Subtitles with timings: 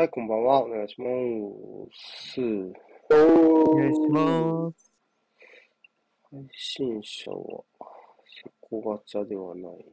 [0.00, 0.64] はい、こんばんは。
[0.64, 1.04] お願いしま
[1.92, 2.40] す。
[3.10, 4.90] お願いします。
[6.30, 7.62] 配信者は、
[8.24, 9.84] セコガチャではない。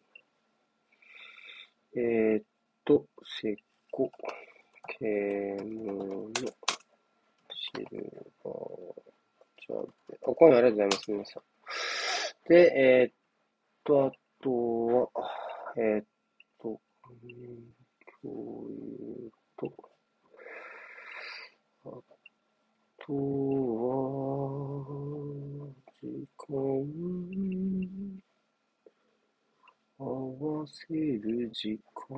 [1.98, 2.44] えーっ
[2.86, 3.06] と、
[3.42, 3.58] セ
[3.92, 4.10] コ、
[4.98, 6.32] ケムの、
[7.52, 8.56] シルバー
[9.60, 11.44] チャで、あ、今夜ありがとうございます、皆さん。
[12.48, 13.14] で、えーっ
[13.84, 14.12] と、あ
[14.42, 15.10] とは、
[15.76, 16.06] えーっ
[16.62, 16.80] と、
[17.12, 17.78] うん
[18.24, 19.74] 共有と、
[21.86, 21.90] あ
[23.08, 24.84] とは、
[26.02, 26.52] 時間、
[29.98, 30.04] 合
[30.60, 32.18] わせる時間。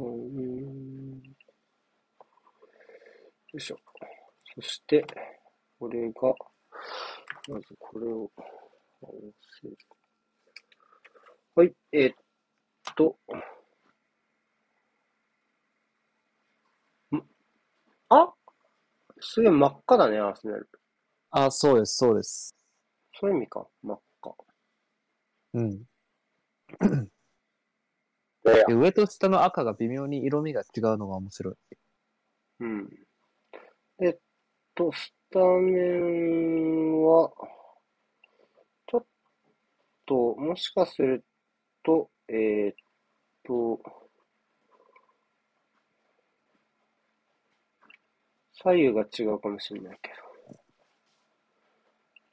[3.52, 3.78] よいしょ。
[4.56, 5.06] そして、
[5.78, 6.34] これが、
[7.48, 8.32] まずこれを
[9.02, 9.12] 合わ
[9.62, 9.78] せる。
[11.54, 12.16] はい、えーっ
[12.96, 13.20] と、
[17.12, 17.22] ん？
[18.10, 18.34] あ？
[19.20, 20.68] すげえ真っ赤だね、アーセナル。
[21.32, 22.56] あ、そうです、そうです。
[23.20, 24.34] そういう意味か、真っ赤。
[25.54, 25.84] うん。
[28.70, 31.56] 上と下の赤が微妙に色味が違うのが面白い。
[32.62, 32.90] うん。
[34.02, 34.20] えっ
[34.74, 37.32] と、スタメンは、
[38.88, 39.06] ちょっ
[40.06, 41.26] と、もしかする
[41.84, 42.76] と、えーっ
[43.44, 43.82] と、
[48.54, 50.10] 左右が違うかもしれないけ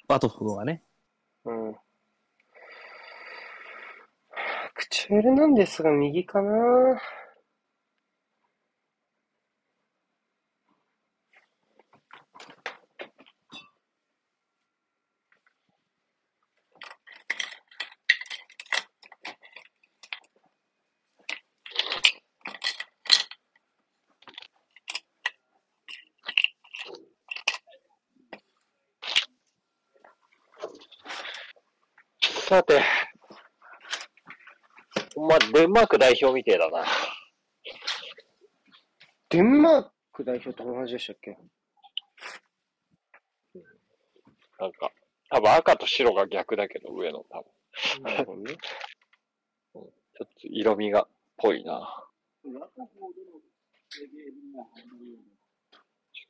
[0.09, 0.83] バトフがね。
[1.45, 1.75] うん。
[4.75, 7.01] クチュールなんですが、右かな
[32.49, 32.81] さて、
[35.17, 36.87] ほんま、デンマーク代表みてえだな。
[39.29, 41.37] デンマーク代表と同じでしたっけ？
[44.59, 44.91] なんか、
[45.29, 48.03] 多分赤と白が逆だけど、上の多分。
[48.05, 48.55] なるほどね。
[48.55, 49.85] ちょっ
[50.17, 51.07] と色味が、
[51.37, 52.09] ぽいな。
[52.43, 52.51] 時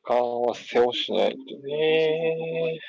[0.03, 2.81] 間は背負しないとね。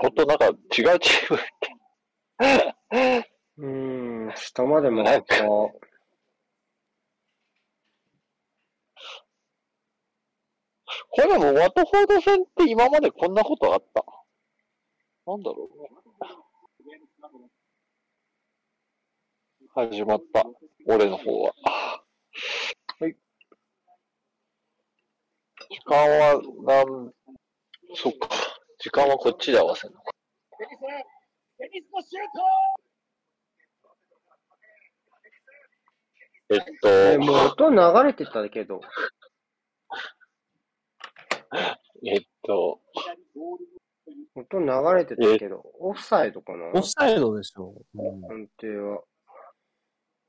[0.00, 0.56] ほんとなんか違う
[0.98, 1.40] チーム
[3.58, 5.44] うーん、下まで真っ赤。
[5.44, 5.80] こ
[11.22, 14.04] れでもワトフォード戦って今までこんなことあった
[15.26, 15.88] なんだろうね。
[19.74, 20.44] 始まった。
[20.86, 21.54] 俺の方は。
[23.00, 23.16] はい。
[25.70, 27.10] 時間は、なん、
[27.94, 28.28] そっか。
[28.78, 30.10] 時間はこっちで合わせるのか。
[36.50, 38.80] えっえ、と、もう音流れてたけど。
[42.04, 42.80] えっと、
[44.34, 44.66] 音流
[44.96, 46.66] れてたけど、オフサイドかな？
[46.74, 47.74] オフサイドでしょ。
[47.94, 49.02] うん、判定は。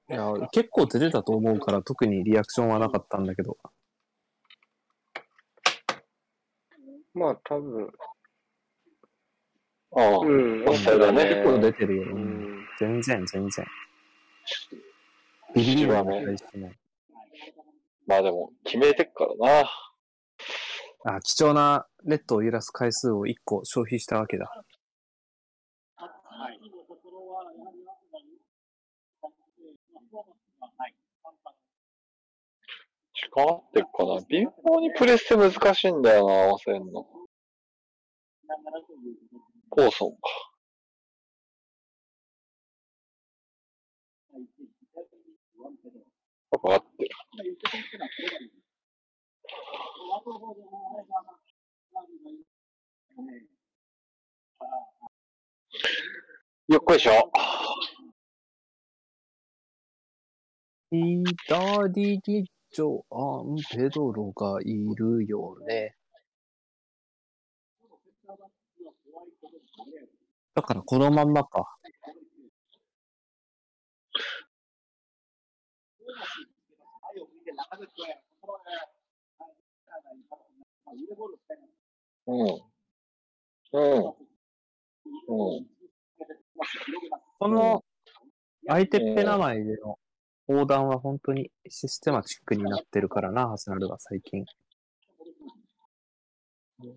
[0.09, 3.57] いや、結構出てたと思うから特にリアクションはなかったんだけど。
[7.13, 7.91] まあ多分、
[9.96, 12.03] ああ、うん、オフサイドだね結構出てるよ。
[12.03, 12.68] ううんん。
[12.79, 13.66] 全然、全然。
[15.56, 16.79] ビビりはないしない。
[18.07, 21.16] まあでも、決めてっからな。
[21.18, 24.63] あ、貴重なネットを揺らす回数を1個消費したわけだ。
[30.73, 31.03] 時
[33.35, 37.07] 間合ってるかな微妙にプレスって難しいんだよな、合わせんの。
[39.71, 40.17] ポーソンか。
[46.52, 47.09] やっぱ合ってる。
[56.67, 57.31] よっこいしょ。
[60.91, 65.96] 左にジョアン・ペドロがいるよね。
[70.55, 71.66] だからこのまんまか。
[82.28, 82.73] うん。
[83.73, 84.16] うん。
[85.28, 85.67] うん。
[87.40, 87.84] この
[88.67, 89.97] 相手っぺ名前での
[90.47, 94.43] 横断は本当にシステマチックになってるからな、アーセナルが最近。
[96.79, 96.90] うん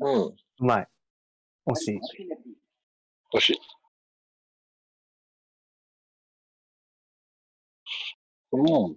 [0.00, 0.26] うん。
[0.26, 0.88] うまい。
[1.66, 2.00] 惜しい。
[3.34, 3.60] 惜しい。
[8.52, 8.96] うん。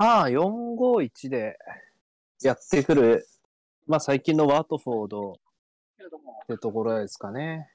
[0.00, 1.58] ああ、451で
[2.40, 3.26] やってくる、
[3.88, 7.68] まあ最近のワートフォードってところですかね。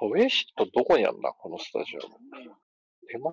[0.00, 1.32] ウェイシットどこにあんだ？
[1.32, 2.14] このスタジアム。
[3.08, 3.32] 手前？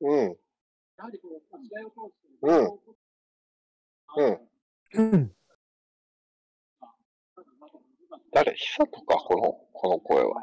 [0.00, 0.36] うん。
[2.42, 2.80] うん。
[4.16, 4.48] うん。
[4.94, 5.36] うん。
[8.32, 8.54] 誰？
[8.54, 9.16] 久とか？
[9.16, 9.40] この、
[9.72, 10.42] この声は。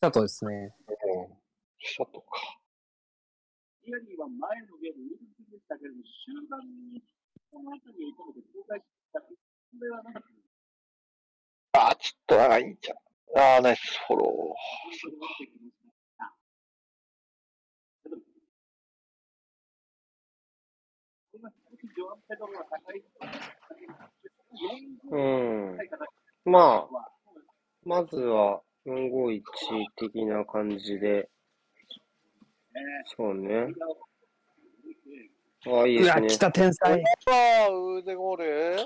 [0.00, 0.74] だとですね。
[0.88, 0.92] う
[1.32, 1.38] ん。
[1.78, 2.58] 久とか。
[11.72, 12.96] あ、ちょっと長いんじゃん。
[13.34, 14.54] あー、ナイスフォロ
[25.10, 25.78] うん。
[26.44, 27.10] まあ、
[27.84, 29.40] まずは451
[29.96, 31.28] 的な感じで。
[33.16, 33.68] そうね。
[35.66, 36.28] ああ、いいうでわ、すね。
[36.28, 36.98] 来た天才。
[36.98, 37.02] ー。
[37.30, 38.76] あー、腕ゴール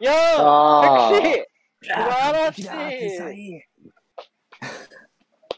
[0.00, 2.64] いやーあセクシー素晴らしい
[3.16, 3.68] 才。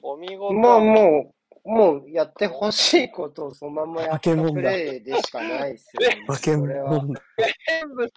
[0.03, 0.55] お見事。
[0.55, 1.35] まあも
[1.65, 6.25] う、もうやってほしいことをそのままやった化け物だプレーでしかないですよ、ね。
[6.29, 6.57] 化け。
[6.57, 6.69] 物。
[6.69, 8.13] 全部、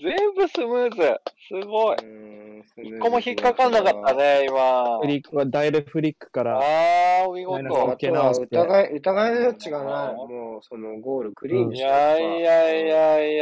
[0.00, 1.20] 全部スムーズ。
[1.48, 1.96] すごい。
[2.76, 4.14] 一個も引っかかんなかった。
[4.14, 5.06] ね、今フ。
[5.06, 7.96] リックはダイレフリックから、あー、お見事。
[7.96, 10.14] 疑い、疑いの余地がない。
[10.14, 13.36] もうそのゴールクリーンにいやいやいやい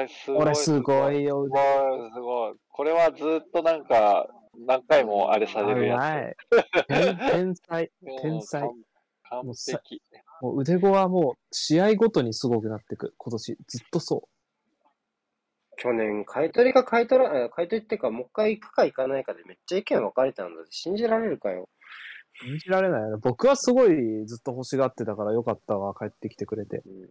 [0.00, 0.42] や、すごい。
[0.42, 1.48] 俺すごいよす。
[1.48, 2.54] ごい、すごい。
[2.68, 4.28] これはずっとなんか、
[4.66, 6.36] 何回もあれされるやはい。
[6.88, 7.88] 天天才。
[7.88, 8.22] つ。
[8.22, 8.68] 天才うん。
[9.30, 10.02] 完完璧。
[10.40, 13.14] もう腕子はもう試合ごとにすごくなってく。
[13.16, 14.28] 今年ずっとそ
[15.76, 21.68] 去年、買い取りか買い取ら、え買い取りっていうか、もう一回行くか行かないかでめっちゃ意見分かれたんだって信じられるかよ。
[22.42, 22.46] う。
[22.46, 23.16] 信じられないよね。
[23.22, 25.94] 僕はすごいずっと欲しがってたからよかったわ。
[25.94, 26.82] 帰ってきてくれて。
[26.86, 27.08] うん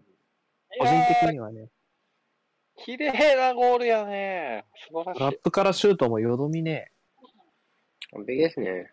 [0.80, 1.68] 個人的にはね。
[2.77, 4.65] 綺麗なゴールやね。
[4.88, 5.19] 素晴らしい。
[5.19, 6.92] ラップからシュートもよどみね
[8.12, 8.65] 完璧ですね。
[8.68, 8.89] え。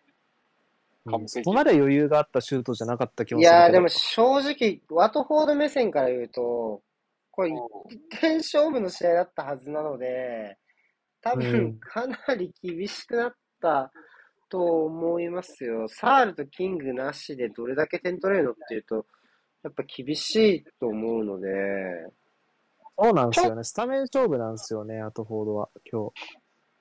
[1.07, 3.63] うんそこまで余裕があったシュートじゃなかった気もいするけど。
[3.63, 6.83] やー、でも正直、ワトフォード目線から言うと、
[7.31, 10.57] これ一点勝負の試合だったはずなので、
[11.23, 13.93] 多う分んかなり厳しくなった
[14.49, 15.89] と思いますよ。
[15.89, 19.07] サールとキングなしでどれだけ点取れるのっていうと、
[19.63, 21.51] やっぱ厳しいと思うので、
[22.99, 23.65] そうなんですよね。
[23.65, 26.11] スタメン勝負なんですよね、アトフォードは、今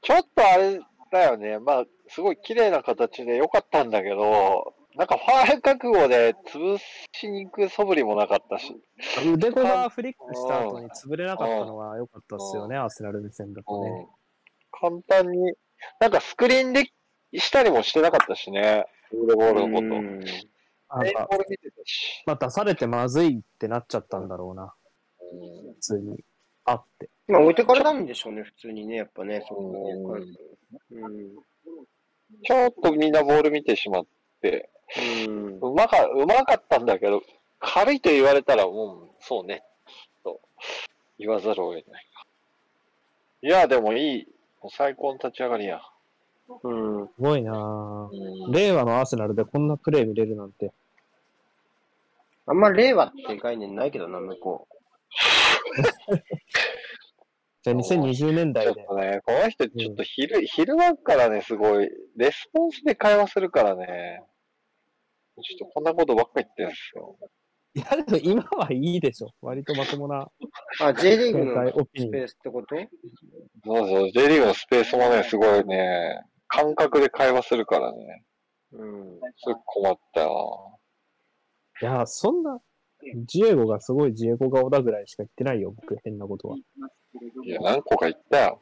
[0.02, 0.80] ちょっとあれ
[1.12, 1.60] だよね。
[1.60, 6.78] まあ、すごい綺麗な形で良かったんだけど、なんかファール覚悟で潰
[7.14, 8.76] しに行く素振りもなかったし。
[8.98, 9.30] 日。
[9.30, 14.08] 腕子がフリックした後に潰れなかったのは良かったですよね、アーセナル目線だとね。
[14.74, 15.54] 簡単に、
[16.02, 16.92] なんかスクリーンで
[17.34, 18.88] したりもしてなかったしね。
[19.14, 19.88] ウールボールのこと。
[22.26, 24.74] まあ、出されてまずいってなっちゃったんだろうな、
[25.32, 26.26] うん普通に。
[26.66, 27.10] あって。
[27.30, 29.72] まあ置いてかれたんでしょうね、普通にね、やっぱね、そこ
[30.92, 31.36] うんうん。
[32.44, 34.04] ちょっとみんなボール見てしまっ
[34.42, 35.60] て、うん。
[35.62, 37.22] うまか、うまかったんだけど、
[37.60, 39.64] 軽いと言われたら、もう、そうね、
[40.24, 40.40] と
[41.18, 42.26] 言わざるを得ないか。
[43.42, 44.28] いや、でもいい。
[44.62, 45.82] もう最高の立ち上がりや。
[46.64, 47.08] うん。
[47.08, 50.72] すごいなぁうん令和のアーセナルでこんなプレー見れるなんて。
[52.48, 54.68] あんま令和って概念ないけどな、向こ
[57.62, 58.82] じゃあ2020年ちょ代で。
[58.82, 64.24] っとね、この人ちょっと昼、昼間からね、すごい、レスポンスで会話するからね、
[65.42, 67.18] ちょっとこんなことばっか言ってるんですよ。
[67.76, 69.30] いや、でも今はいいでしょ。
[69.42, 70.28] 割とまともな
[70.82, 71.72] あ、J リーグの。
[71.96, 72.76] スペースってこと？
[73.66, 78.24] そうそう、J リーグのスペースもね、すごいね、感覚で会話するからね、
[78.72, 79.20] うん。
[79.38, 80.80] すごい困ったよ
[81.82, 82.60] いや、そんな、
[83.28, 86.58] ジエゴがすごいジエゴ顔だぐらいしか言ってないよ、僕、変なことは。
[86.78, 86.90] な。
[87.46, 88.62] いや、何個か言ったよ。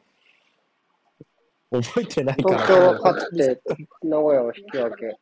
[1.70, 2.58] 覚えてないから。
[2.62, 3.60] 東京は勝って、
[4.02, 5.16] 名古屋は引き分け。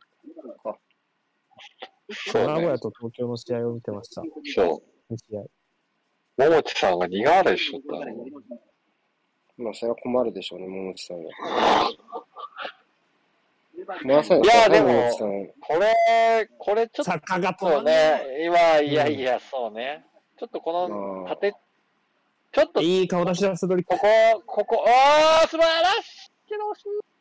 [1.80, 1.90] か。
[2.32, 2.78] そうね名古屋。
[2.78, 4.22] と東京の試合を見てました。
[4.54, 5.40] そ2試合。
[5.40, 5.50] う。
[6.38, 8.14] 桃地さんが苦笑いしとったね。
[9.58, 11.32] まあ、それは困るでしょうね、桃地さんは。
[14.04, 15.10] まさに、いやでも。
[15.60, 20.04] これ、これちょっ坂がとね、今、いやいや、そうね。
[20.38, 21.54] ちょっとこのうん縦、
[22.52, 23.98] ちょっと、いい顔出しだ、セドリックこ。
[23.98, 27.15] こ、ここ、あー、素晴らしいけど惜しい。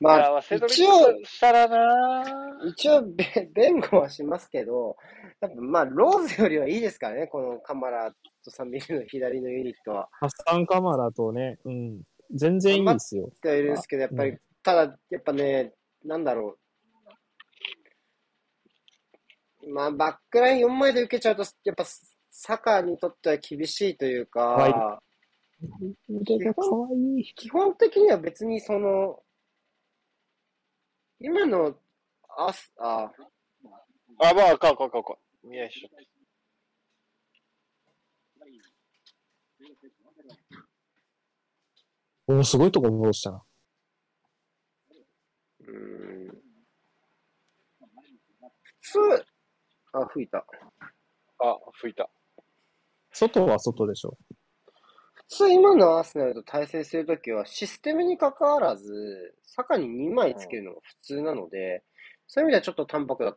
[0.00, 2.24] まあ、一応、したらな
[2.68, 4.96] 一応べ、 弁護はしますけど、
[5.40, 8.14] やっぱまあ、ローズよりはいいですからね、このカマラ
[8.44, 10.08] とサンビルの左のユニットは。
[10.12, 12.02] ハッサンカマラとね、うん。
[12.30, 13.26] 全然いいですよ。
[13.26, 15.74] ってはいるんですけど、やっぱり、うただ、やっぱね、
[16.04, 16.56] なんだろ
[19.64, 19.72] う。
[19.72, 21.84] まあ、バックライン4枚で受けちゃうと、やっぱ、
[22.30, 25.02] サッカーにとっては厳しいというはいか、
[26.08, 27.34] 腕が可愛い。
[27.34, 29.20] 基本的には別にその、
[31.20, 31.74] 今の、
[32.36, 33.10] あす、あ、
[34.20, 35.48] あ、まあ、あかんあかんあかんあかん。
[35.48, 35.90] 見合いしちゃっ
[42.26, 42.32] た。
[42.32, 43.42] おーすごいとこ戻したな。
[45.60, 46.38] うーん。
[48.80, 49.26] 普通、
[49.92, 50.38] あ、吹いた。
[50.38, 52.08] あ、吹いた。
[53.12, 54.16] 外は外でしょ。
[55.28, 61.82] 普通今のアーセナルと対戦するときはシステムに関わらず、坂に2枚つけるのが普通なので、
[62.26, 63.36] そういう意味ではちょっと淡白だ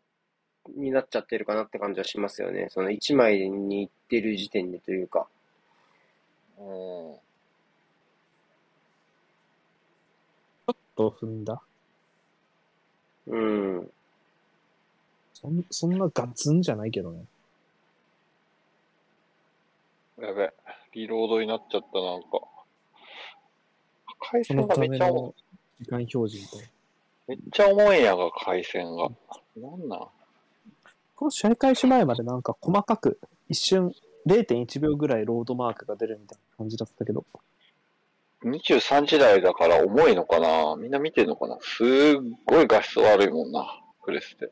[0.76, 2.68] になっちゃってるかなって感じはしますよね。
[2.70, 5.28] その1枚にいってる時点でというか。
[6.58, 6.66] うん。
[6.66, 11.62] ちょっと踏んだ。
[13.28, 13.92] うん。
[15.34, 17.26] そんそんなガツンじゃないけどね。
[20.22, 20.54] やべ。
[20.94, 22.28] リロードになっちゃった、なんか。
[24.20, 25.34] 回線がめっちゃ、めの
[25.80, 26.58] 時間表示と。
[27.28, 29.10] めっちゃ重いんやが、回線が。
[29.58, 30.00] なんなん？
[31.16, 33.94] この試合開始前までなんか細かく一瞬
[34.26, 37.26] 0.1秒ぐらいロードマークが出るみたいな感じだったけど。
[38.44, 40.76] 23時台だから重いのかな？
[40.76, 41.58] みんな見てんのかな？
[41.62, 41.88] すっ
[42.46, 44.52] ごい画質悪いもんな、プレステ。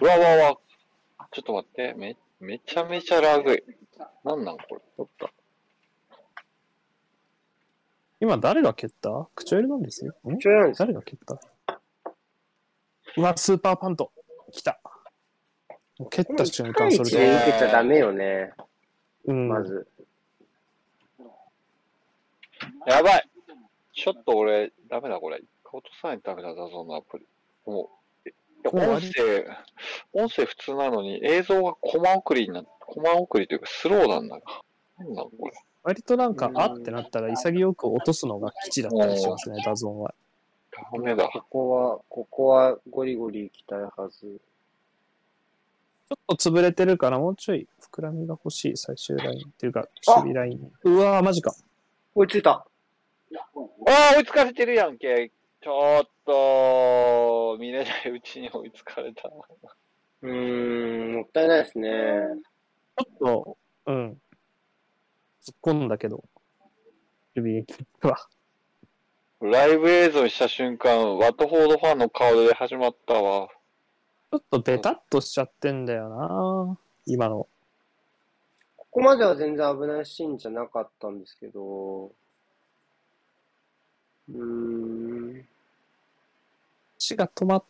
[0.00, 0.58] うわうわうわ。
[1.30, 3.62] ちょっと待って、め、めちゃめちゃラグい。
[4.24, 4.80] なんなんこれ？
[4.98, 5.30] おっと。
[8.20, 9.28] 今誰が蹴った？
[9.34, 10.14] 口エルなんですよ。
[10.28, 10.38] ん？
[10.38, 11.40] ちょいなんです誰が蹴った？
[13.16, 14.12] うわ、スーパーパント。
[14.52, 14.80] 来た。
[15.98, 17.36] もう蹴った瞬間、それ1でで。
[17.36, 18.52] 受けちゃダメよね。
[19.24, 19.48] うん。
[19.48, 19.88] まず。
[22.86, 23.28] やばい
[23.92, 25.40] ちょっと俺、ダメだこれ。
[25.72, 27.26] 落とさないとダメだ、 DAZN のアプリ。
[27.66, 27.90] も
[28.64, 29.46] 音声、
[30.12, 34.42] 音声普通なのに映像がコマ送りになって、コマ送りというかスローなんだな。
[34.98, 35.52] なんなんこれ。
[35.82, 40.14] 割となんかう、んあってなったら潔く落とすのが吉だったりしますね、 DAZN は。
[40.92, 41.28] ダメだ。
[41.28, 44.40] ここは、ここはゴリゴリ行きたいはず。
[46.08, 50.72] ちょっと潰れてるから、もうちょい膨らみが欲しい、最終ラインっていうか、守備ラインに。
[50.84, 51.54] うわー、マジか。
[52.14, 52.50] 追いついた。
[52.50, 52.66] あ
[53.86, 55.30] あ、追いつかれてるやんけ。
[55.60, 59.28] ちょっと、見れないうちに追いつかれた。
[60.22, 61.90] うーん、もったいないですね。
[62.96, 64.20] ちょっと、うん。
[65.44, 66.22] 突っ込んだけど、
[67.34, 68.28] 守備キックは。
[69.40, 73.48] ライブ映像にした瞬間、ワットフォードファンの顔で始まったわ。
[74.30, 77.48] ちょっとベタっとしちゃってんだよな今の。
[78.76, 82.12] ここまでは全然危ないシーンじゃなかったんですけど、
[84.30, 84.42] うー
[85.40, 85.48] ん、
[86.98, 87.64] 足が止まっ、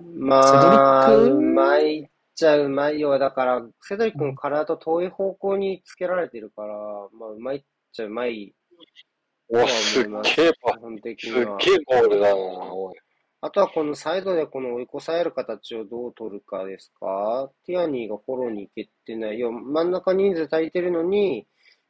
[0.00, 1.36] まあ、セドリック？
[1.36, 3.18] うまいっちゃうまいよ。
[3.18, 6.74] だから、セドリックの体と遠い方向につけられてるから、
[7.18, 8.54] まあ、うまいっちゃうまい。
[9.50, 10.04] お、すっ
[10.36, 11.32] げえパ基本的すっ。
[11.32, 12.96] げえゴールだな、おい。
[13.40, 17.50] あとはこのサイドでこの追い越される形をどう取るかですか？
[17.66, 19.36] ティアニーがフォローに行けてない。
[19.36, 21.46] いや、真ん中人数足りてるのに、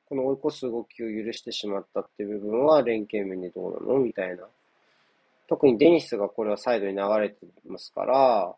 [0.09, 3.99] この追い越す動きを許してしまったっていう部分は連携面でどうなの？
[3.99, 4.45] みたいな。
[5.49, 7.37] 特にデニスがこれはサイドに流れて
[7.67, 8.55] ますから、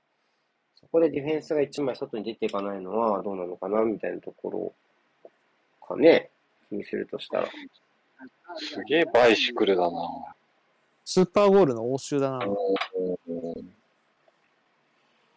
[0.81, 4.73] そこでディフェンスが1枚外に出ていかないのはどうなのかなみたいなところ
[5.87, 6.31] かね。
[6.69, 7.49] 気にするとしたら。
[8.57, 9.91] すげえバイシクルだな。
[11.05, 12.39] スーパーゴールの応酬だな。
[12.39, 12.55] うん。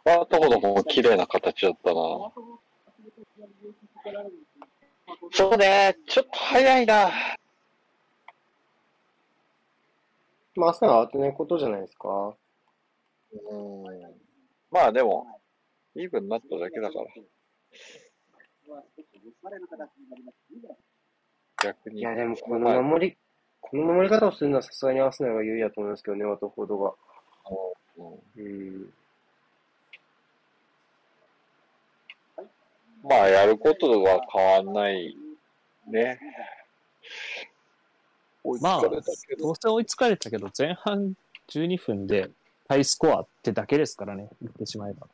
[0.04, 2.00] バートほども綺麗な形だったな。
[5.32, 7.12] そうね、ちょっと早いな。
[10.56, 12.36] まあ、朝は慌てないことじゃないですか。
[13.52, 13.84] うん。
[14.72, 15.26] まあでも、
[15.96, 17.06] イーブンになっただけだから。
[21.64, 22.00] 逆に。
[22.00, 23.18] いや、でもこの守り、
[23.62, 26.94] この守り方をするのはさすがにアーセナルが有利だと思いますけどね、ワトフォードが。
[27.98, 28.94] うんうん。
[33.04, 35.16] まあ、やることは変わんない
[35.88, 36.20] ね。
[38.62, 41.14] まあどどうせ追いつかれたけど、前半
[41.50, 42.30] 12分で
[42.68, 45.08] ハイスコアってだけですからね、言ってしまえば。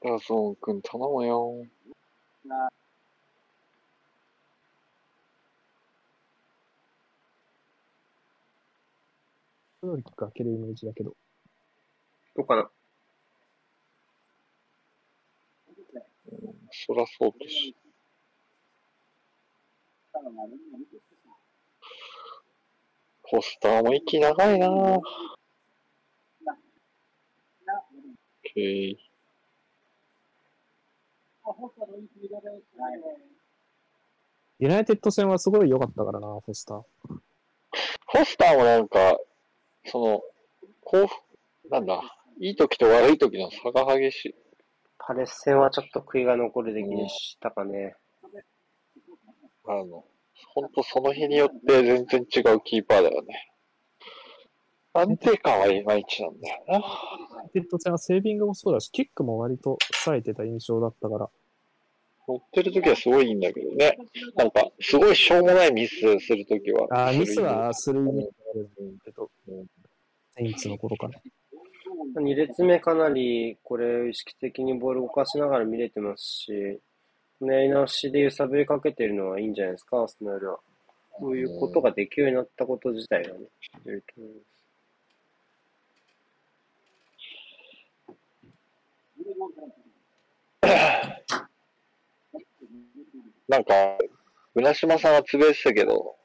[0.00, 1.66] ダゾーン君頼むよ。
[9.82, 11.14] ロリック開けるイメージだけど。
[12.36, 12.70] どうかな。
[16.70, 17.74] そらそうとし。
[23.30, 25.00] ポスターも息長いなぁ。
[28.44, 28.96] OK。
[34.60, 36.82] ユナイテッド戦はすごい良かったからな、フォスター。
[38.12, 39.16] ポスターもなんか、
[39.90, 40.22] その、
[40.84, 41.16] 幸福、
[41.70, 42.02] なんだ、
[42.40, 44.34] いい時と悪い時の差が激しい。
[44.98, 47.96] パレス戦はちょっと悔いが残る出来でしたかね。
[49.66, 50.04] あの、
[50.54, 53.52] ほんとその日によって全然違うキーパーだよね。
[54.94, 56.74] 安定感はいまいちなんだよな。
[56.74, 61.28] ユナイテッド戦はセービングもそうだし、キックも割と冴えてた印象だったから。
[62.26, 63.96] 乗ってる時はすごいいいんだけどね。
[64.36, 66.86] なんか、すごいしょうもないミスする時は。
[66.90, 69.30] あーミスはするイメージがあるんだけど、
[70.38, 71.18] セインツの頃かな。
[72.20, 76.80] 2列目かなりこれ意識的にボール動かしながら見れてますし、
[77.40, 80.58] やり直しで揺さぶりかけてるのはいいんじゃないですか、アーセナルは。
[81.20, 83.40] そういうことができるようになったこと自体がね、
[83.86, 84.48] いると思います。
[93.48, 93.98] なんか、
[94.54, 96.16] 船島さんはつぶやいてたけど、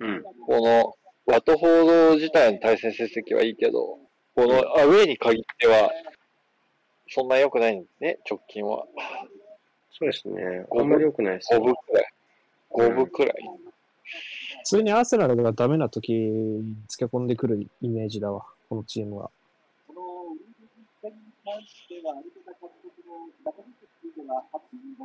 [0.00, 0.22] うん。
[0.46, 0.97] この、
[1.28, 3.98] ワトフォード自体の対戦成績はいいけど、
[4.34, 5.90] このアウェイに限っては、
[7.06, 8.86] そんな良くないんですね、直近は。
[9.90, 10.64] そうですね。
[10.74, 11.64] あんまり良くないです5よ。
[11.64, 12.12] 分くらい。
[12.70, 13.34] 5分くらい。
[14.60, 19.30] 普通にアーセナルがダメな時につけ込んでくるイメージだわ、このチームは。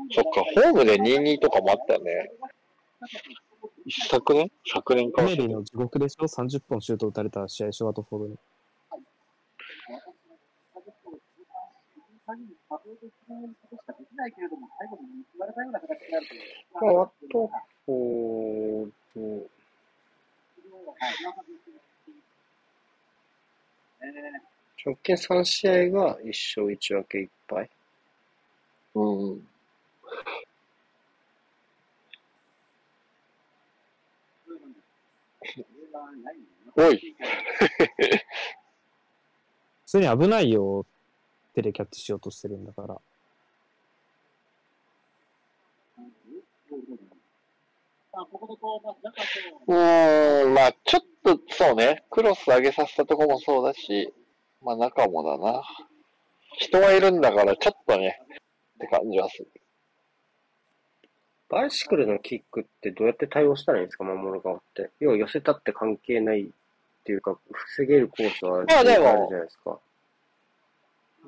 [0.10, 2.32] そっか、ホームで2-2とかもあったよね。
[3.86, 4.50] 一昨年？
[4.66, 8.38] 昨年かメリーの地獄でしょ ?30 本シュート打たれた試合、ショワトフォードに。
[16.74, 17.50] まあ、ワト
[17.86, 19.50] フォード、
[24.86, 27.70] 直近3試合が1勝1分け1敗。
[28.96, 29.48] うん。
[36.76, 37.16] おい。
[39.86, 40.86] 普通に危ないよ、
[41.54, 43.00] 手でキャッチしようとしてるんだから。
[49.68, 54.14] うーん、まあちょっとそうね、クロス上げさせたとこもそうだし、
[54.62, 55.64] まあ中もだな。
[56.58, 58.20] 人はいるんだからちょっとね、
[58.76, 59.63] って感じはする。
[61.54, 64.90] バイシクルのキックってどうやって対応したらいいんですか、守る側って。
[65.00, 66.48] 要は寄せたって関係ないっ
[67.04, 69.80] ていうか、防げるコースはまあるじゃないですか。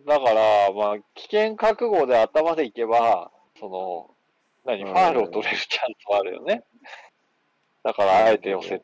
[0.07, 4.09] だから、まあ危険覚悟で頭でいけば、その、
[4.65, 6.63] 何、うんファールを取れるチャンスはあるよね。
[7.83, 8.81] だからあえて寄せ、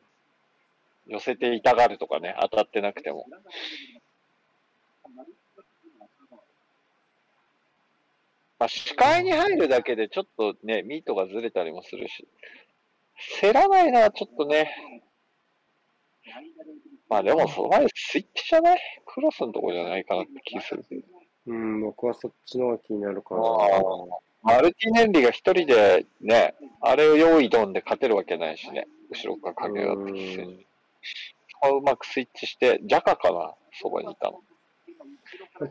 [1.08, 3.26] 寄せて痛がるとかね、当たってなくても。
[8.62, 12.28] まあ、視界に入るだけでちょっとね、ミートがずれたりもするし、
[13.40, 14.70] 競らないのはちょっとね、
[17.10, 18.78] まあでもその前スイッチじゃない？
[19.04, 20.84] クロスのとこじゃないかなって気する。
[21.48, 23.40] うん、僕はそっちの方が気になるかな。
[24.44, 34.38] マルティネンリが一人でね、あれを用意ドンで勝てるわけないしね、後ろから影がってきてうまくスイッチして、ジャカかなそばにいたの。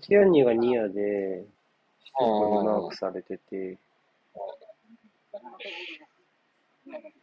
[0.02, 1.46] ティアニーがニアで、
[2.18, 3.78] シェコにマークされてて、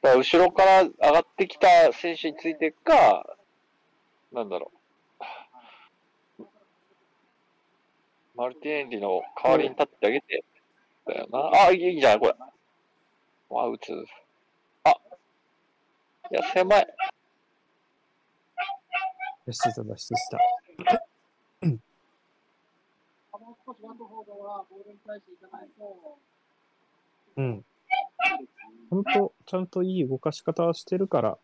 [0.03, 3.37] だから後ろから上がってきた選手についていくか、
[4.33, 4.79] なんだろう。
[8.35, 10.45] マルティネンリの代わりに立ってあげて、
[11.07, 11.51] だよな。
[11.67, 12.35] あ、いいいいじゃん、これ。
[13.51, 13.93] あ、打つ。
[14.85, 14.91] あ、
[16.31, 16.87] いや、狭い。
[19.47, 20.09] 出してた、出し
[23.75, 25.49] てた。
[27.37, 27.65] うん。
[28.91, 31.39] 本当ちゃんといい動かし方してるから、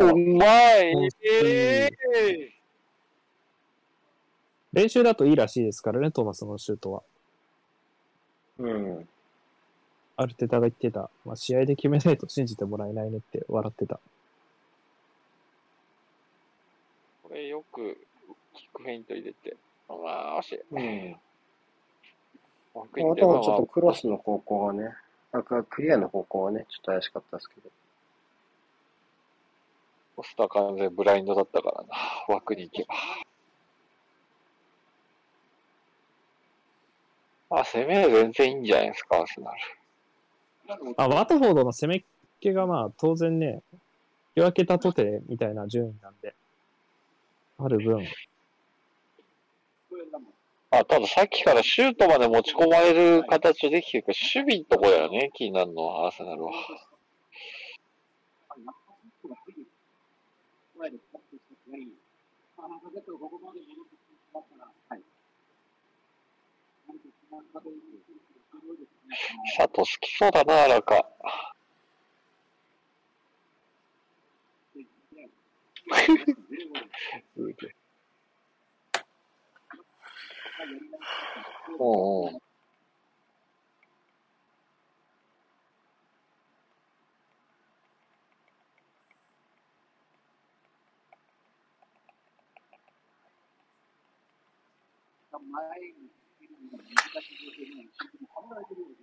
[0.00, 0.44] うま
[0.76, 1.88] いうんえ
[4.72, 7.02] 練習だといいらしいですからね、トーマスのシュートは。
[8.58, 9.08] うん。
[10.18, 11.10] アルテタが言ってた。
[11.24, 14.00] まあ、試合で決めないと信じてもらえないねって笑ってた。
[17.22, 17.96] これよく
[18.52, 19.56] キックフェイント入れて。
[19.88, 19.94] ま
[20.36, 20.60] あ、惜しい。
[20.72, 21.16] うん。
[22.74, 24.92] 枠にあとはちょっとクロスの方向がね、
[25.30, 27.70] あククリアの方向はね、ちょっと怪しかったですけど。
[30.16, 32.34] ポスター完全ブラインドだったからな。
[32.34, 32.94] 枠に行けば。
[37.60, 39.77] あ、攻め全然いいんじゃないですか、アーセナル。
[40.96, 42.02] あ、ワトフォードの攻めっ
[42.40, 43.78] 気がまあ当然ね、引
[44.36, 46.34] き分けたとてみたいな順位なんで、
[47.58, 48.06] ある分、
[50.70, 56.52] あ、たださっきからシュートまで持ち込まれる形できてるか、守備のとこだよね、気になるのは、アーセナルは。
[69.56, 71.04] 佐藤好きそうだな、なんか。
[81.78, 82.48] お うおう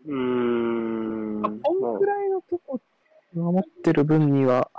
[0.06, 1.41] うーん。
[1.41, 2.80] まあ、こんぐらいのとこ
[3.34, 4.69] 守ってる分には、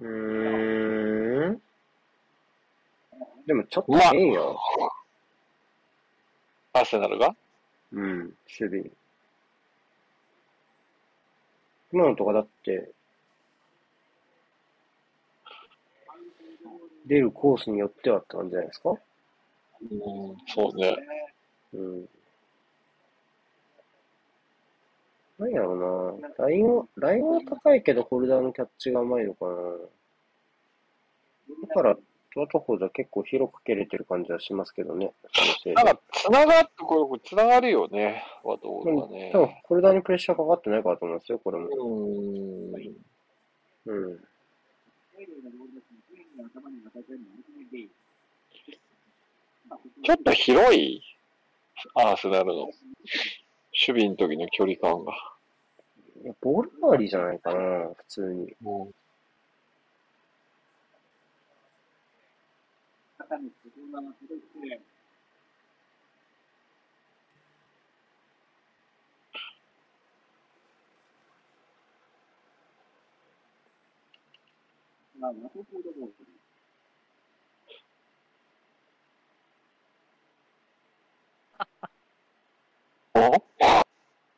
[0.00, 1.62] うーん。
[3.46, 4.58] でもちょっとまあ変よ。
[6.74, 7.34] アーセナルが？
[7.92, 8.97] うん、守備。
[11.92, 12.92] 今のとかだって、
[17.06, 18.90] 出るコースによってはって感じじゃないですか？
[18.90, 20.96] うん、そうね。
[21.74, 22.08] うん。
[25.38, 26.28] なんやろうな。
[26.36, 29.52] ラインを、ラインは高いけど、ホルダーのキャッチが甘いのかな。
[31.68, 31.96] だから、
[32.34, 35.12] トワトフォードは結構広く蹴れてる感じはしますけどね。
[35.74, 39.30] なんか、つながって、これ、つながるよね、ワトボールはね。
[39.32, 41.66] 多分、ホルダーにプレッシャーかかってないからと思いますよ、これも。
[41.66, 42.74] うん。
[43.86, 44.18] うん。
[50.04, 51.02] ちょっと広い
[51.94, 52.72] アーセナルの守
[53.86, 55.12] 備の時の距離感が。
[56.22, 58.54] いやボール周りじゃないかな、普通に。
[83.14, 83.34] おち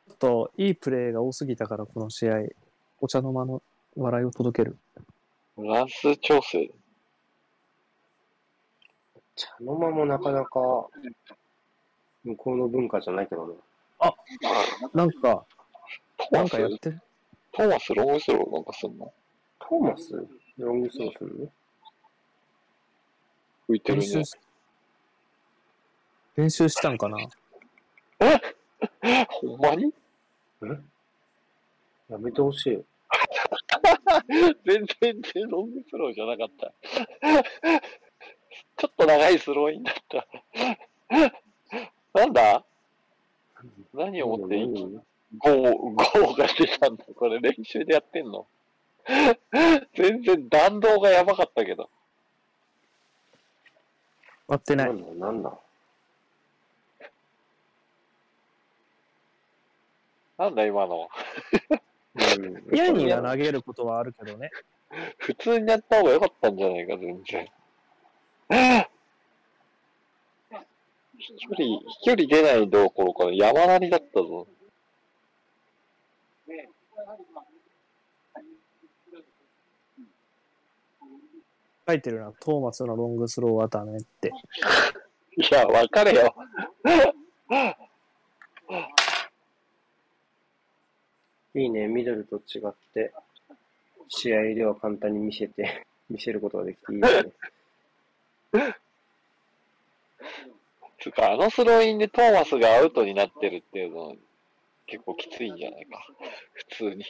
[0.09, 2.33] ょっといいプレーが多すぎたから、この試合、
[2.99, 3.61] お茶の間の
[3.95, 4.77] 笑いを届ける。
[5.55, 6.71] 乱数調整。
[9.41, 10.87] 茶の間もなかなか、
[12.23, 13.55] 向こうの文化じゃないけどね。
[14.93, 15.45] なんか、
[16.31, 17.01] なんかやってる？
[17.51, 17.93] トーマス？
[17.95, 19.11] ロングスローなんかすんの？
[19.59, 20.27] トーマス？
[20.57, 21.51] ロングスローするの
[23.69, 24.05] 浮いてるね。
[24.05, 24.37] 練習し、
[26.35, 27.17] 練習したんかな？
[29.27, 29.91] ほんまに？
[32.09, 32.83] やめてほしい。
[34.65, 36.73] 全然全ロングスローじゃなかった。
[38.81, 40.27] ちょっと長いスローインだった。
[42.19, 42.65] なんだ？
[43.93, 45.03] 何を持っていいうん
[45.37, 47.05] ゴー、ゴーが出たんだ。
[47.15, 48.47] これ練習でやってんの？
[49.93, 51.91] 全然弾道がやばかったけど。
[54.47, 54.85] 割ってな。
[54.85, 55.59] ないんだ、なんだ？
[60.39, 61.07] なんだ今の？
[62.15, 62.65] うん。
[62.75, 64.49] 矢には投げることはあるけどね。
[65.19, 67.47] 普通にやった方が良かったんじゃないか、全然。
[71.17, 74.47] 飛距離、飛距離出ないどころか山なりだったぞ。
[81.87, 84.31] 書いてるな、トーマスのロングスローはダメって。
[85.35, 86.35] いや、わかれよ。
[91.53, 93.13] いいね、ミドルと違って、
[94.09, 97.31] 試合では簡単に見せて、見せることができていいですね。
[100.99, 104.15] つうか、あのスローインでトーマスがアウトになってるっていうの、
[104.85, 106.05] 結構きついんじゃないか。
[106.53, 107.05] 普通に。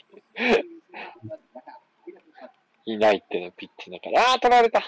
[2.85, 4.33] いないっていうのピッチだから。
[4.33, 4.81] あー、取られた。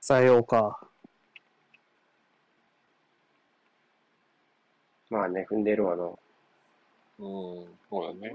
[0.00, 0.80] さようか。
[5.08, 6.04] まあね、踏んでるわな。
[6.04, 6.18] うん、
[7.18, 8.34] そうだね。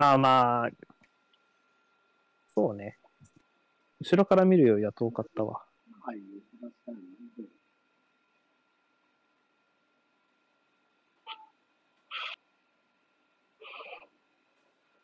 [0.00, 0.70] ああ、まあ、
[2.54, 2.96] そうね。
[4.00, 5.64] 後ろから見るよりは遠かったわ。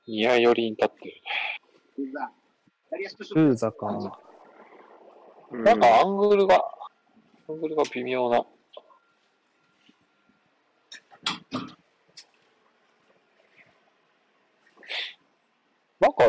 [0.06, 1.14] いや、寄りに立ってる。
[3.34, 3.86] ルーザか。
[3.88, 6.64] うんなんかアングルが、
[7.48, 8.44] アングルが微妙な。
[16.00, 16.24] なんか、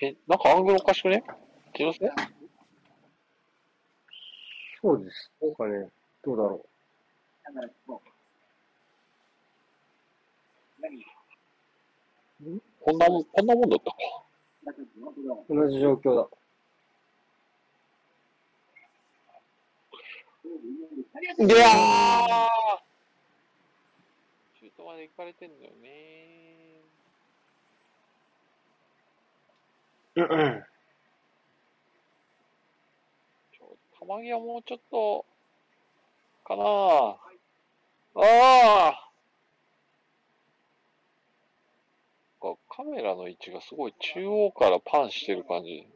[0.00, 1.24] へ、なんかアングルおかしくね？
[1.72, 2.08] 気のせい？
[4.82, 5.32] そうです。
[5.40, 5.88] なんかね、
[6.22, 6.64] どうだろ
[12.80, 13.96] こんなもん、こんなもんだったか。
[14.70, 15.54] う。
[15.54, 16.28] 同じ状況だ。
[21.40, 22.48] いやー
[24.58, 25.88] シュートまで行かれてんだよね
[30.16, 30.64] うんうん。
[33.52, 35.24] ちょ、玉木はもうちょっと、
[36.44, 37.18] かなあ
[38.14, 39.10] あ
[42.42, 45.88] なんかカメラの位置がすごい中央からパンしてる感じ。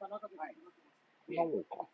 [0.00, 0.10] こん
[1.36, 1.86] なもんか。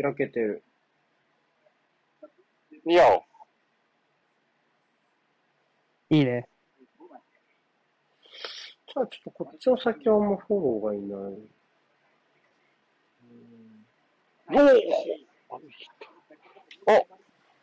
[0.00, 0.64] 開けてる。
[2.86, 3.20] いや、
[6.08, 6.48] いいね。
[8.86, 11.38] じゃあちょっとこっちの先はあんまフォローがいない。
[16.86, 17.06] おお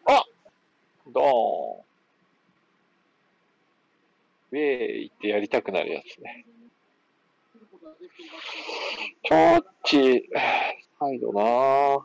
[0.05, 0.25] ああ
[1.11, 1.92] ドーン。
[4.53, 4.61] ウェー
[5.05, 6.45] イってやりたくなるやつね。
[9.23, 10.29] ちょっち、
[10.99, 12.01] サイドなぁ。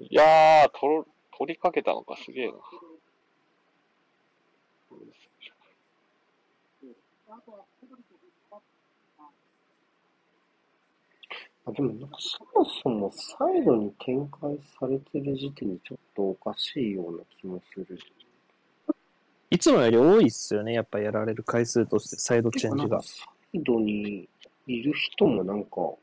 [0.00, 1.04] いやー、取、
[1.36, 2.54] 取りかけたのか、すげえな。
[11.64, 17.98] あ、でもなんかそもそもサイドに展開されてる時点でちょっとおかしいような気もする。
[19.50, 20.72] いつもより多いっすよね。
[20.72, 23.02] やっぱやられる回数として、サイドチェンジがなんか。
[23.02, 24.28] サイドに
[24.66, 25.98] いる人もなんかお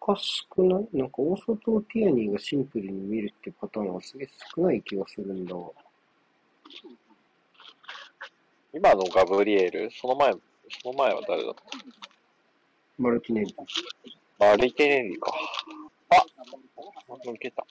[0.00, 0.88] かしくない？
[0.92, 5.70] なんかオーソとティアニーがシンプルに見るってパターンはすげえ少ない気がするんだわ。
[8.72, 10.38] 今のガブリエル、その前、そ
[10.86, 11.62] の前は誰だった？
[12.98, 13.54] マルティネリ。
[14.38, 15.32] まあ、歩いてねえんか。
[16.10, 16.24] あ
[17.26, 17.66] 抜けた。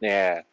[0.00, 0.44] ねえ。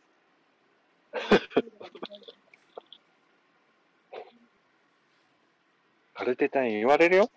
[6.13, 7.29] カルテタに言われるよ。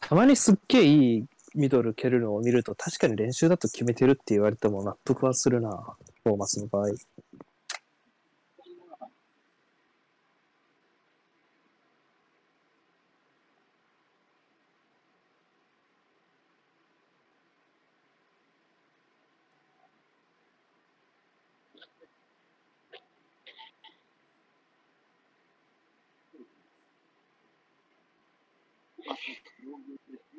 [0.00, 5.96] たまにすっげえいいミドル蹴るのを見ると確かに練習だと決めてるって言われても納得はするな。
[6.24, 6.88] トーマスの場合。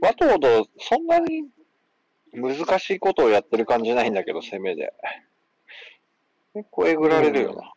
[0.02, 1.50] ワトード、そんなに
[2.34, 4.94] 難しいことをやってる感じないんだけど、攻めで。
[6.54, 7.74] 結構えぐられるよな。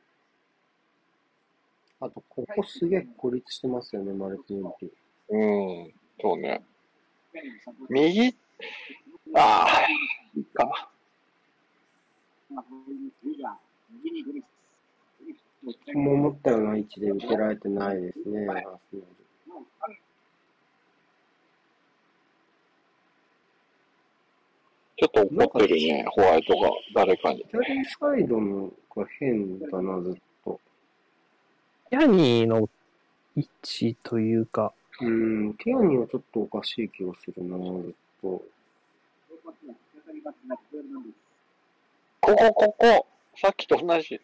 [2.00, 4.90] あと、ここすげえ孤立してますよね、マルティンピ。
[5.28, 5.38] う
[5.86, 6.62] ん、そうね。
[7.88, 8.34] 右、
[9.34, 9.86] ああ、
[10.36, 10.90] いいか。
[15.94, 20.01] もう思ったような位置で受けられてないですね、アーセナル
[25.02, 27.44] ちょっと怒ってるね、ホワイトが、誰かに。
[27.50, 30.60] 左サイドのが変だな、ずっと。
[31.90, 32.68] ヤニーの
[33.34, 38.42] 位置というか、うん、ティアニはちょっとおかしい気がするな、ずっと。
[42.20, 44.20] ここ、ここ、さっきと同じ。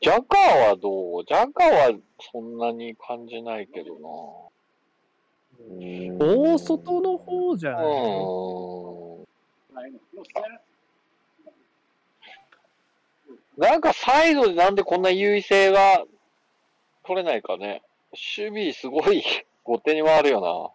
[0.00, 1.24] ジャカーはどう？
[1.24, 1.98] ジャカーは
[2.32, 3.96] そんなに感じないけど
[6.18, 7.78] 大外の方じゃな。
[7.78, 7.84] な
[9.86, 10.00] い、うん。
[13.56, 16.04] なんかサイドでなんでこんな優位性が
[17.04, 17.82] 取れないかね。
[18.36, 19.22] 守備すごい
[19.62, 20.74] 後手に回るよ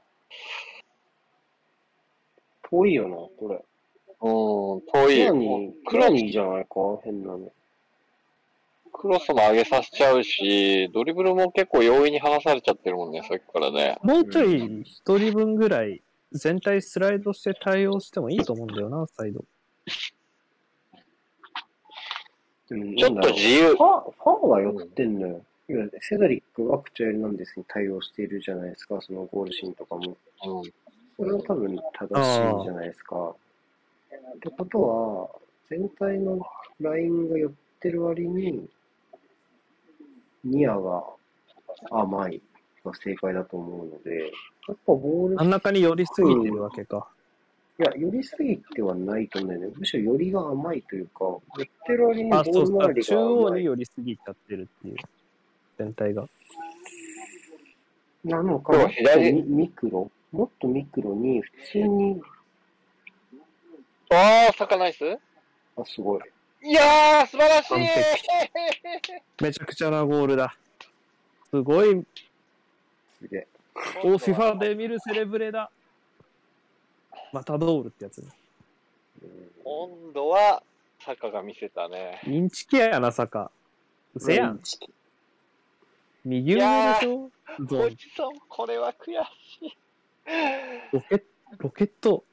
[2.70, 3.62] 遠いよな、これ。
[4.22, 4.30] な。
[4.30, 5.16] うん、遠い。
[5.16, 6.70] ティアニ、クロクラニーじゃないか？
[7.04, 7.52] 変なの。
[8.94, 13.98] クロスも上げさせちゃうし、ドリブルも結構容易に離されちゃってるもんね、さっきからね。
[14.02, 16.02] もうちょい一人分ぐらい
[16.32, 19.46] 全体スライドして対応してもいいと思うんだよな、サイド。
[22.70, 23.76] でもちょっと自由フ。
[23.76, 25.42] ァー、ファーは寄ってんのよ。
[25.70, 30.18] いやセドリックがアクチュエルなんですに対応しているじゃないですか、そのゴールシーンとかも。
[30.46, 30.72] うん
[31.20, 33.36] それは多分正しいじゃないですか。
[34.36, 35.30] ってことは、
[35.70, 36.40] 全体の
[36.80, 38.68] ラインが寄ってる割に、
[40.44, 41.04] ニアが
[41.92, 42.42] 甘い
[42.86, 44.32] が正解だと思うので、
[44.68, 47.08] やっぱボール、真ん中に寄りすぎてるわけか。
[47.80, 49.78] いや、寄りすぎてはないと思うんだよね。
[49.78, 51.26] むしろ寄りが甘いというか、
[51.58, 52.66] 寄ってる割にボあ、そうそう。
[52.66, 54.96] ール周り中が甘い央に寄りすぎちゃってるっていう。
[55.78, 56.28] 全体が。
[58.24, 62.22] なのか、でもっミクロもっとミクロに普通に、
[64.10, 65.04] ああ、サカナイス？
[65.76, 66.22] あ、すごい。
[66.64, 67.80] いやー、素晴らしい完
[69.42, 70.56] めちゃくちゃなゴールだ。
[71.50, 72.06] すごい、
[73.20, 73.48] すげえ。
[74.04, 75.70] オーフィファで見るセレブレだ。
[77.32, 78.30] マタドールってやつね。
[79.64, 80.64] 今度は、
[81.06, 82.22] サカが見せたね。
[82.26, 83.52] インチキやな、サカ。
[84.16, 84.62] うせやん。
[86.26, 87.30] 右上でしょ？
[87.66, 89.14] ゾーンおじさん、これは悔
[89.60, 89.78] しい。
[90.92, 91.24] ロケ
[91.60, 92.26] ロケット、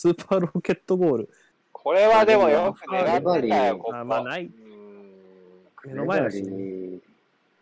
[0.00, 1.28] スーパーロケットゴール。
[1.72, 3.94] これはでもよく狙ってたよ、あここ。
[3.94, 6.98] あまあないうん目の前だし、ね。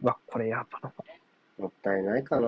[0.00, 0.92] わ、これやばな。
[1.58, 2.46] もったいないかな。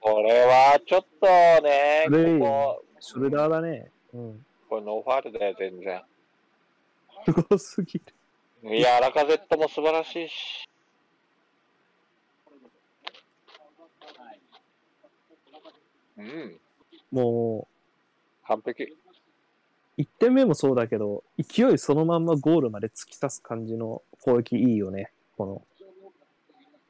[0.00, 1.26] これはちょっと
[1.62, 3.88] ね、これここ、ショルダーだね。
[4.14, 4.46] うん。
[4.68, 6.02] これノーファールだよ、全然。
[7.24, 8.02] すごすぎ
[8.64, 8.76] る。
[8.76, 10.68] いや、ラカゼットも素晴らしいし。
[16.18, 16.60] うん、
[17.12, 17.68] も
[18.46, 19.03] 完璧。
[19.98, 25.12] う、1点目もそうだけど、勢いそのまんまゴールまで突き刺す感じの攻撃いいよね。
[25.36, 25.64] こ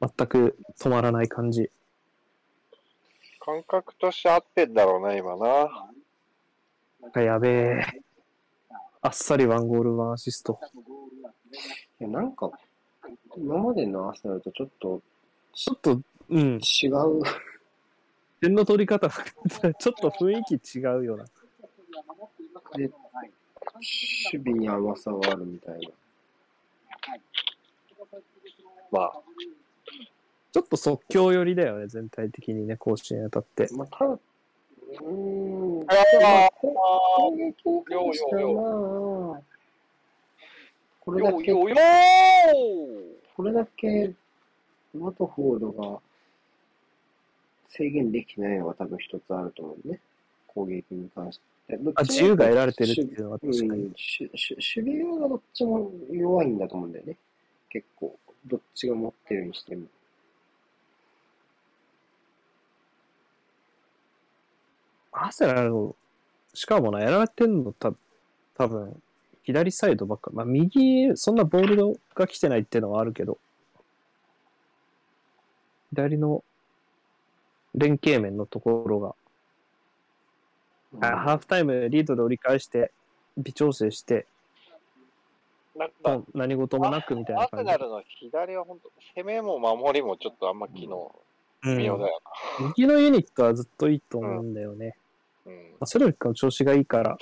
[0.01, 1.69] の、全く止まらない感じ。
[3.39, 5.89] 感覚として合ってんだろうね、今な。
[7.01, 7.85] なんかやべえ。
[9.01, 10.59] あっさりワンゴールワンアシスト。
[11.99, 12.51] いや、なんか、
[13.37, 15.01] 今までのアーセナルとちょっと
[15.55, 17.21] ちょっと、うん、違う。
[18.41, 19.13] 点の取り方が
[19.73, 21.25] ちょっと雰囲気違うよな。
[22.77, 22.89] で、
[24.33, 25.89] 守備に甘さがあるみたいな。
[28.91, 29.21] まあ、
[30.51, 33.75] ちょっと即興寄りだよね、全体的にね、甲子園当たって。
[33.75, 36.73] まあ、ただ、うーん、あーまあこ
[37.23, 37.53] 攻撃に
[37.83, 38.53] 関しては
[39.31, 39.41] まあ、
[41.01, 41.53] これだけ、
[43.35, 44.13] これだけ、
[44.97, 45.99] ワトフォードが
[47.67, 49.99] 制限できてないのが多分一つあると思うね。
[50.55, 51.77] 攻撃に関して。
[51.95, 53.69] あ、自由が得られてるっていうのは確かに。
[53.69, 53.95] 守
[54.57, 57.17] 備がどっちも弱いんだと思うんだよね。
[57.69, 58.17] 結構。
[58.47, 59.85] どっちが持ってるにしても。
[65.11, 65.95] アーセナル、
[66.53, 67.93] しかもな、やられてんのた、
[68.55, 69.01] 多分
[69.43, 70.31] 左サイドばっか。
[70.33, 73.37] まあ、右、そんなボールが来てないっていうのはあるけど、
[75.91, 76.43] 左の
[77.75, 79.15] 連携面のところが、
[81.01, 82.91] あハーフタイムリードで折り返して、
[83.37, 84.25] 微調整して、
[85.75, 87.77] なんまあか、何事もなくみたいなアーセ感じナ。
[87.77, 88.89] ルの左は本当、
[89.21, 91.13] 攻めも守りもちょっとあんま機能
[91.63, 92.21] うん微妙だよ
[92.77, 94.95] 右のユニットはずっといいと思うんだよね。
[95.45, 95.51] な。
[95.51, 95.59] うん。
[95.71, 97.17] まあ、セロリックの調子がいいから、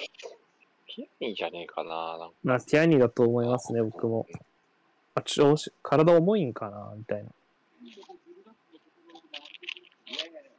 [0.85, 2.17] ピアニーじゃねえかな。
[2.17, 4.27] なんかまあ、ティアニーだと思いますね、僕も。。
[5.15, 7.29] あ調子、体重いんかな、みたいな。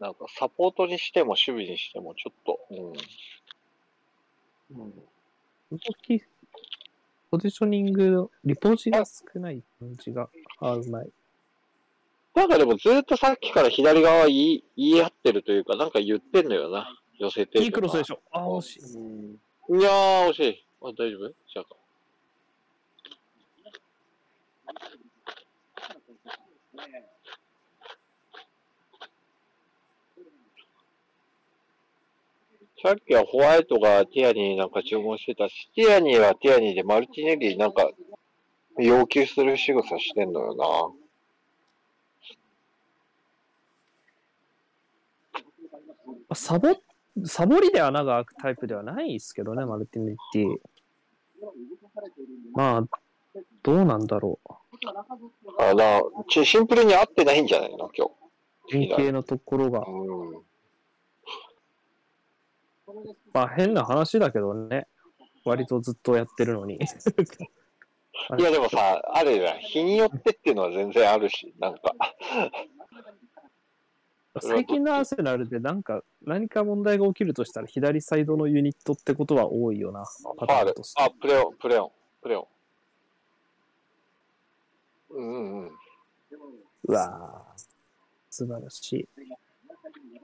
[0.05, 2.93] なんかサポートにしても守備にしてもちょっと、うん。
[5.71, 6.23] 動き、
[7.31, 10.29] ポジショニング、リポジが少ない感じが、
[10.61, 11.11] あ、うまい。
[12.35, 12.49] なん。
[12.51, 15.91] かでもずっとさっきから左側言い言い合ってるというか、なん。
[15.91, 16.49] か言ってん。
[16.49, 16.87] のよな。
[17.19, 18.17] 寄せてるいいクロスでしょ。
[18.17, 18.19] ょ。
[18.31, 18.81] あ、惜しい。
[18.81, 20.67] いやー、惜しい。
[20.83, 21.77] あ、大丈夫じゃあか。
[32.85, 37.91] さっきはホワイトがティアニーなんか注文してたし、ティアニーはティアニーでマルティネリなんか
[38.77, 40.55] 要求する仕草してんのよ
[46.29, 46.35] な。
[46.35, 46.77] サボ、
[47.25, 50.57] サボりで穴が開くタイプではないですけどね、マルティネッティ。
[52.53, 52.85] まあ、
[53.63, 54.53] どうなんだろう。
[55.59, 57.91] あなちシンプルに合ってないんじゃないの？
[57.95, 58.11] 今
[58.71, 59.87] 連携のところが。
[59.87, 59.91] 日。
[59.91, 60.43] うん。
[63.33, 64.87] まあ変な話だけどね。
[65.45, 66.79] 割とずっとやってるのに。
[68.39, 69.59] いやでもさ、あるじゃん。
[69.59, 71.95] 日によってっていうのは全然あるし、なんか。
[74.41, 80.05] 最近のアーセナルでなんか、何か問題が起きるとしたら左サイドのユニットってことは多いよな。
[80.39, 80.95] パターンとし。
[80.95, 81.91] てあ、プレオン、プレオン、
[82.23, 82.47] プレオン。
[85.11, 85.71] うんうんうん。
[86.89, 87.65] うわぁ。
[88.31, 89.09] 素晴らしい。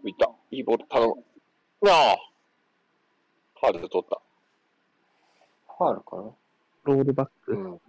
[0.05, 0.31] 浮いた。
[0.51, 1.25] いいボール頼む。
[1.83, 2.30] なあ。
[3.61, 4.21] ファールで取った。
[5.79, 6.23] ファールかな？
[6.85, 7.53] ロールバック。
[7.53, 7.81] うん。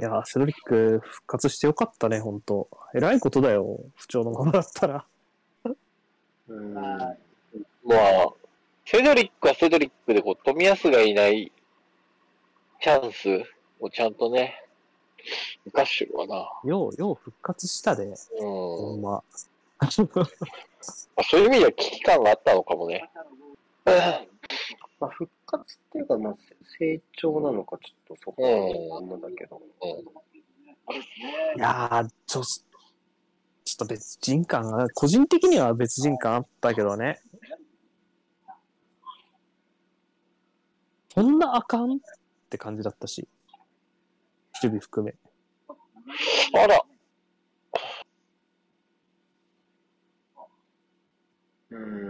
[0.00, 2.68] いやー、セドリック復活してよかったね、ほんと。
[2.94, 3.80] 偉いことだよ。
[3.96, 5.04] 不調のままだったら。
[6.48, 6.74] うん。
[6.74, 8.32] まあ、
[8.84, 11.52] セドリックはセドリックでこう、富安がいない
[12.80, 13.44] チャンス
[13.80, 14.64] をちゃんとね、
[15.64, 16.50] 生かしてるわな。
[16.64, 18.04] よう、よう復活したで。
[18.04, 18.14] うん。
[18.40, 19.10] ほんま。
[19.10, 19.22] ま
[21.16, 23.10] あそういう意味では危機感があったのかもね。
[25.00, 26.36] まあ、復活っていうか、まあ、
[26.78, 29.60] 成長なのか、ちょっとそこは思うんだけど。
[31.56, 37.20] いやー、ちょ、ちょっと別人感が、個人的には別人感あったけどね。
[41.14, 41.96] そんなあかんっ
[42.50, 43.26] て感じだったし。
[44.62, 45.14] 守備含め。
[46.54, 46.82] あら、
[51.70, 52.08] うーん。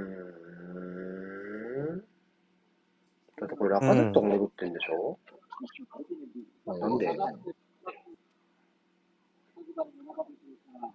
[3.41, 5.19] だってこれラカゼットが戻ってんでしょ、
[6.67, 7.07] なんで？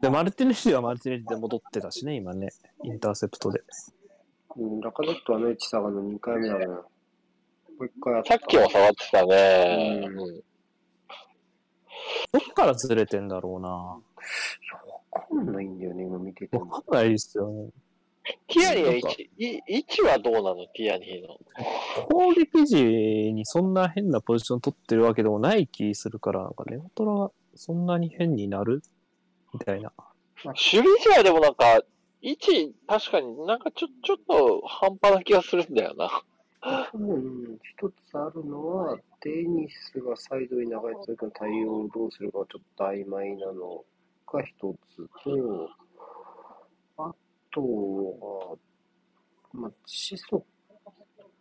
[0.02, 2.50] で、マルティネリはマルティネリで戻ってたしね、今ね。
[2.84, 3.62] インターセプトで。
[4.56, 6.68] うん、ラカゼットあの位置下がるの2回目だな。
[6.68, 6.84] も
[7.80, 8.24] う一回。
[8.26, 10.08] さっきも下がってたね。
[10.08, 10.44] うんうん
[12.34, 13.70] どっからずれてんだろうな。
[13.70, 14.02] わ
[15.30, 16.70] かんないんだよね、今見てても。
[16.70, 17.70] わかんないですよね。
[18.48, 20.66] ティアニーの位位置はどうなの？
[20.74, 21.38] ティアニーの。
[22.10, 22.84] 攻撃時
[23.34, 28.82] にそんな変なポジション取ってるわけでもない気するから、なんかネオトラそんなに変になる？
[29.54, 29.92] みたいな。
[30.44, 31.82] 守備時はでもなんか、
[32.22, 36.10] 位置、確かになんかちょ、ちょっと半端な気がするんだよな。
[36.64, 43.84] 多分、一つあるのは、デニスがサイドに流れた時の対応をどうするかちょっと曖昧なの
[44.32, 45.70] が一つと、
[46.98, 47.14] あ
[47.52, 48.58] とは、
[49.52, 50.46] まあ、シソ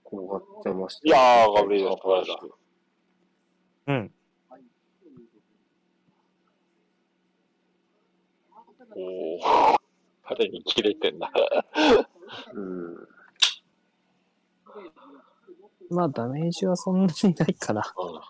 [0.02, 2.34] コが邪魔していやー、ガブリエル素晴らしい。
[3.86, 4.10] うん。
[8.94, 9.76] おー。
[10.24, 11.30] 彼に切れてんな。
[12.54, 13.08] うん。
[15.90, 17.82] まあダメージはそんなにないかな。
[17.98, 18.20] うん。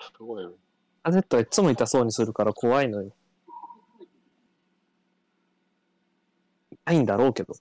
[0.00, 0.44] すごい。
[1.02, 3.12] アゼットはいつも痛そうにするから怖いのよ。
[6.70, 7.54] 痛いんだろうけど。
[7.54, 7.60] 少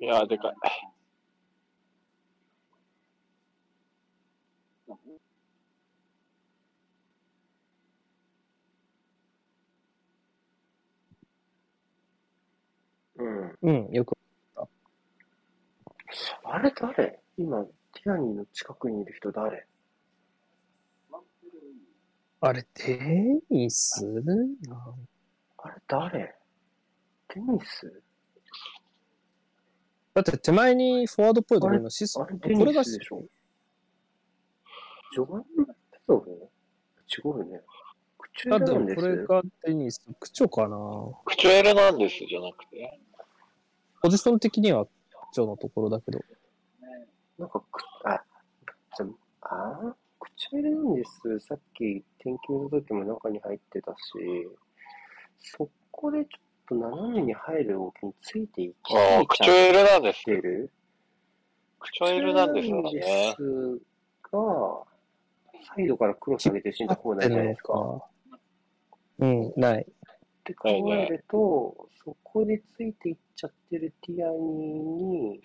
[0.01, 0.55] いやーでかい。
[13.17, 13.57] うん。
[13.61, 14.13] うん、よく。
[16.43, 17.19] あれ誰？
[17.37, 19.68] 今、ティアニーの近くにいる人誰？
[22.41, 24.05] あれ、テニス？
[25.57, 26.35] あれ誰？
[27.27, 28.01] テニス？
[30.13, 33.23] だって手前にフォワードっぽいところのシスあれテこれがニスでしょ？
[35.13, 35.73] ジョバンニ・ペ
[36.07, 36.15] ド？
[36.15, 37.61] ロ違うよね。
[38.17, 39.01] 口あ、でもなんです。
[39.01, 40.01] これがテニス。
[40.19, 40.77] 区長かな。
[41.25, 42.99] クチュエルなんですじゃなくて。
[44.01, 44.91] ポジション的には区
[45.33, 46.19] 長のところだけど。
[47.37, 48.21] なんかく、あ、
[48.97, 49.05] じゃ
[49.41, 51.39] あー、口エルなんです。
[51.39, 53.97] さっき天気の時も中に入ってたし、
[55.39, 60.23] そこでちょっと斜めに入る動きについていきすああ、ぎちゃっクチュエルなんです。
[60.23, 60.71] てる。
[61.79, 62.99] クチュエルなんですなんからね。
[62.99, 63.81] です
[64.31, 64.89] が、
[65.75, 68.05] サイドからクロス上げて死んだ方ないじゃないですか。
[69.19, 69.81] うん、ない。
[69.81, 69.85] っ
[70.43, 75.41] て考えると、そこでついていっちゃってるティアニーに、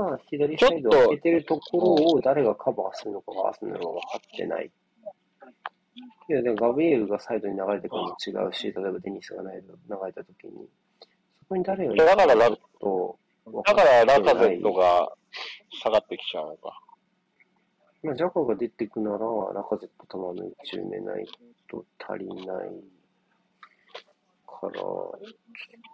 [0.00, 4.70] まあ、左サイドを開けてるところを誰がカバーするのかが、するのか分かってない。
[6.28, 10.68] いや、でもガブリエルがサイドに流れてくるのも違うし、例えばデニスが流れたときに、
[11.42, 13.18] そこに誰がいるだからラと、
[13.66, 15.12] だからラカゼットが
[15.82, 16.80] 下がってきちゃうのか。
[18.02, 19.18] まあ、ジャカが出てくなら、
[19.52, 21.26] ラカゼット玉の一埋めない
[21.68, 22.46] と足りない
[24.46, 24.70] から、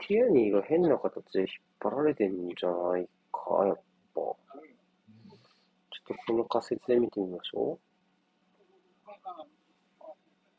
[0.06, 1.48] ティアニーが変な形で引っ
[1.80, 3.85] 張られてんじゃないか、やっぱ。
[4.16, 4.36] ちょ
[6.14, 7.78] っとその仮説で見てみましょ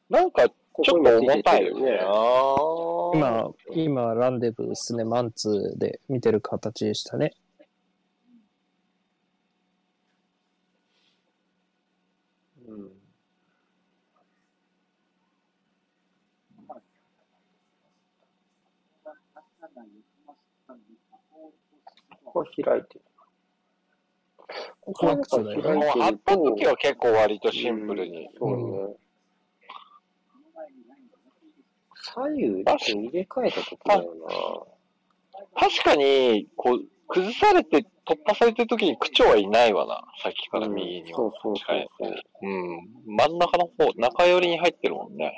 [0.10, 2.00] なんか、ちょっと重たいよね。
[3.14, 7.34] 今、今、ランデブーですね、マンツーで見てる形でしたね。
[12.68, 12.90] うん。
[22.24, 23.07] ここは開いてる。
[24.82, 28.30] ここは開いてると、もう貼った時は結構割とシンプルに。
[28.38, 28.96] そうね。
[32.16, 34.68] 左右に入れ替えた時だよ
[35.56, 40.04] 確かに、こう、崩されて突破されてる時に区長はいないわな。
[40.24, 40.68] さっきかな。
[40.68, 41.18] ら右には。
[41.18, 42.16] そうそうそうそう。
[42.42, 42.90] うん。
[43.06, 45.34] 真ん中の方、中寄りに入ってるもんね。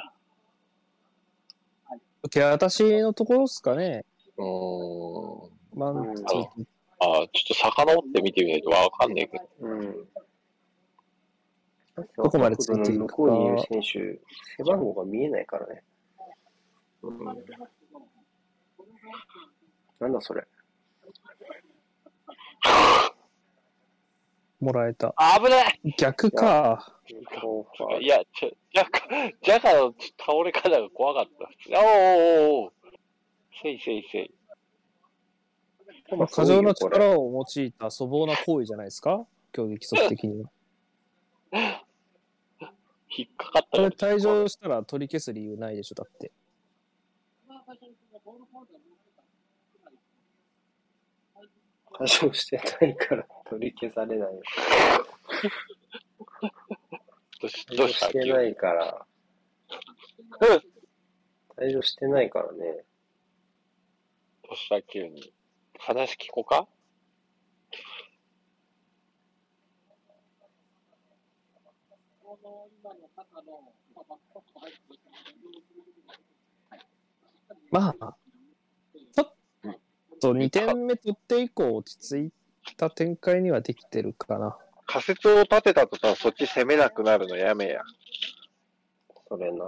[2.23, 4.05] 受け渡しのところですかね。
[4.37, 5.49] うーん。
[5.73, 6.65] マンツー。
[6.99, 9.47] ああ、ちょっと遡って見てみないとわかんないけど。
[9.61, 10.07] うん。
[12.17, 14.19] どこまでついていくか向こうにいる選手、
[14.57, 15.83] 背番号が見えないからね。
[17.03, 17.25] うん。
[19.99, 20.45] なんだそれ。
[24.59, 25.15] もらえた。
[25.41, 26.99] 危ない逆か。
[28.01, 29.07] いや、ちょ、ジャカ、
[29.41, 31.49] ジャカの倒れ方が怖かった。
[31.79, 32.71] おーおーおー
[33.61, 34.33] せいせいせい。
[36.17, 39.25] まあ、過剰な力を用いた粗暴な行為じゃないですか？
[39.51, 40.49] 競技規則的には。
[43.17, 46.31] 引っかかったこれら退場したら取り消す理由ないでしょ、だって。
[51.93, 54.41] 退場してないから取り消されないよ。
[57.41, 59.05] どうし退場どうしてないから。
[61.57, 62.85] 退場してないからね。
[64.43, 64.81] どうした？
[64.81, 65.33] 急に。
[65.79, 66.67] 話聞こうか？
[77.71, 78.15] まあ、
[79.13, 79.33] ちょっ
[80.19, 84.57] と2点目取って以降落ち着いた展開にはできてるかな。
[84.87, 87.83] 仮説を立てたとさ、そっち攻めなくなるのやめや。
[89.27, 89.65] それな。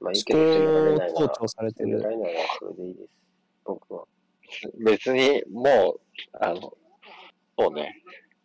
[0.00, 1.28] まあいい思けど、責められないな考ら。
[1.28, 2.00] 盗聴されてる。
[2.00, 3.08] 責められないならそれでいいです。
[3.64, 4.04] 僕は。
[4.84, 6.00] 別に、もう、
[6.40, 6.76] あの、
[7.58, 8.02] そうね。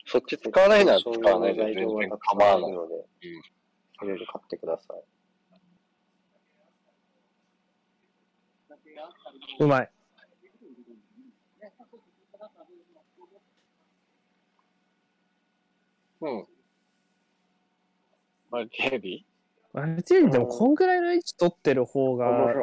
[0.07, 5.03] そっち使わないなら使わないで全然構わないので、いろいろ買ってください。
[9.59, 9.89] うまい。
[16.21, 16.47] うん。
[18.51, 19.25] マルチヘビ？
[19.73, 22.53] マルチヘビでもこんぐらいの位置取ってる方が、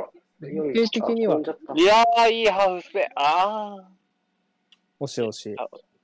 [0.43, 0.73] 白い。
[0.73, 1.41] 典型的には
[1.75, 3.11] いやー、いいハウスで。
[3.15, 5.05] あー。
[5.05, 5.57] 惜しい惜しい。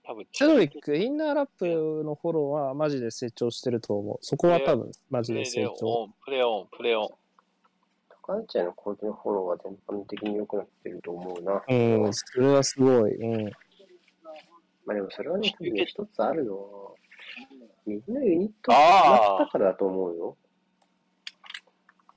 [0.05, 4.19] 多分チャドウィック、インナーラップのフォローはマジで成長してると思う。
[4.23, 5.87] そこは多分マジで成長。
[5.87, 7.09] オン、プレオン、プレオン。
[8.27, 11.63] 高橋ちゃんの攻撃のフォローは全般的に良くなってると思うな。
[11.69, 13.15] うん、それはすごい。
[13.17, 13.45] うん。
[14.87, 15.55] まあでもそれはね、
[15.87, 16.93] 一つあるのは、
[17.87, 20.37] 右のユニットがなったからだと思うよ。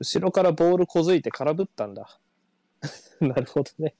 [0.02, 2.20] 後ろからボールこづいて空振ったんだ。
[3.22, 3.93] なるほどね。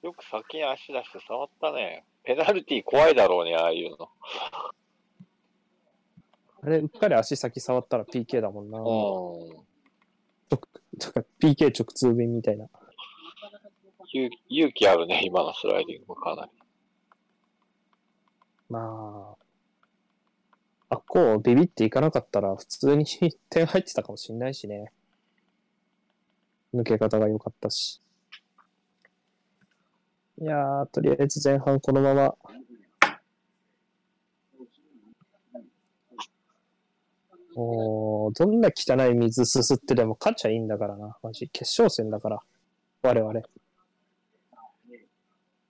[0.00, 2.06] よく先に足出して触ったね。
[2.24, 4.08] ペナルティ怖いだろうね、ああいうの。
[6.62, 8.78] あれ、うっかり足先触ったら PK だもんな。
[8.78, 8.84] うん。
[10.48, 12.66] とか PK 直通便みたいな。
[14.14, 16.50] 勇勇気あるね、今のスライディングもかなり。
[18.70, 19.35] ま
[20.88, 23.06] あ、っこうビビっていかなかったら普通に
[23.50, 24.92] 点入ってたかもしんないしね。
[26.74, 28.00] 抜け方が良かったし。
[30.38, 32.34] いやー、とりあえず前半このまま。
[37.58, 41.16] おーどんな汚い水すすってでも勝っちゃいいんだからな。
[41.22, 41.48] マジ。
[41.48, 42.42] 決勝戦だから。
[43.02, 43.42] 我々。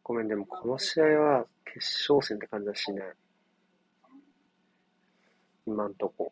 [0.02, 1.78] ごめん、でもこの試合は決
[2.10, 3.06] 勝戦って感じはしない。
[5.66, 6.30] 今んとこ。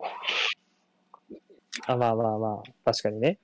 [1.86, 2.92] あ、まあまあまあ。
[2.92, 3.38] 確かにね。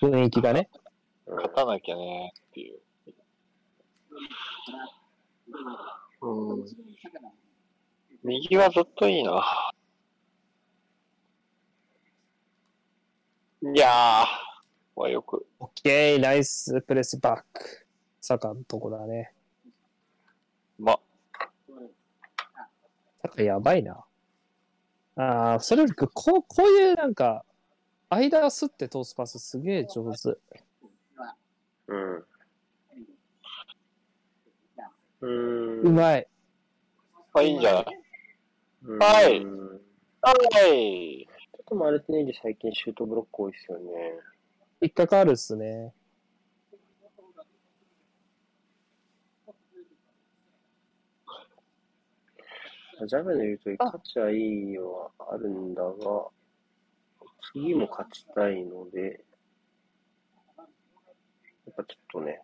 [0.00, 0.68] 雰囲気がね。
[0.74, 0.82] うん
[1.26, 2.80] 勝たなきゃね、っていう。
[6.20, 6.64] うん。
[8.24, 9.72] 右はずっといいな。
[13.62, 15.46] いやー、はよく。
[15.60, 17.86] オッケー、ナイスプレスバック。
[18.20, 19.32] サカのとこだね。
[20.78, 20.98] ま、
[23.22, 24.04] サカやばいな。
[25.16, 26.10] ああ、それよりこう、
[26.42, 27.44] こういうなんか、
[28.08, 30.36] 間すって通すパスすげえ上手。
[31.88, 32.16] うん。
[32.18, 35.82] うー。
[35.82, 36.26] うんまい。
[37.34, 37.86] あ、いいんじゃない？
[38.84, 39.48] うんはいちょ
[40.24, 41.28] はい。
[41.60, 43.92] っとマルティネリ最近シュートブロック多いですよね。
[44.80, 45.92] 引っかかるっすね。
[53.06, 55.90] ジャブの言うとり勝ちはいいのはあるんだが、
[57.52, 59.24] 次も勝ちたいので、
[60.58, 60.64] や
[61.70, 62.40] っぱちょっとね、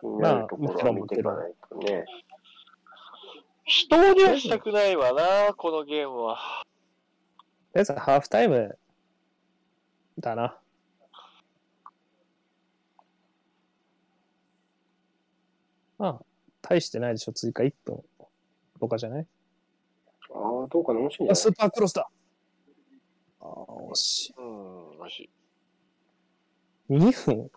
[0.00, 2.04] 気になるところは見ていかないとね。
[3.64, 6.36] 人にはしたくないわな、このゲームは。
[6.36, 6.40] と
[7.74, 8.78] りあえずハーフタイム
[10.18, 10.58] だな。
[15.98, 16.20] まあ、
[16.62, 18.04] 大してないでしょ、追加1分
[18.78, 19.26] とかじゃない？
[20.38, 22.08] ああ、どうかな、面白いんあ、じゃスーパークロスだ
[23.40, 23.48] ああ、
[23.90, 25.22] 惜しうん、マジ。
[25.24, 25.30] い。
[26.90, 27.50] 2分？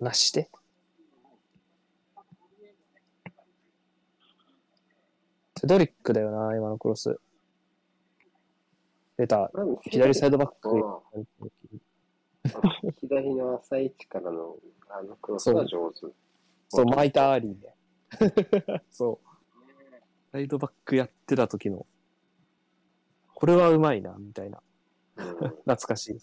[0.00, 0.50] なしで？
[5.58, 7.20] セドリックだよな、今のクロス。
[9.16, 9.50] 出た。
[9.82, 10.68] 左サイドバック。
[13.00, 14.56] 左の浅い位置からの
[14.88, 16.06] あのクロスは上手。
[16.68, 18.82] そう、巻いたアーリーで。
[18.90, 19.31] そう。
[20.32, 21.84] サイドバックやってた時の、
[23.34, 24.62] これはうまいな、みたいな。
[25.16, 26.18] うん懐かしい。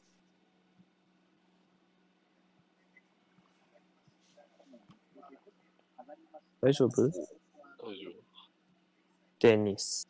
[6.59, 7.03] 大丈夫？
[7.03, 7.21] 大丈
[9.41, 10.09] デニス。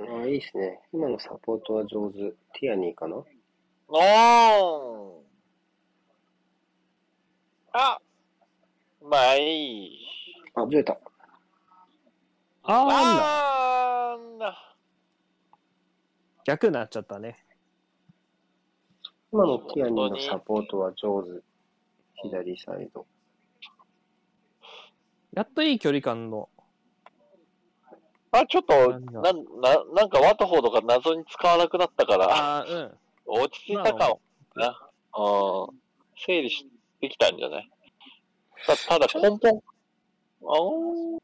[0.00, 0.80] ああ、いいですね。
[0.92, 2.32] 今のサポートは上手。
[2.58, 3.16] ティアニーかな？
[3.16, 3.26] 夫。
[3.88, 5.26] おー
[7.78, 8.00] あ
[9.02, 9.98] まあいい。
[10.54, 10.98] あ、ずれた。
[12.68, 13.22] あーなんだ。
[13.22, 14.76] あーんだ。
[16.44, 17.44] 逆になっちゃったね。
[19.32, 21.42] 今のティアニーのサポートは上手。
[22.22, 23.06] 左サイド。
[25.34, 26.48] やっといい距離感の。
[28.32, 32.98] あ、ちょっと、なんだな、な、なんかワトフォードが謎に使わなくなったから、ああ、うん。
[33.42, 34.20] 落ち着いたかも
[34.54, 34.68] な。
[35.16, 35.78] うん。
[36.16, 36.66] 整理し
[37.00, 37.70] てきたんじゃない？
[38.66, 39.62] たただ根本、
[40.42, 41.18] あー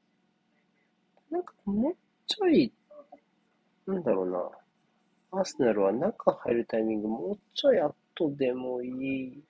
[1.32, 2.70] なんかもうちょい、
[3.86, 5.38] なんだろうな。
[5.38, 7.94] アーセナルは中入るタイミングもうちょい後
[8.36, 9.42] でもいい。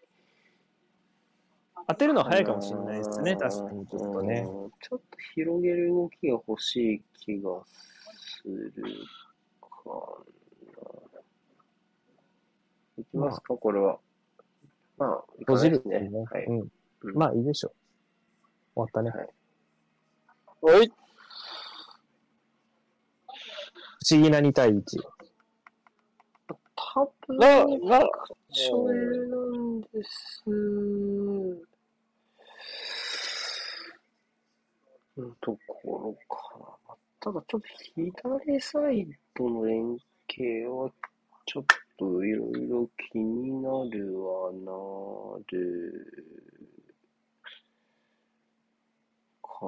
[1.88, 4.46] 当てるのは早いかもしれないですね、確かにちょっとね。
[4.48, 7.50] うんちょっと広げる動きが欲しい気が
[8.16, 8.72] する
[9.60, 11.20] かな。
[12.98, 13.98] いきますか、これは。
[14.98, 15.98] まあ、いかないですね。
[15.98, 16.24] るね。
[16.30, 16.44] はい。
[16.44, 16.60] うん。
[16.60, 16.70] うん
[17.16, 17.72] まあいいでしょう。
[18.74, 19.10] 終わったね。
[19.10, 19.28] はい
[20.64, 20.92] おい
[24.02, 24.82] 不思議な2対1。
[26.74, 27.64] 多分、な、
[28.00, 28.10] な、
[28.50, 28.96] それ
[29.28, 30.42] なんです。
[35.16, 36.96] のところかな。
[37.20, 39.96] ただちょっと左サイドの連
[40.28, 40.90] 携は
[41.46, 41.64] ちょっ
[41.96, 46.42] といろいろ気になるはなる
[49.40, 49.66] か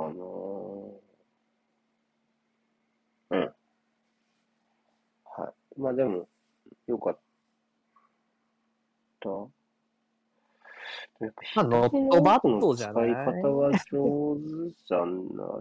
[3.30, 3.38] な。
[3.38, 3.54] うん。
[5.76, 5.80] はい。
[5.80, 6.28] まあでも、
[6.86, 7.18] よかっ
[9.20, 9.28] た。
[11.20, 14.36] やっぱまあノットバットじゃない使い方が上
[14.68, 15.06] 手じゃな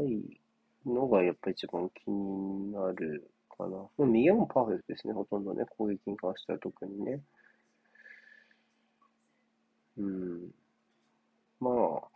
[0.04, 0.40] い
[0.86, 3.70] のがやっぱ一番気になるかな。
[3.70, 5.66] もう右はもうパーフェクトですね、ほとんどね。
[5.78, 7.22] 攻撃に関しては特にね。
[9.98, 10.52] うん。
[11.60, 12.08] まあ。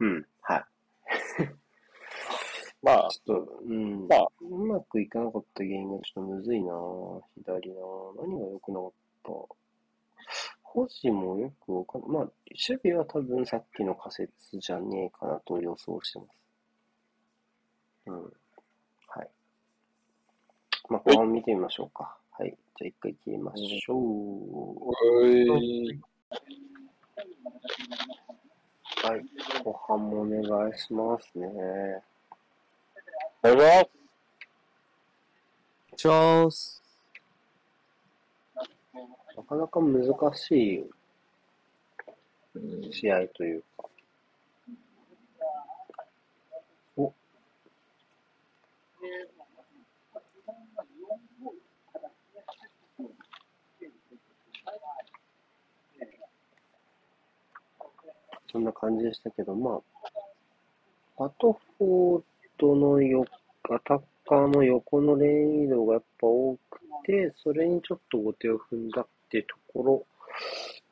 [0.00, 0.64] うん、はい。
[2.84, 4.06] まあ、ちょっと、うん。
[4.08, 6.74] まあうまくいかなかった原因がちょっとむずいな
[7.34, 7.76] 左な
[8.20, 8.90] 何が良くなかっ
[9.24, 9.30] た
[10.62, 12.10] 保持もよくわかんない。
[12.10, 16.28] まあ、守備は多分さっきの仮説じゃねえかなと予想してます。
[18.06, 18.22] うん。
[19.08, 19.28] はい。
[20.90, 22.18] まあ、後半見てみましょうか。
[22.32, 22.54] はい。
[22.76, 23.98] じゃあ一回切りましょう。
[23.98, 25.48] おい。
[29.02, 29.24] はい。
[29.64, 31.48] 後半もお願いしますね。
[33.44, 33.90] おはようござい
[35.98, 36.82] チョース。
[39.36, 40.84] なかなか難しい。
[42.90, 43.84] 試合というか。
[46.96, 47.12] お
[58.50, 59.82] そんな感じでしたけど、ま
[61.18, 62.22] あ、アトフォー
[62.58, 63.24] ドのよ
[63.70, 70.06] アタッカーの横のレーン移動がやっぱ多くて、それにちょっと後手を踏んだってところ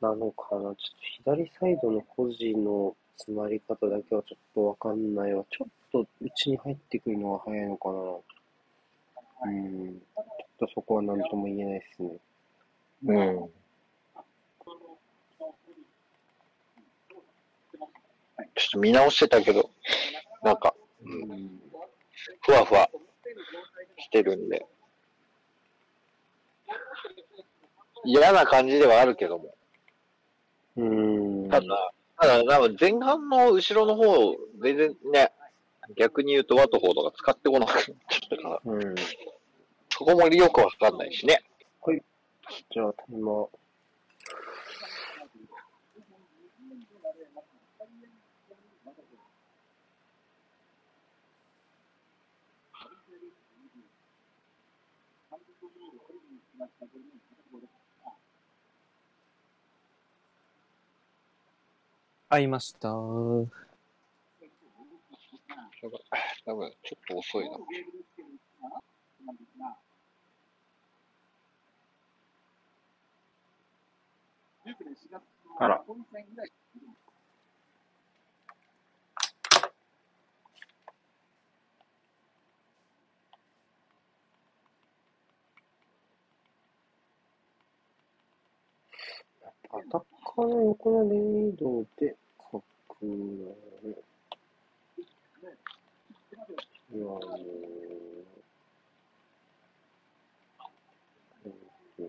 [0.01, 0.61] なのかな。
[0.61, 0.77] ちょっと
[1.23, 5.45] 左サイドの保持の詰まり方だけはちょっとわかんないわ。
[5.49, 7.93] ちょっと内に入ってくるのが早いのかな。
[9.45, 9.99] うん。
[9.99, 10.25] ちょっ
[10.59, 12.09] とそこは何とも言えないですね。
[13.05, 13.49] うん。
[18.55, 19.69] ちょっと見直してたけど、
[20.43, 20.75] なんか、
[21.05, 21.59] うん。
[22.41, 22.89] ふわふわ
[23.97, 24.65] してるんで。
[28.05, 29.55] 嫌な感じではあるけども。
[30.75, 31.49] うん。
[31.49, 35.31] ただ、ただ、なんか前半の後ろの方、全然ね、
[35.95, 37.95] 逆に言うとワトフォードが使ってこなくなっちゃっ
[38.29, 38.95] たから、うん。
[39.89, 41.43] そこもよくわかんないしね。
[42.71, 43.03] じゃあ、タ
[62.33, 62.89] 会いました。
[62.89, 63.47] 多
[66.45, 67.57] 分、ちょっと遅いな。
[75.59, 75.83] あら。
[89.69, 90.03] アタッ
[90.35, 92.15] カーの横のレーン移動で
[93.03, 93.53] 書くの
[96.93, 97.19] いや、も
[101.99, 102.03] う、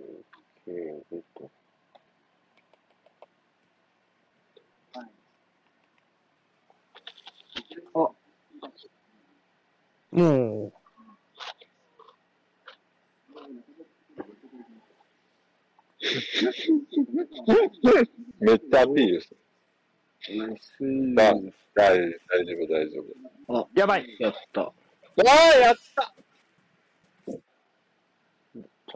[0.67, 1.51] えー、と。
[7.95, 7.99] あ、
[10.13, 10.73] も
[18.41, 19.44] めっちゃアピールする。
[21.75, 23.03] 大大丈夫、大丈
[23.49, 23.59] 夫。
[23.59, 24.17] あ、やばい。
[24.19, 24.63] やった。
[24.63, 24.73] わ
[25.17, 25.23] あ、
[25.59, 26.15] やった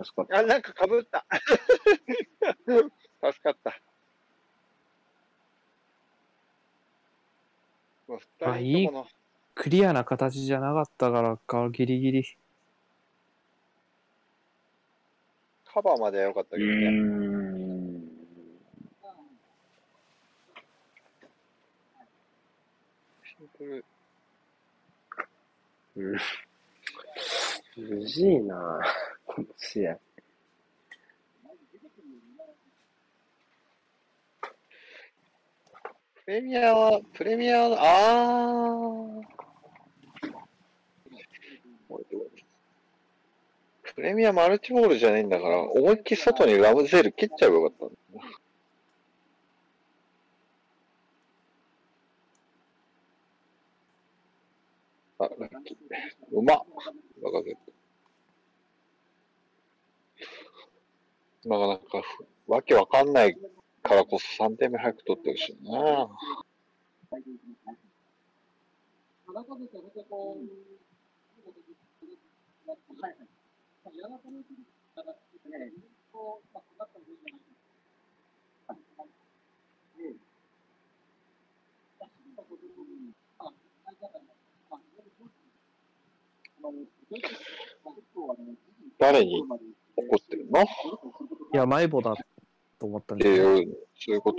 [0.05, 0.39] 助かった。
[0.39, 1.27] あ、なんかかぶった。
[3.33, 3.79] 助かった。
[8.11, 8.17] あ
[8.57, 9.07] 二人ともの
[9.55, 12.25] クリアな形じゃなかったからか、ギリギリ。
[15.67, 16.91] カバーまでは良かったけどね。
[16.91, 18.09] ん。
[23.23, 23.48] シンプル。
[23.61, 23.83] うん。
[27.77, 28.81] むずいな
[29.27, 29.99] この試合。
[36.25, 39.39] プレミアは、プレミアは、あー。
[43.95, 48.25] プレミアマルチボールじゃないんだから、思いっきり外にラムゼール切っちゃえばよかったんだ
[55.19, 55.77] あ、ラッキー。
[56.33, 56.59] うまっ。
[57.23, 57.55] バカゼッ
[61.43, 61.49] ト。
[61.49, 62.03] なかなか、
[62.47, 63.37] わけわかんない
[63.83, 66.09] からこそ3点目早く取ってほしいな。
[89.13, 89.43] 誰に
[89.97, 90.61] 怒ってるの？
[90.61, 90.65] っ
[91.55, 92.15] いや、迷子だ
[92.79, 94.39] と思ったんで、ていう、そういうこと？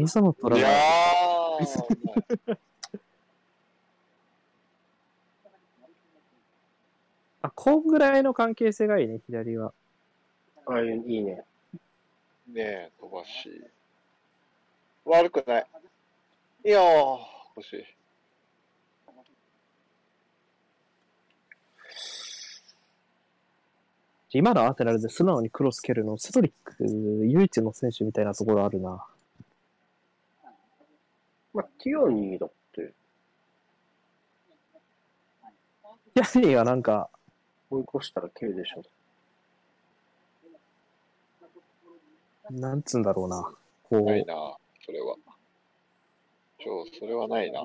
[0.00, 0.68] 何そのトラいや
[1.58, 2.56] ブー、
[7.42, 9.74] あ、こんぐらいの関係性がいいね、左は。
[10.64, 11.44] ああいう、いいね。
[12.48, 13.62] ねえ、飛ばし。
[15.04, 15.66] 悪くない。
[16.64, 17.18] いいよー、
[17.56, 17.84] 欲しい。
[24.32, 26.86] 今のアーテナルで素直にクロス蹴るの、セドリック
[27.26, 29.04] 唯一の選手みたいなところあるな。
[31.80, 32.92] まあ、ティアニーだって、
[36.14, 37.08] ヤニーがなんか、
[37.70, 38.82] 追い越したら蹴るでしょ。
[42.50, 43.42] なんつうんだろうな。
[43.84, 44.34] こう、ないな、
[44.84, 45.16] それは。
[46.62, 47.60] 今日、それはないな。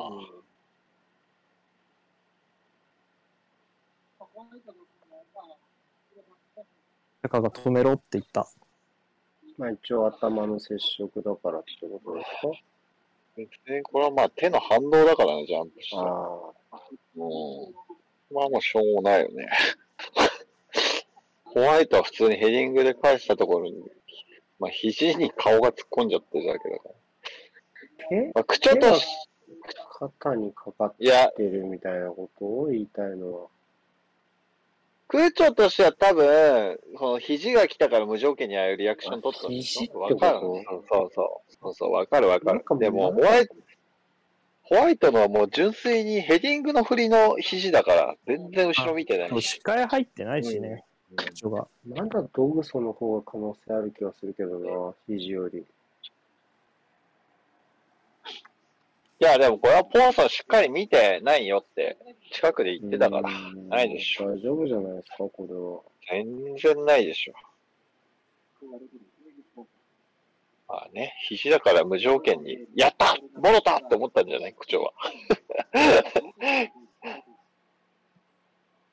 [7.24, 8.47] 中が止めろって言った。
[9.57, 12.74] まあ一応頭の接触だからってことですか？
[13.36, 16.11] 別にこれはまあ手の反動だからね、ジャンプしたら。
[16.11, 16.83] あ
[17.17, 17.75] うん。
[18.33, 19.49] まあもうしょうもないよね。
[21.43, 23.91] ホワイトは普通にヘディングで返したところに、
[24.59, 26.95] まあ肘に顔が突っ込んじゃってるだけだから。
[26.95, 28.15] あ。
[28.15, 28.31] え？
[28.33, 29.05] まあ、口調とし、
[29.99, 33.47] 肩にかかってるみたいなことを言いたいのは。
[35.08, 39.58] 空調としては多分、この肘が来たから無条件にああいうリアクション取ったんで
[39.97, 41.56] わかるそうそうそう。
[41.62, 42.74] そうそう、わかるわかるなんか。
[42.74, 43.56] もうでも、ホワイト、
[44.64, 51.68] ホワイトのはもう純粋にヘディングの振りの肘だから、全然後ろ見てない視界入ってないしね、うん口調が。
[51.88, 55.64] まだドグソの方が可能性ある気がするけどな、肘より。
[59.20, 61.97] いや、でもこれはポーソンしっかり見てないよって、
[62.32, 64.30] 近くで言ってたから、うんないでしょ。
[64.32, 65.82] 大丈夫じゃないですか、これは。
[66.24, 67.34] 全然ないでしょ。
[70.68, 74.53] まあね、肘だから無条件に、やったもろたって思ったんじゃない？
[74.53, 74.93] 口調は。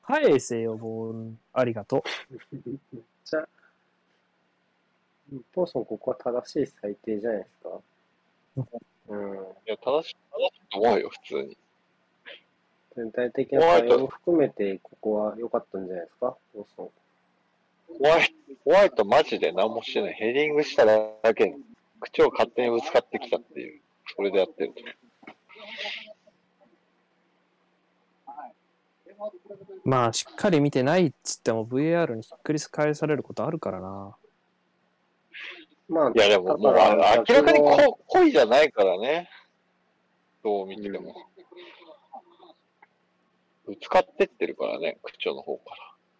[0.03, 1.37] 返せよ、ボール。
[1.53, 2.03] ありがと
[3.25, 3.47] じゃあ、
[5.53, 7.57] ポーソン、ここは正しい最低じゃないです
[8.61, 8.79] か？
[9.09, 9.19] うん。
[9.19, 9.35] い
[9.65, 11.57] や、正しい、正しいと思うよ、普通に。
[12.95, 16.89] 全体的な対応も含めて、ここは良かったんじゃないですか、ポーソン。
[17.99, 18.33] ホワイト、
[18.65, 20.13] ホワイトマジで何もしてない。
[20.13, 21.55] ヘディングしただけに、
[21.99, 23.81] 口を勝手にぶつかってきたっていう、
[24.15, 24.73] それでやってる。
[29.85, 29.89] う。
[29.89, 34.15] まあ、しっかり見てないっつっても VAR にひっくり返されることあるからな。
[35.93, 39.29] まあ、いや、でももう、あ明らかにこ恋じゃないからね。
[40.43, 41.15] どう見ても。
[43.65, 45.71] ぶつかってってるからね、口調の方か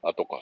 [0.03, 0.09] ら。
[0.09, 0.41] 後から。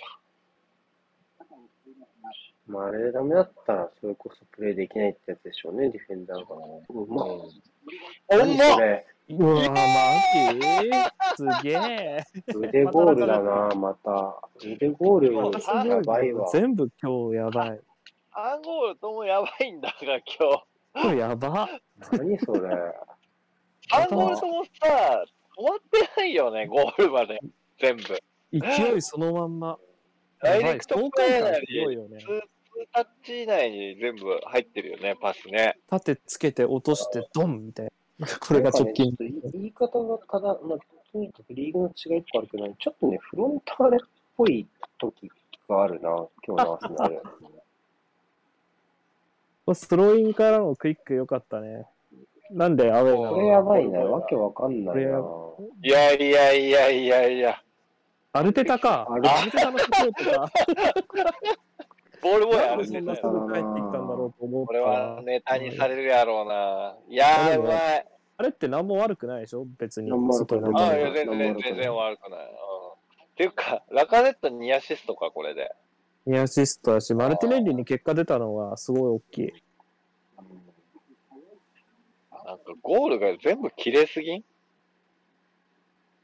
[2.68, 6.46] まあ、あれダメだったら、それこそプレイできないってやつでしょうね、ディフェンダーが。
[6.90, 7.30] うまっ。
[7.30, 8.40] うん。
[8.40, 9.06] 何それ？
[9.30, 9.80] うわマ
[10.84, 10.92] ジ？
[11.38, 12.24] すげえ。
[12.54, 14.42] 腕ゴールだな、また。
[14.64, 15.34] 腕ゴール
[15.90, 16.50] やばいわ。
[16.52, 17.82] 全部今日やばい。
[18.34, 20.20] アンゴールともやばいんだが、
[20.96, 21.18] 今日。
[21.18, 21.70] やば。
[22.12, 22.70] 何それ。
[23.94, 25.24] アンゴールともさ、
[25.58, 27.40] 止まってないよね、ゴールまで。
[27.80, 28.04] 全部。
[28.52, 29.78] 勢いそのまんま。
[30.42, 32.26] ダイレクトプレーなのにすごいよねツ。
[32.28, 32.42] ー
[32.94, 35.78] タッチ以内に全部入ってるよね、パスね。
[35.88, 38.28] 縦つけて落としてドンみたいな。
[38.40, 40.78] これが直近ねちょっと言い方がただ、まあ、
[41.12, 44.00] とにかくリーグの違いっぱいあるけど、ちょっとね、フロンターレっ
[44.38, 44.68] ぽい
[45.00, 45.32] 時
[45.68, 46.10] があるな、
[46.46, 47.22] 今日のアーセナル。
[49.74, 51.86] スローインからのクイック良かったね。
[52.52, 55.02] なんでアウェイなこれのやばいな、わけわかんないな。
[55.84, 57.62] いやいやいやいやいや。
[58.34, 59.08] アルテタか。
[59.10, 60.52] アルテアルテタのスポーツか。
[62.22, 63.00] ボールボーイあなんでるね。
[63.00, 66.96] そんなすぐ帰ってきたんだろうと思ったこれはネタにされるやろうな。
[67.10, 68.08] いやー、うまい。
[68.38, 69.66] あれって何も悪くないでしょ？
[69.78, 72.40] 別に何も悪くああ、全然、全然悪くない。
[72.40, 72.46] うん。
[72.46, 72.50] っ
[73.36, 75.72] ていうか、ラカネット2アシストか、これで。
[76.28, 79.54] 2アシストだし、マルティネッリに結果出たのがすごい大きい。
[82.46, 84.44] なんか、ゴールが全部綺麗すぎん？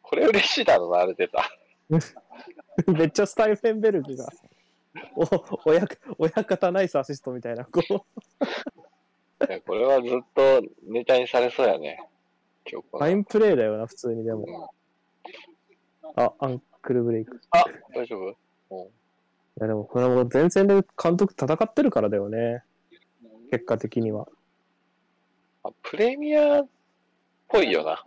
[0.01, 1.49] これ嬉しいだろうな、あれ出た。
[2.87, 4.29] めっちゃスタイフェンベルグが、
[5.15, 5.87] お親
[6.17, 11.97] 親方ナイスアシストみたいな、こう、いやこれはずっとネタにされそうやね。
[12.69, 14.69] 今日ファインプレーだよな、普通にでも。
[16.15, 17.41] あ、アンクルブレイク。
[17.51, 18.19] あ、大丈
[18.69, 18.91] 夫？
[19.59, 22.63] やでもこれも前線で監督戦ってるからだよね。
[23.51, 24.27] 結果的には。
[25.63, 26.67] あプレミアっ
[27.47, 28.03] ぽいよな。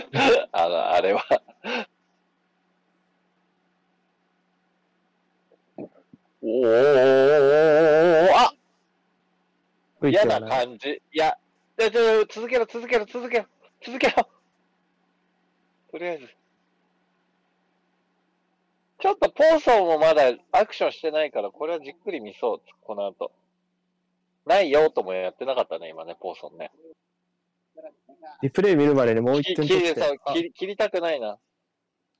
[0.52, 1.22] あの、あれは。
[6.42, 8.54] おーあ
[10.02, 11.02] 嫌な感じ。
[11.12, 11.36] いや、
[11.78, 13.46] いやちょ続けろ、続けろ、続けろ、
[13.84, 14.28] 続けろ。
[15.90, 16.28] とりあえず。
[19.06, 23.30] ちょっとポーソンもまだアクションしてないから、これはじっくり見そう、この後。
[24.44, 26.72] ないよともやってなかったね、今ね、ポーソンね。
[28.42, 29.94] リプレイ見るまでにもう一切点。
[30.34, 31.38] 切り切りたくないな。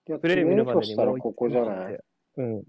[0.09, 1.99] いやプレイ見るまでとしたらにもう一点ここじゃない
[2.37, 2.55] うん。
[2.55, 2.62] うん。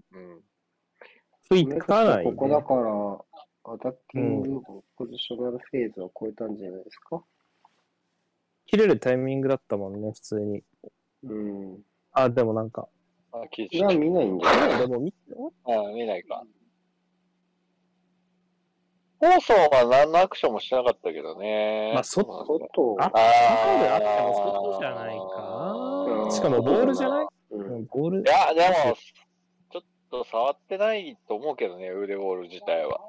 [1.48, 2.32] 吹かない、ね。
[2.32, 4.60] ここだから、アタッキング
[4.96, 7.22] ポジショナルフェーズを超えたんじゃないですか？
[8.66, 10.64] 切れるタイミングだったもんね、普通に。
[11.22, 11.78] うん。
[12.10, 12.88] あ、でもなんか。
[13.32, 14.78] あ、聞いいや、ちゃっ見ないんじゃない？
[14.78, 15.14] でも見。
[15.64, 16.42] あ、見ないか。
[19.20, 21.90] ポーソンは何のアクションもしてなかったけどね。
[21.92, 25.22] まあそ外、ああ中であってーも外じゃないか
[26.24, 27.26] うんしかもボールじゃない？
[27.50, 28.24] うんうん、ゴールい。
[28.24, 28.60] や、で
[28.90, 28.96] も、
[29.72, 33.00] ちょっと触ってないと思うけどね、腕ボール自体は。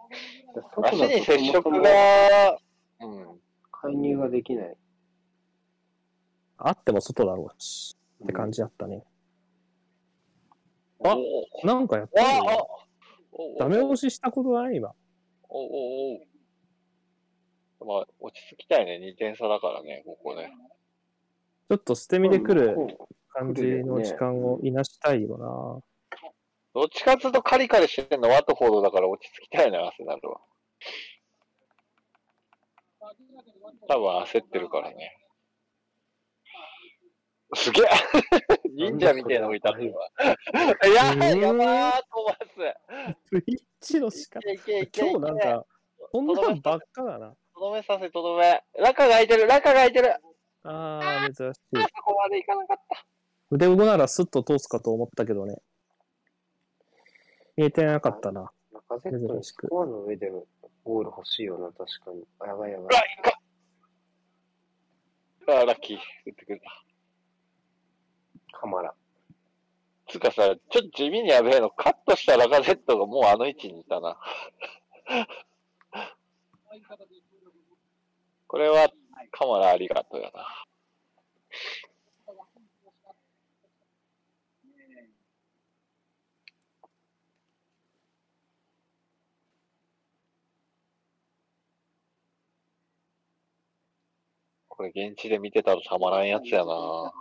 [0.83, 2.57] 足に接触が、
[3.01, 3.39] うん。
[3.71, 4.75] 介入ができない。
[6.57, 7.95] あっても外だろうし。
[8.23, 9.03] って感じだったね。
[11.03, 12.67] あおなんかやってるああよ。
[13.57, 14.75] ダメ押ししたことない？
[14.75, 14.93] 今。
[15.47, 16.19] おおお
[17.85, 18.99] まあ、落ち着きたいね。
[19.01, 20.51] 2点差だからね、ここね。
[21.69, 25.81] ちょっと捨て身で来るこ感じの時間をいなしたいよな。
[26.73, 30.41] どっちかっていうとカリカリしてんのワトフォードだから落ち着きたいな、アセナルは。
[33.87, 35.18] 多分焦ってるからね。
[37.55, 37.85] すげえ
[38.69, 39.89] 忍者みたいなのがいたって今。
[39.89, 43.39] いやー、やばー、トマス。
[43.41, 44.39] スイッチの仕方。
[44.49, 45.65] 今日なんか、
[46.11, 47.35] そんなんばっかだな。
[47.53, 48.63] とどめさせ、とどめ。
[48.77, 50.15] ラカが空いてる、ラカが空いてる。
[50.63, 51.61] あー、珍しい。
[51.75, 53.05] そこまでいかなかった。
[53.51, 55.57] 腕動ならスッと通すかと思ったけどね。
[57.57, 58.51] 見えてなかったな。
[58.71, 60.45] ラカゼットにスコアの上でも
[60.83, 62.23] ゴール欲しいよな、確かに。
[62.39, 62.99] あやばいやばい。
[65.47, 65.97] あ、ラッキー。
[65.97, 66.85] 打ってくれた。
[68.51, 68.93] カマラ。
[70.07, 74.17] つうかさ、ちょっと地味にやべえの、カットしたラカゼットがもうあの位置にいたな。
[78.47, 78.89] これは、
[79.31, 80.65] カマラありがとうやな。
[94.79, 97.11] これ現地で見てたらたまらんやつやな。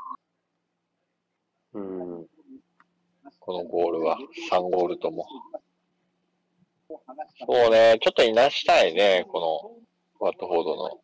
[1.78, 2.26] うん。
[3.38, 4.18] このゴールは。
[4.50, 5.26] 3ゴールとも。
[7.46, 9.40] そうね、ちょっといなしたいね、こ
[10.20, 11.00] の、ワットフォードの。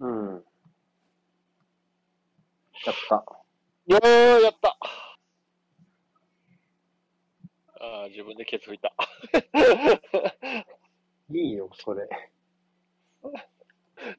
[0.00, 0.08] う
[0.38, 0.44] ん。
[2.84, 3.14] やった。
[3.86, 4.76] よー、やった
[7.80, 8.92] ああ、自分でケツ拭いた。
[11.32, 12.08] いいよ、それ。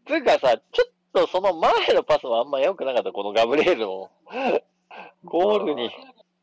[0.05, 4.11] つうかさ、ちょっとその前のパスもあんま良くなかった、このガブリエルも。
[5.23, 5.89] ゴールに、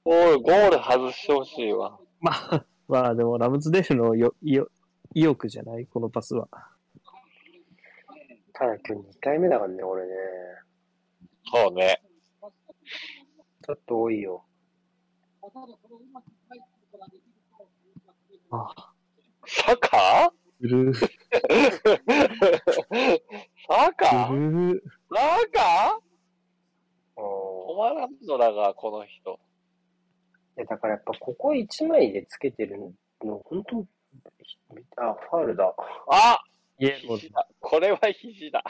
[0.05, 1.99] ゴール、ゴール外してほしいわ。
[2.21, 4.71] まあ、まあでもラムズデールのよ意欲
[5.15, 5.87] 意欲じゃない？
[5.87, 6.49] このパスは。
[8.53, 10.13] ただ今日2回目だからね、俺ね。
[11.53, 12.01] そうね。
[13.67, 14.45] ちょっと多いよ。
[18.51, 18.93] あ、
[19.47, 20.33] サカ？
[20.61, 20.95] ブルー、
[23.69, 24.29] サカ？
[24.29, 24.81] ブルー。
[25.13, 25.19] サ
[25.53, 26.01] カ？
[27.17, 29.39] 止おまらんのだが、この人。
[30.57, 32.79] ーだからやっぱここ1枚でつけてる
[33.25, 33.87] の、本当
[34.97, 35.75] あ、ファールだ。
[36.09, 36.39] あ
[36.79, 37.49] イエロだ。
[37.61, 38.63] これは肘だ。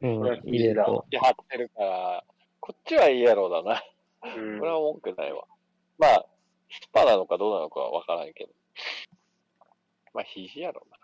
[0.00, 2.24] うんこれは、イエロ肘張ってるから、
[2.60, 3.82] こっちはイエローだな。
[4.36, 5.44] うんこれは文句ないわ。
[5.98, 6.26] まあ、
[6.70, 8.50] スパなのかどうなのかはわからんけど。
[10.14, 10.98] まあ、肘やろうな。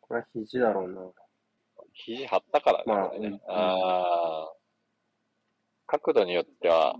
[0.00, 1.00] これは肘だろうな。
[1.94, 2.84] 肘張ったからね。
[2.86, 4.59] まあねうんあー
[5.90, 6.94] 角度によっては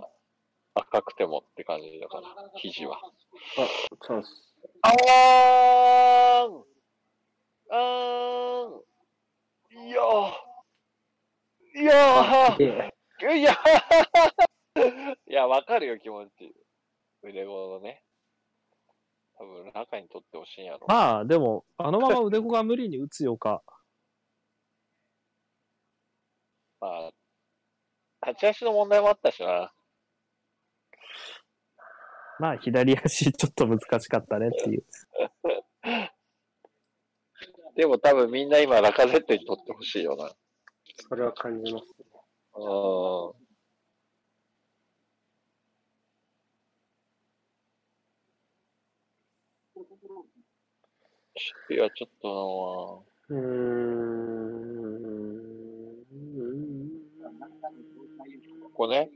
[0.75, 2.23] 赤くてもって感じだから、
[2.57, 2.99] 肘は。
[2.99, 3.07] あ、
[4.05, 4.53] チャンス。
[4.83, 6.65] あーん。
[7.71, 9.87] あーん。
[9.87, 10.33] いやー。
[11.81, 13.37] いやで、ー。
[13.39, 15.17] いやー。
[15.29, 16.53] いや、わかるよ、気持ち。
[17.23, 18.03] 腕ごのね。
[19.39, 20.81] 多分、中に取ってほしいんやろ。
[20.89, 23.63] まあ、でも、あのまま腕子が無理に打つよか。
[26.81, 27.13] まあ、
[28.27, 29.73] 立ち足の問題もあったしな。
[32.39, 34.85] まあ、左足ちょっと難しかったねっていう。
[37.77, 40.31] でも多分みんな今、ラカゼットに取ってほしいよな。
[41.09, 41.87] それは感じます。
[42.55, 43.41] うん。
[51.33, 54.50] 守備はちょっとうーん。
[58.81, 59.11] ここね。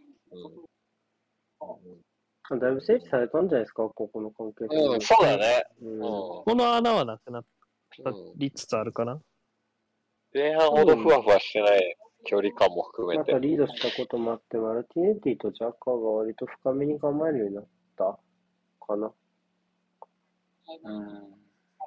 [2.51, 4.77] あだいぶ整理されたんじゃないですか、ここの関係性。
[4.77, 5.65] うん、そうだね。
[5.81, 5.93] うん。
[5.93, 6.01] うん。
[6.01, 7.43] この穴はなくな
[8.37, 9.19] りつつあるかな。
[10.35, 11.97] 前半ほどふわふわしてない
[12.27, 13.39] 距離感も含めてまた。
[13.39, 18.19] リードしたこともあって、マルティネッティとジャッカーが割と深めに構えるようになった
[18.87, 19.11] かな。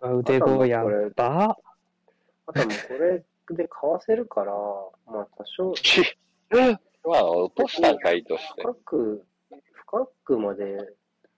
[0.01, 0.19] うん。
[0.19, 1.55] 腕子やば。
[2.47, 3.23] あとはもうこれ
[3.55, 4.51] でかわせるから、
[5.05, 5.75] まあ多少
[7.07, 8.61] まあ、落としたんかいとして。
[8.61, 9.25] 深く、
[9.71, 10.77] 深くまで、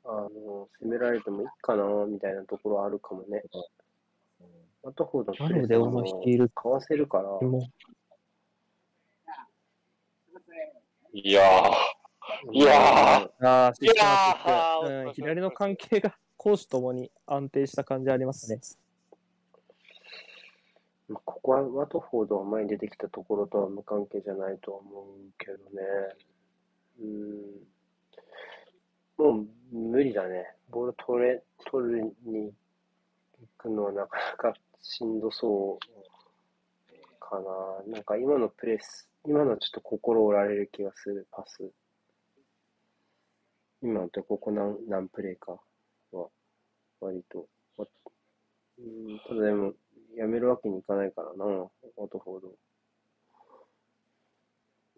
[0.04, 3.44] あの、攻められてもいいかな、みたいなところはあるかもね。
[4.84, 6.50] あとほどマルで思い切る。
[6.50, 7.68] かわせるから、も。
[11.12, 15.04] いやー、いやー、うああ、システマティッいやー。
[15.04, 18.60] クうん、左の関係が攻守ともに安定した感じありますね。
[21.16, 25.06] ここはワトフォードが前に出てきたところとは無関係じゃないと思う
[25.38, 25.82] けどね。
[27.02, 27.70] うん。
[29.18, 30.46] もう無理だね。
[30.70, 32.54] ボール取れ、取るに
[33.40, 37.40] 行くのはなかなかしんどそうか
[37.88, 37.94] な。
[37.94, 41.72] なんか今のプレス、今のはちょっと心折られる気がする、パス。
[43.82, 45.60] 今のとここ何何プレーか
[46.12, 46.28] は、
[47.02, 47.48] 割と。
[48.80, 49.74] うん、ただでも、
[50.16, 52.52] やめるわけにいかないからな、ワトフォード。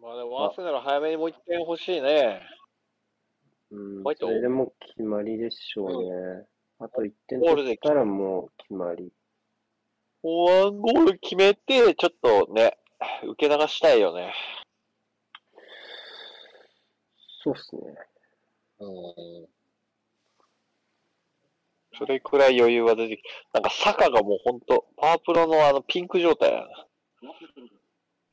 [0.00, 2.40] まあでも、アーセナル早めにもう一点欲しいね。
[3.70, 6.02] うんそれでも決まりでしょう
[6.38, 6.46] ね。
[6.78, 9.12] あと1点ゴールで取ったらもう決まり。
[10.22, 12.76] ワンゴール決めて、ちょっとね、
[13.24, 14.34] 受け流したいよね。
[17.42, 17.82] そうっすね。
[18.80, 19.46] うん。
[21.98, 26.66] それくらい余裕が出てきなんか坂がもうほんと、パワープロのあのピンク状態やな。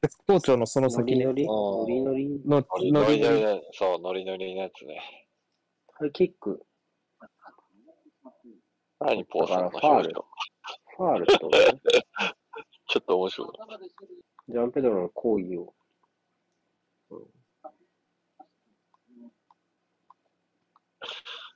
[0.01, 1.43] 絶好調のそのノ先にリノリ？
[1.43, 2.29] うんノリノリ？
[2.45, 3.05] のノリノリ？
[3.05, 3.41] ノリノリ？
[3.41, 5.01] の、そう、ノリノリのやつね。
[5.93, 6.61] ハイキック、
[9.01, 10.13] 何ポーさんのファール。
[10.95, 11.57] ファールと、ね、
[12.87, 13.49] ちょっと面白い。
[14.49, 15.73] ジャンペドロの行為を。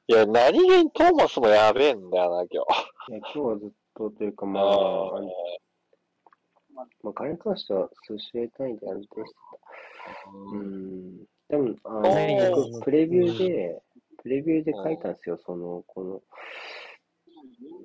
[0.06, 3.12] いや、何気にトーマスもやべえんだよな、今日。
[3.12, 5.22] いや、今日はずっとというか、まあ、あ
[7.04, 9.36] まあ、彼に関しては数試合単位で安定して
[10.26, 10.30] た。
[10.30, 11.18] うん。
[11.48, 13.82] でも、あの、プレビューで、
[14.22, 16.22] プレビューで書いたんですよ、その、この、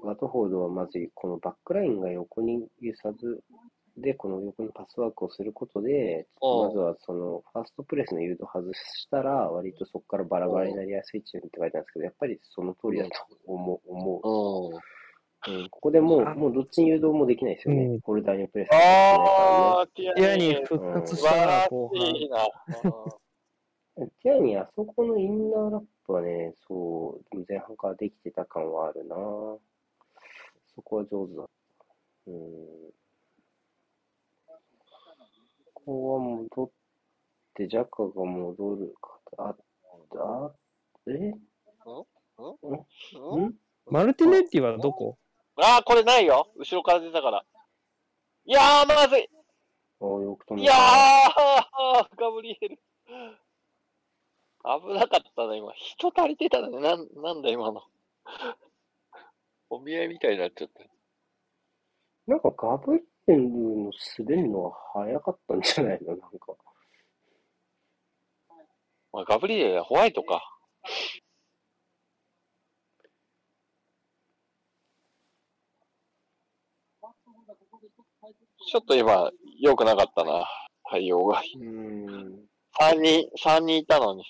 [0.02, 3.44] ワトフォードはまず、このバックラインが横に揺さず、
[4.00, 13.10] で、この横にパスワークをすることで、まずはその、ファーストプレスの誘導を外したら、割とそこからバラバラになりやすいチームって書いてあるんですけど、やっぱりその通りだと
[13.46, 13.80] 思う。
[13.90, 14.80] 思ううん。
[15.46, 17.84] うん、ここでもう、もうどっちに誘導もできないですよね。
[17.84, 18.76] うんホルダーにプレスね。
[18.76, 22.06] あー、ティアニ復活素した後半。
[22.06, 22.38] しいな。
[24.22, 29.60] ティアニー、あそこのインナーラップはね、そう、前半からできてた感はあるなそ
[30.82, 31.48] こは上手だ。
[32.28, 32.34] うん。
[35.88, 36.70] ここは戻っ
[37.54, 39.18] て、ジャッカが戻るか。
[39.38, 39.56] あ、
[40.18, 40.52] あ、
[41.06, 41.12] え？
[41.12, 41.30] ん？
[41.30, 41.38] ん？
[43.86, 45.16] マルティネッティはどこ？
[45.56, 46.52] あー、これないよ。
[46.58, 47.42] 後ろから出たから。
[48.44, 49.30] いやー、まずい。
[50.02, 50.78] ああ、よく飛んいやだ。
[52.04, 52.76] ー、ガブリエル。
[52.76, 52.82] 危
[54.94, 55.72] なかったな、今。
[55.72, 56.80] 人足りてたね。
[56.80, 57.82] なん、なんだ、今の。
[59.70, 60.82] お見合いみたいになっちゃった。
[62.26, 66.08] なんかガブリエルの滑るのは早かったんじゃないの？
[66.08, 66.28] なんか。
[69.12, 70.42] まあ、ガブリエルはホワイトか。
[78.70, 79.30] ちょっと今、
[79.60, 80.46] 良くなかったな。
[80.90, 81.40] 対応が。
[81.40, 82.48] うーん。
[82.80, 84.24] 3人、三人いたのに。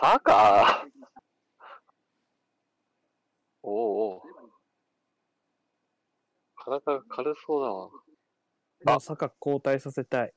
[0.00, 0.90] サーカー？
[3.62, 4.39] おうおう。
[6.70, 7.90] 体が軽そうだわ。
[8.84, 10.32] まさか交代させたい。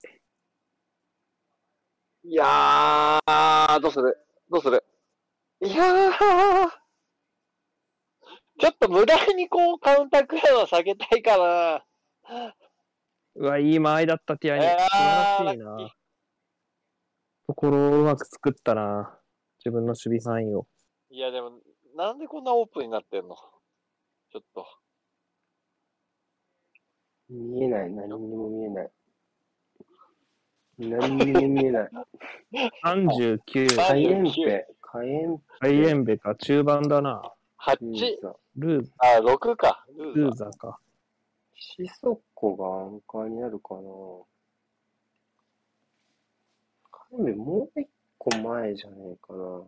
[2.26, 4.18] いやー、どうする？
[4.50, 4.84] どうする？
[5.62, 6.12] いやー、
[8.60, 11.86] ちょっと無駄にこうカウンタークラウは下げたいかな。
[13.36, 14.66] うわ、いい間合いだった、ティアニ。
[14.66, 15.78] えー素晴らしいな。
[17.46, 19.20] ところをうまく作ったな。
[19.60, 20.66] 自分の守備範囲を。
[21.10, 21.60] いやでも、
[21.96, 23.36] なんでこんなオープンになってんの？
[24.32, 24.66] ちょっと。
[27.34, 27.92] 見えない。
[27.92, 28.92] 何にも見えない。
[30.78, 31.90] 何にも見えない。
[32.86, 34.68] 39、カイエンペ。
[34.82, 37.34] カイエンハイエンベか、中盤だな。
[37.58, 38.36] 8、ペさ。
[38.56, 39.86] ルー、あ、6か。
[39.98, 40.80] ルルーザか。
[41.56, 43.82] シソコがアンカーになるかな。
[46.92, 47.90] カイエンペもう一
[48.20, 49.64] 個前じゃねえかな。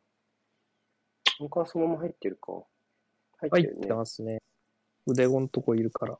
[1.40, 2.52] アンカーそのまま入ってるか。
[3.38, 3.94] 入ってるね入って。
[3.96, 4.38] ますね。
[5.08, 6.20] 腕ゴんとこいるから。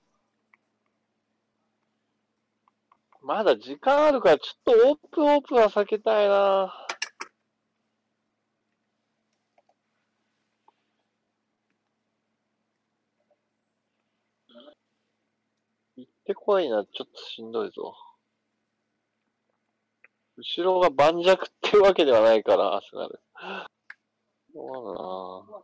[3.26, 6.72] まだ時間あるから、ちょっとオープンオープンは避けたいな。
[15.96, 17.96] 行ってこいな、ちょっとしんどいぞ。
[20.38, 23.20] 後ろが盤石ってわけではないから、アスナル。
[24.54, 25.64] そうだな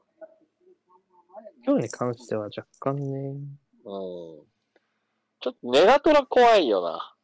[1.63, 3.29] 今日に関しては若干ね。
[3.29, 3.38] うん。
[3.83, 7.15] ちょっとネガトラ怖いよな。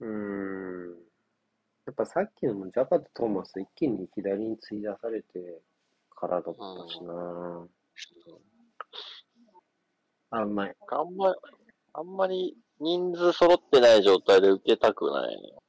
[0.00, 1.06] うーん。
[1.86, 5.62] やっぱさっきのもジャカとトーマス一気に左に追い出されて
[6.10, 7.66] からだったしな。
[10.30, 10.76] あ、うまい。
[10.90, 11.34] あんまり、
[11.92, 15.62] あんまり人数揃ってない状態で受けたくないのよ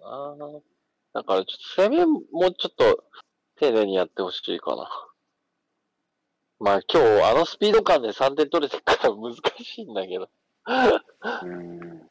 [1.14, 1.22] な。
[1.22, 3.04] だからちょっと攻めもうちょっと
[3.60, 4.90] 丁寧にやってほしいかな。
[6.60, 10.30] まあ今日あのスピード感で3点取れてるから難しいんだけど。
[10.66, 12.10] うーん。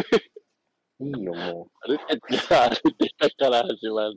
[1.00, 4.14] いいよ、も歩けて、歩いてたから始まる。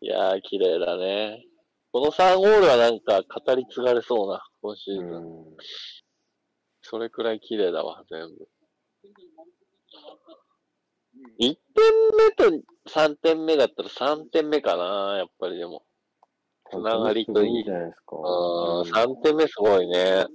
[0.00, 1.44] いやー、綺麗だね。
[1.92, 4.94] この3ゴールはなんか語り継がれそうな、今シう。
[4.94, 5.14] ーズン。
[5.16, 5.56] うん。
[6.82, 8.48] それくらい綺麗だわ、全部。
[11.40, 11.58] 1点
[12.16, 15.84] 目と3点目だったら3点目かな、やっぱりでも。
[16.70, 18.16] つながりといいいいじゃないですか。
[18.22, 20.26] あうん3点目すごいね。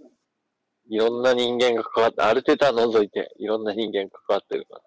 [0.90, 4.82] いろんな人間が関わって、アルテタ除いて、いろんな人間が関わってるから。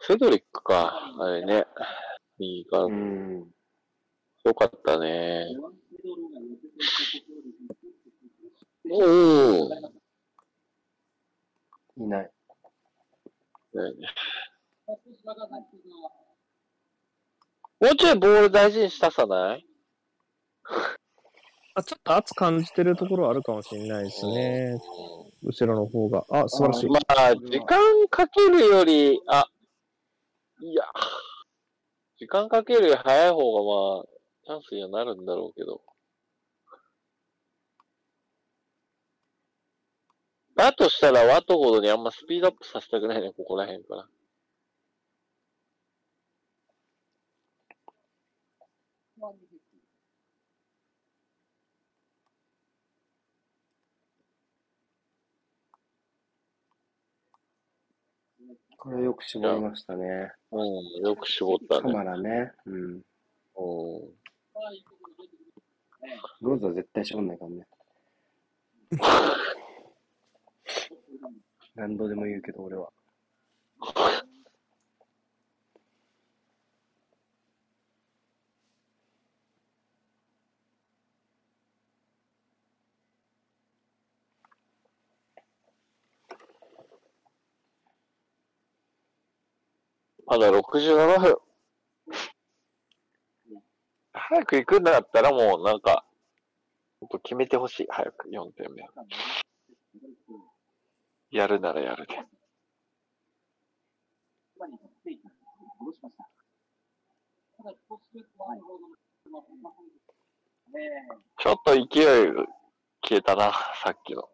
[0.00, 1.66] セドリックか、あれね。
[2.38, 3.50] いいからう、ん。
[4.44, 5.46] よかったね。
[8.90, 9.70] おお。
[11.96, 12.30] いない。
[17.80, 19.66] もうちょいボール大事にしたさない？
[21.76, 24.78] あ、ちょっと圧感じてるところはあるかもしれないですね。
[25.42, 26.24] 後ろの方が。
[26.30, 26.88] あ、素晴らしい。
[26.88, 29.48] まあ、時間かけるより、あ、
[30.60, 30.84] いや、
[32.16, 34.04] 時間かけるより早い方がまあ、
[34.46, 35.82] チャンスにはなるんだろうけど。
[40.54, 44.08] だとしたら、ワトほどにあんまスピードアップさせたくないね、ここら辺から。
[58.84, 60.30] これよく絞りましたね。
[60.52, 60.66] うん、
[61.02, 61.94] よく絞ったカね。
[61.94, 62.52] マラね。
[62.66, 62.74] うん。
[62.74, 63.02] うん。
[66.42, 67.66] ローズは絶対絞んないからね。
[71.74, 72.92] 何度でも言うけど、俺は。
[90.34, 91.36] まだ67分。
[94.12, 96.04] 早く行くんだったらもうなんか、
[96.98, 97.86] ほんと決めてほしい。
[97.88, 98.82] 早く4点目。
[101.30, 102.14] やるならやるで。
[111.38, 111.86] ちょっと勢い
[113.02, 113.52] 消えたな、
[113.84, 114.28] さっきの。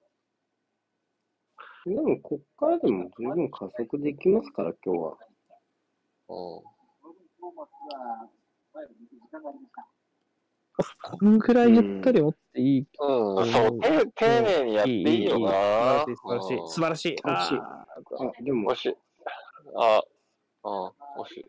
[1.84, 5.29] でも、こっからでも十分加速できますから、今日は。
[6.30, 6.62] う
[11.02, 12.80] このぐらいゆったり持っていい。
[12.80, 12.84] ん。
[13.02, 16.04] うん、そう、丁丁寧にやっていいよな。
[16.06, 16.58] 素晴らしい。
[16.68, 17.16] 素晴らしい。
[17.16, 17.58] 素晴らしい。
[17.58, 18.96] ああ、でもも、し、
[19.76, 20.02] あ、
[20.64, 20.92] うん、も
[21.26, 21.44] し。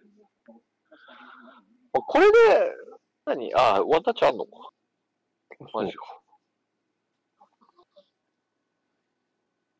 [1.94, 2.34] あこれで、
[3.26, 3.54] 何？
[3.56, 4.72] あ、ワンタッチあんのか。
[5.74, 6.22] マジか。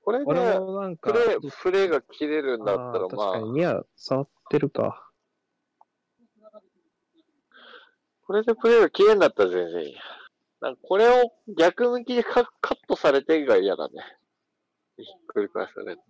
[0.04, 5.10] これーこれで、プ、レイ、プレイが切れるんだったら、あー確かに、まあ、ニア触ってるか。
[8.28, 9.96] これでプレイが切れるんだったら全然いい。
[10.60, 13.94] なんかこれを逆向きでカカットされてが嫌だね。
[14.98, 16.02] ひっくり返される。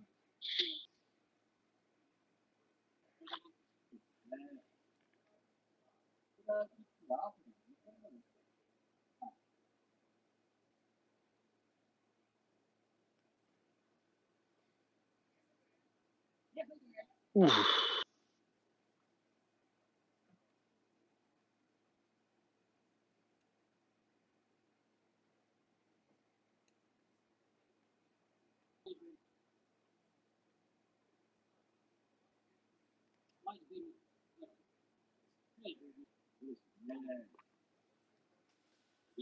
[35.64, 35.68] や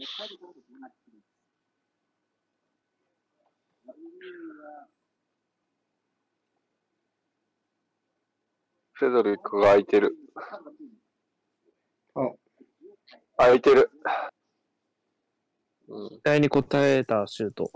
[0.07, 1.21] っぱりこのことになってくる。
[8.93, 10.15] フェドリックが空いてる。
[12.15, 12.21] あ、
[13.37, 13.91] 空いてる。
[15.87, 16.09] うん。
[16.09, 17.71] 期待に応えたシュート。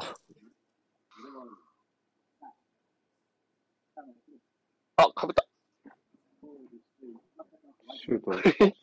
[4.98, 5.45] あ、かぶった。
[8.06, 8.76] シュート、 い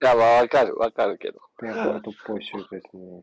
[0.00, 1.40] や、まあ、わかる、わかるけど。
[1.58, 3.22] ペアポートっぽいシュートですね。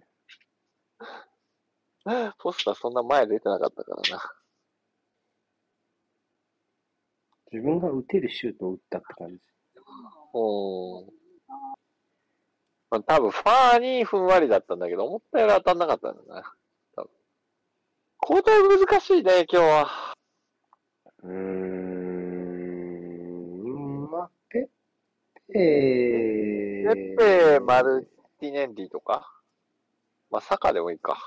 [2.38, 4.36] ポスターそんな前出てなかったからな。
[7.52, 9.36] 自分が打てるシュートを打ったって感じ。
[10.34, 10.40] う
[11.02, 11.14] ん。
[12.92, 16.54] まあ、多分、ファーにふんわりだったんだけど、思ったより当たんなかったんだな。
[16.96, 17.12] 多分。
[18.22, 20.16] 交代難しいね、今日は。
[21.24, 21.83] うーん、
[25.54, 28.10] ペペッペ、マル
[28.40, 29.30] ティネンディとか？
[30.32, 31.18] まあ、サカでもいいか。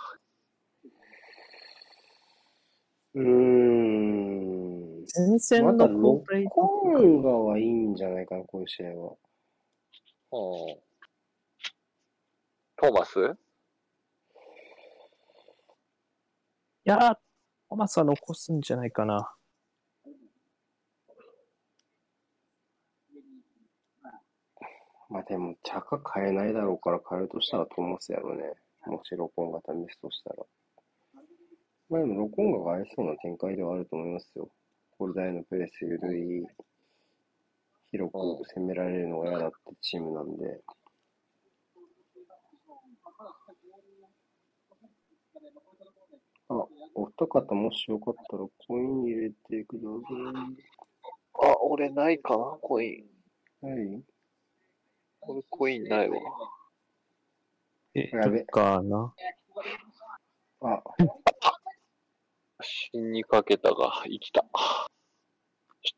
[3.15, 5.05] うーん。
[5.16, 9.12] 前線まだのロ交代ッコンガはいいんじゃないかな、こういう試合は。
[9.12, 10.77] うん。
[12.77, 13.19] トーマス？
[16.85, 17.15] いやー、
[17.70, 19.32] トマスは残すんじゃないかな。
[25.08, 28.54] まあでも、チャカ変えないだろうから変えるとしたらトーマスやろうね。
[28.86, 30.44] もしロコンガタミスとしたら。
[31.88, 34.48] まあでもロコンガが合いそうな展開ではあると思いますよ。
[34.98, 36.46] コルダイのプレス緩い、
[37.92, 40.60] 広く攻められるのが嫌だってチームなんで。
[46.48, 46.54] あ、
[46.94, 49.82] お二方もしよかったらコイン入れてくだ
[51.42, 53.04] さあ、俺ないかな、コイ
[53.62, 53.68] ン。
[53.68, 53.70] い。
[53.70, 54.15] はい？
[55.28, 56.16] 俺コインないわ。
[57.94, 59.15] え、やべかな？
[60.61, 60.82] あ、
[62.62, 64.43] 死にかけたが、生きた。
[64.43, 64.48] ちょ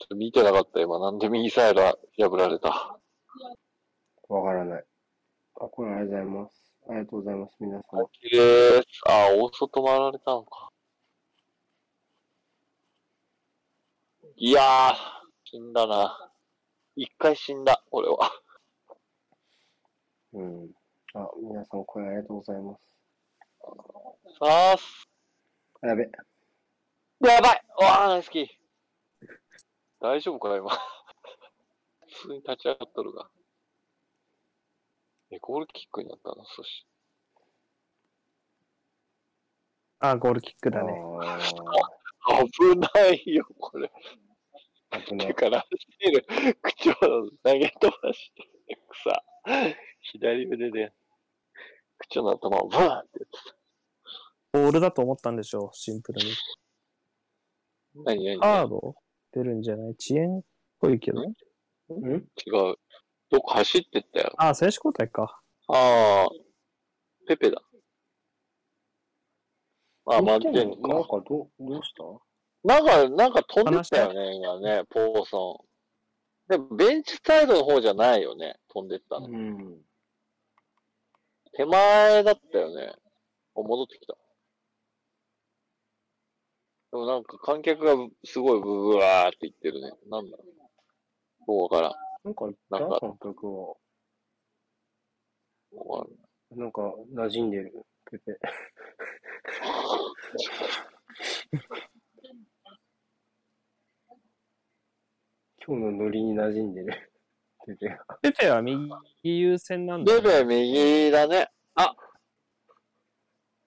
[0.05, 0.99] っと見てなかった、今。
[0.99, 2.99] なんで右サイド破られた？
[4.29, 4.85] わからない。
[5.57, 6.73] あ、これありがとうございます。
[6.89, 8.07] ありがとうございます、皆さん。
[8.13, 8.39] 綺麗
[8.81, 8.87] です。
[9.07, 10.71] あ、大外回られたのか。
[14.37, 14.95] いやー、
[15.45, 16.31] 死んだな。
[16.95, 18.31] 一回死んだ、俺は。
[20.33, 20.71] うん。
[21.15, 22.99] あ、皆さん、これありがとうございます。
[24.39, 25.09] さあす。
[25.83, 26.03] やべ。
[26.03, 28.47] やばいわあ、ナイスキー。
[30.01, 30.71] 大丈夫か、今。
[32.07, 33.31] 普通に立ち上がっとるが。
[35.31, 36.87] え、ゴールキックになったな、そし。
[40.01, 40.93] あ、ゴールキックだね。
[41.21, 41.39] あ
[42.45, 43.91] 危ないよ、これ。
[44.93, 45.29] ー危ない。
[45.29, 46.25] だから、してる
[46.63, 46.95] 口を
[47.43, 49.25] 投げ飛ばしてるさ、
[50.13, 50.93] 左腕で、
[51.99, 53.27] 口の頭をバーンってや
[54.53, 56.33] ボールだと思ったんでしょう、シンプルに。
[56.33, 56.37] つ。
[58.05, 58.41] 何何？
[58.41, 58.95] カード
[59.33, 59.97] 出るんじゃない？
[59.99, 60.43] 遅延っ
[60.81, 61.23] ぽいけど。
[61.23, 61.25] ん？
[61.27, 62.77] 違う。
[63.31, 64.35] どこ走ってったよ。
[64.39, 65.41] あ、選手交代か。
[65.69, 66.29] ああ、
[67.27, 67.61] ペペだ。
[70.07, 71.09] あ、マルティンなんか？
[71.09, 72.05] かどう、どうした？
[72.65, 75.68] なんか、なんか飛んでったよね、今ね、ポーソン。
[76.49, 79.27] でも、ベンチサイドの方じゃないよね、飛んでったの。
[79.27, 79.83] うん。
[81.53, 82.95] 手前だったよね。
[83.55, 84.15] お、戻ってきた。
[86.91, 87.95] でもなんか観客が
[88.25, 89.93] すごいブブワーって言ってるね。
[90.09, 90.45] なんだろ
[91.47, 91.51] う。
[91.51, 91.93] もうわからん。
[92.25, 93.69] なんかなんか監督は。
[95.73, 96.09] わか
[96.51, 96.81] らんなんか、
[97.15, 98.39] 馴染んでる、ペペ。
[105.69, 107.13] 今日のノリに馴染んでる、
[107.67, 107.99] ペペが。
[108.23, 108.89] ペペは右
[109.23, 111.51] 優先なんだ、ベベ右だね。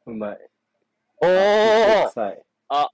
[0.08, 0.38] うまい。
[1.22, 2.44] おー臭い。
[2.70, 2.90] あ。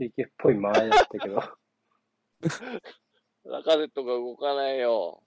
[0.00, 1.42] PK っぽい間合いだったけど。
[3.44, 5.22] ラカゼットが動かないよ。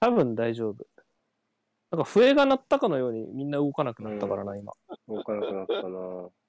[0.00, 0.86] 多分大丈夫。
[1.90, 4.72] なんか笛が鳴ったかのようにみんな動かなくなったからな、今。
[5.08, 6.45] 動かなくなったな一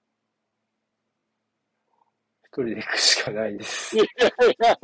[2.63, 3.95] 人で行くしかないです。
[3.95, 4.07] いやい
[4.59, 4.77] や、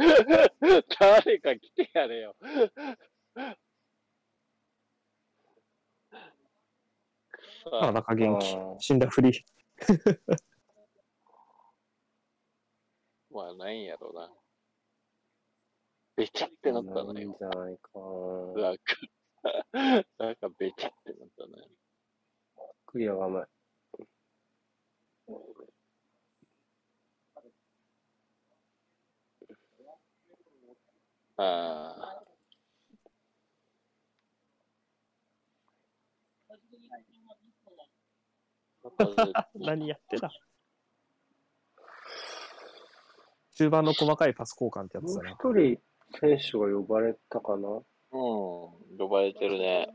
[0.99, 2.35] 誰か来てやれよ。
[7.63, 8.55] くあ、そ中元気。
[8.79, 9.45] 死んだふり。
[13.31, 14.31] まあ、ないんやろうな。
[16.15, 17.37] べちゃってなったのないんよ。
[17.39, 18.61] じゃないかな。
[18.61, 18.83] なんか、
[20.19, 21.67] なんかべちゃってなったね。
[22.85, 23.47] クリアが甘い。
[31.37, 32.23] ああ。
[39.55, 40.29] 何やってた？
[43.55, 45.31] 中盤の細かいパス交換ってやつだな。
[45.31, 45.79] 一人
[46.19, 47.69] 選手が呼ばれたかな？
[47.69, 49.89] うん、呼ばれてるね。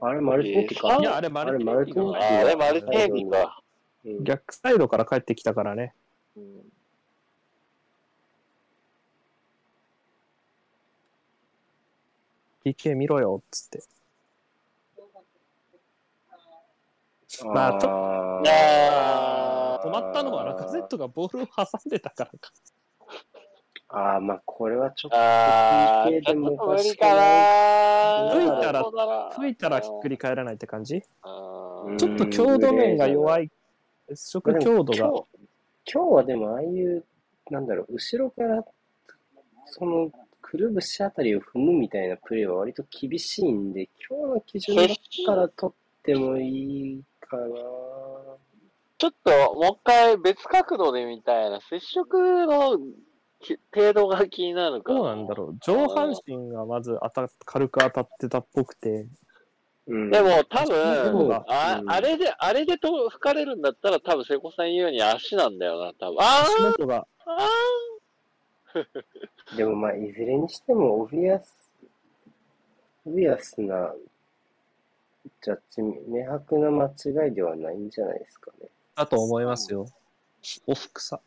[0.00, 0.96] あれ、マルティネッティか。
[1.00, 3.60] いや、あれマルティネッティがあれマルティーニか。
[4.04, 5.92] うん逆サイドから帰ってきたからね。
[6.36, 6.62] うん、
[12.68, 13.82] PK 見ろよ、っつって。
[17.46, 17.88] まあちょ
[19.88, 22.52] 止まったのはラカゼットがボールを挟んでたからか。
[23.90, 27.12] ああ、まあ、これはちょっとああ、PK でもおか無理かしくない。
[27.14, 28.84] な吹いたら
[29.34, 31.00] 吹いたらひっくり返らないって感じ？
[31.00, 33.50] ちょっと強度面が弱い。
[34.08, 34.98] 接触強度が。
[34.98, 35.24] 今日
[35.90, 37.04] 今日はでもああいう、
[37.50, 38.62] なんだろう、後ろから、
[39.64, 40.10] その、
[40.50, 44.86] くるぶしあたりを踏むみたいなプレーは割と厳しいんで、今日の基準だっ
[45.26, 47.44] たら取ってもいいかな。
[48.96, 51.60] ちょっと、もう一回別角度で見たいな。
[51.60, 52.78] 接触の
[53.40, 54.98] き程度が気になるから。
[54.98, 55.58] どうなんだろう。
[55.60, 59.06] 上半身がまず当た軽く当たってたっぽくて。
[59.86, 60.72] うん、でも多で
[61.10, 66.16] 分も、あうんあれで、あれでと吹かれるんだったら多分瀬古さん言うように足なんだよな、多分。
[66.20, 67.48] あ足ー元が、あ
[69.56, 71.70] でもまあ、いずれにしても、オビアス、
[73.06, 73.94] オビアスな、
[75.42, 78.68] ジャッジ、明白な間違いではないんじゃないですかね。
[78.94, 79.86] だと思いますよ。
[80.66, 81.20] オフクさ。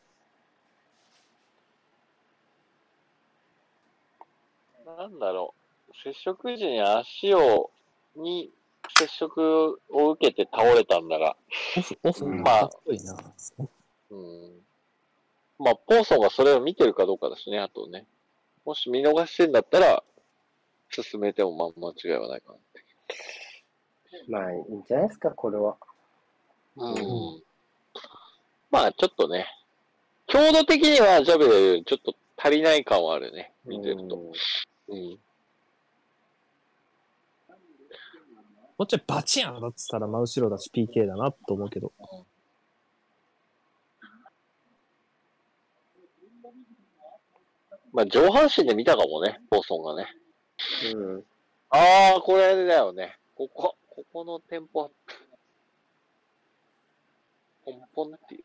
[4.86, 5.54] ーなんだろ
[5.90, 5.94] う。
[6.04, 7.72] 接触時に足を、
[8.16, 8.52] に
[8.98, 11.36] 接触を受けて倒れたんだが。
[11.78, 13.16] オフ、オフ、うんかっこいいな。
[14.12, 14.62] うん。
[15.64, 18.06] まあ、ポーソンがそれを見てるかどうかですね、あとね。
[18.66, 20.04] もし見逃してんだったら、
[20.90, 22.56] 進めてもまあ間違いはないか
[24.28, 25.78] まあ、いいんじゃないですか、これは。
[26.76, 26.86] な。
[26.88, 27.44] うん。
[28.72, 29.46] まあ、ちょっとね、
[30.28, 34.32] 強度的にはジャベよりちょっと足りない感はあるね、見てると。
[34.88, 35.20] うん。
[38.78, 41.92] もうちょいバチン当たってたら真後ろだし PK だなと思うけど。
[47.94, 50.08] まあ、上半身で見たかもね、ポーソンがね。
[50.94, 51.24] うん。
[51.70, 53.18] ああ、これだよね。
[53.36, 54.96] ここ、ここのテンポアップ。
[57.66, 58.44] ポンポンっていう。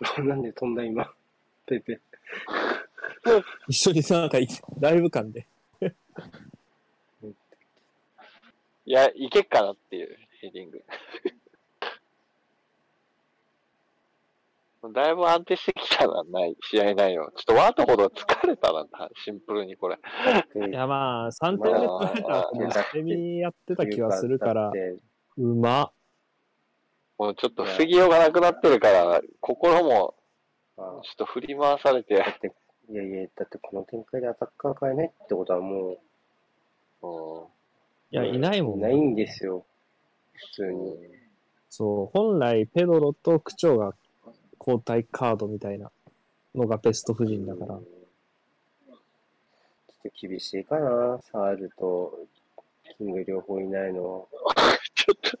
[0.24, 1.12] なんで飛んだ今。
[1.66, 2.00] ペペ。
[3.68, 4.48] 一緒になんかい
[4.80, 5.46] ライブ感で。
[8.86, 10.84] いや、いけっかなっていうヘディング。
[14.92, 17.30] だいぶ安定してきたな、ない、試合内容。
[17.36, 18.86] ちょっとワートほど疲れたな、
[19.24, 19.98] シンプルにこれ。
[20.68, 24.72] いやまあ、3点目取れた後も捨て身やってた気はするから
[25.38, 25.92] うま。
[27.18, 30.14] もうちょっと防ぎようがなくなってるから、心も
[30.76, 32.52] あちょっと振り回されてだ、って、
[32.90, 35.98] いやいや、だってこの展開でアタッカー変えないってことはも
[37.02, 37.54] うん
[38.10, 38.86] いや、いないもんね。
[38.88, 39.64] うないんですよ。
[40.32, 40.96] 普通に。
[41.68, 43.94] そう、本来ペドロと区長が
[44.66, 45.90] 交代カードみたいな
[46.54, 47.82] のがベスト夫人だからうん。
[47.82, 48.96] ちょっ
[50.02, 52.18] と厳しいかな、サールと
[52.96, 54.28] キング両方いないの。
[54.94, 55.38] ちょっと、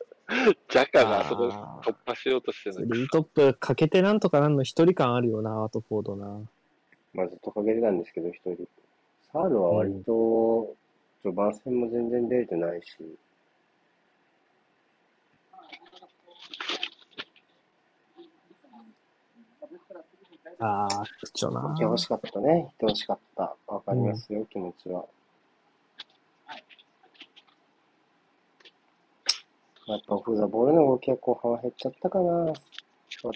[0.68, 6.40] ジャカがあそこあ突破しようとしてるのリートップかけてなんとかなんの一人感あるよな、アートフォードな。
[7.12, 8.56] まあずっとかけてたんですけど、一人。
[9.32, 10.74] サールは割と、
[11.22, 12.88] 序盤戦も全然出れてないし、
[20.60, 21.78] ああ、区長な来。
[21.78, 22.68] てほしかったね。
[22.76, 23.56] 来てほしかった。
[23.66, 25.04] わかりますよ、気持ちは。
[29.86, 32.24] やっぱオフザボールの動きは後半は減っちゃったかな。
[32.24, 32.54] ワッ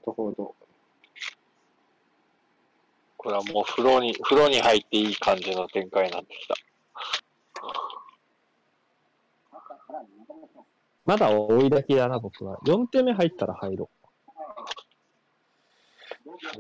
[0.03, 0.55] トフォード。
[3.19, 6.55] これはもう風呂に、風呂に入っていい感じの展開になってきた。
[11.05, 12.59] まだ追いだきだな、僕は。
[12.65, 13.91] 4点目入ったら入ろ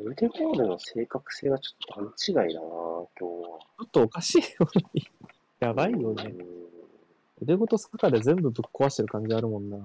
[0.05, 3.59] 腕ボールの正確性はちょっと段違いだな、今日は。
[3.79, 3.85] う。
[3.85, 5.03] ちょっとおかしいよね。
[5.61, 6.25] やばいよね。
[6.25, 6.59] うん
[7.41, 9.79] 腕ごと坂で全部ぶっ壊してる感じあるもんな。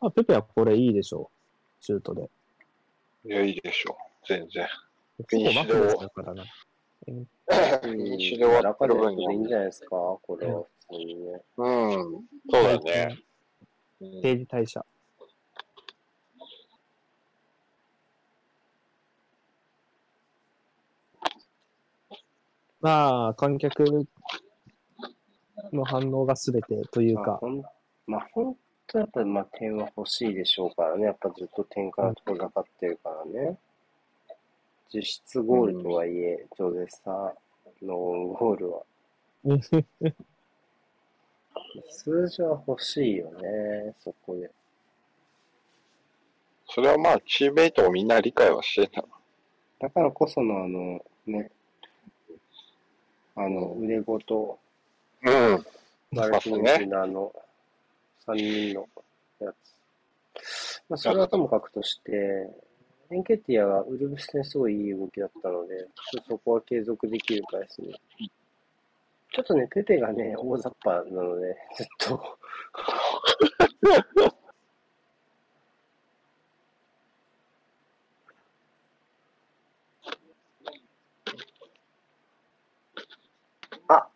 [0.00, 1.30] あ、ペペはこれいいでしょ
[1.80, 1.84] う。
[1.84, 2.28] シュートで。
[3.24, 4.26] いや、いいでしょう。
[4.28, 4.66] 全然。
[5.28, 6.44] 結構マクロスだからな。
[6.44, 10.64] フィニッシュで終わってる分にいいんじゃないですか、これは。
[10.90, 12.24] うん。
[12.50, 13.18] そうだね。
[14.00, 14.84] うん定時代謝。
[22.80, 24.06] まあ、観客
[25.72, 27.62] の反応が全てというか、まあほん、
[28.06, 28.56] まあ、本
[28.86, 31.06] 当やっぱり、まあ、点は欲しいでしょうからね。
[31.06, 33.58] やっぱずっと点から遠ざかってるからね。
[34.92, 37.34] 実質ゴールとはいえ、ジョゼサ
[37.82, 38.82] のオウンゴールは。
[41.88, 44.50] 数字は欲しいよね、そこで。
[46.68, 49.04] それはまあ、チームメイトもみんな理解はしてた。
[49.78, 51.50] だからこそのあの、ね、
[53.36, 54.58] あの、腕ごと、
[55.22, 55.66] うん。
[56.10, 57.32] マルティネスのあの、
[58.26, 58.88] 3人の
[59.40, 60.82] やつ。
[60.88, 62.48] まあ、それはともかくとして、
[63.10, 65.86] エンケティアはウルブス戦すごいいい動きだったので、
[66.26, 67.94] そこは継続できるかですね。
[69.36, 72.38] ちょっとね、ペペがね、大雑把なので、ずっと。
[83.88, 84.08] あ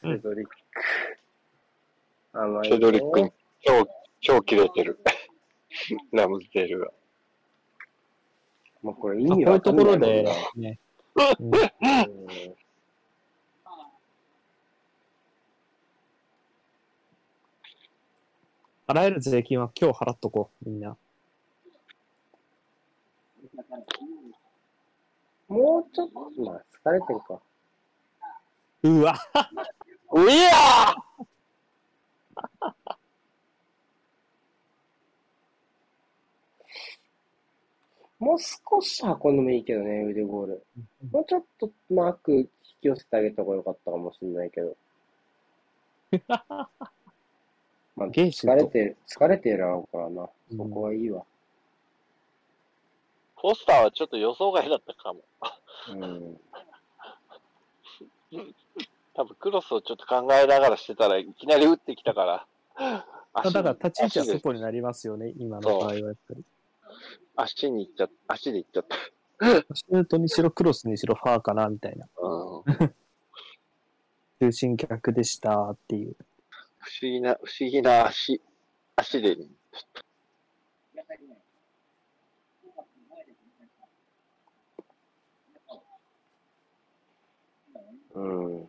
[0.00, 0.56] フェドリック。
[2.32, 3.32] 甘いフェドリック。
[3.60, 3.88] 超、
[4.20, 4.98] 超切れてる。
[6.10, 6.97] ラムズデールが。
[8.82, 10.24] まあ、これ意まあこういう味わかんないところで
[10.56, 10.78] ね、
[11.38, 12.68] うんうん
[18.88, 20.96] 払える税金は今日払っとこう、みんな。
[25.46, 27.38] もうちょっと、まあ、疲れてるか。
[28.84, 29.14] うわ
[30.12, 30.94] ういや
[38.18, 40.64] もう少し運んでもいいけどね、腕ゴール。
[41.12, 42.48] もうちょっとマーク引
[42.80, 44.76] き寄せてあげた方がよかったかもしれないけど。
[47.96, 48.08] まあ。
[48.08, 50.22] 疲れて、疲れてるのからな。
[50.50, 51.24] うんそこはいいわ。
[53.40, 55.20] フォスターはちょっと予想外だったかも。
[55.90, 56.40] うん。
[59.14, 62.46] 多分クロスをちょっと考えながらしてたらいきなり打ってきたから。
[63.34, 66.44] だから立ち位置は足で外になりますよね、今の場合はやっぱり。
[67.36, 68.34] 足に行っちゃった。
[68.34, 68.96] 足で行っちゃった。
[69.74, 72.06] シュートにしろクロスにしろファーかな、みたいな。
[72.20, 72.94] うん
[74.40, 76.14] 中心逆でしたっていう。
[76.78, 78.40] 不思議な、不思議な足、
[78.94, 79.36] 足で、
[88.14, 88.68] うん。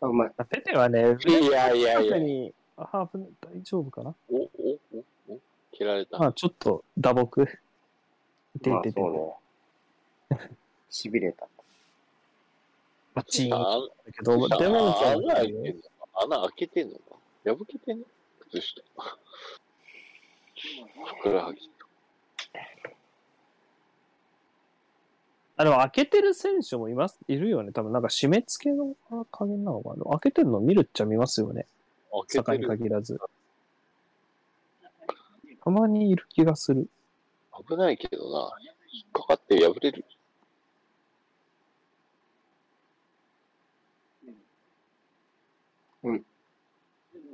[0.00, 0.30] あ、うまい。
[0.48, 4.12] ペペはね、いやいやいやハーフ大丈夫かな？
[4.28, 5.38] お、お、お、お、
[5.72, 6.18] 切られた。
[6.18, 7.46] まあちょっと打撲。
[8.62, 10.50] てまあ、ててそうね。
[10.90, 11.46] 痺れた。
[13.14, 17.00] バチーンあだけど、でもあ穴開いてんのか穴開けてんのか？
[17.44, 18.04] 破けてんの
[18.50, 18.82] 靴下。
[21.18, 21.70] ふくらはぎ。
[25.56, 27.72] あ、でも開けてる選手もいます、いるよね。
[27.72, 28.94] 多分なんか締め付けの
[29.30, 30.04] 加減なのかな？
[30.12, 31.66] 開けてるの見るっちゃ見ますよね。
[32.28, 32.90] 坂に開けてる。
[32.90, 33.20] 限らず。
[35.62, 36.88] たまにいる気がする。
[37.68, 38.50] 危ないけどな。
[38.92, 40.04] 引っかかって破れる。
[46.02, 46.24] うん。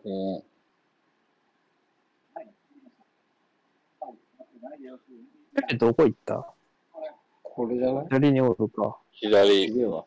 [0.04, 0.42] うん。
[5.70, 6.52] え、どこ行った？
[7.42, 8.06] これじゃない？
[8.10, 8.98] 左におるか。
[9.12, 9.68] 左。
[9.68, 10.04] 次は。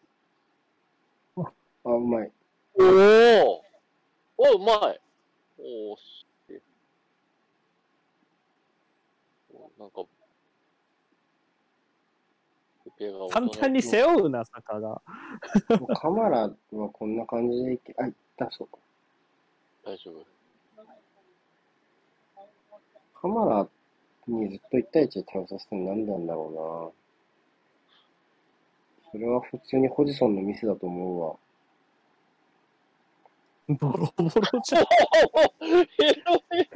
[1.38, 1.42] あ、
[1.86, 2.32] うまい。
[2.78, 3.64] おお
[4.38, 5.02] おうまい
[5.58, 6.62] おおすげえ
[9.54, 10.04] おなんか、
[12.84, 15.02] ペペが大人簡単に背負うな、坂が。
[16.02, 18.78] カマラはこんな感じでいけ、あ、いった、そうか。
[19.86, 20.26] 大丈夫。
[23.22, 23.68] カマラ
[24.28, 26.98] にずっと1対1で倒させてるのなんでなんだろう
[29.08, 29.12] な。
[29.12, 31.36] それは普通にホジソンのミスだと思うわ。
[33.70, 34.32] ボロボロ
[34.64, 34.86] じゃん。
[35.60, 36.70] ヘロヘ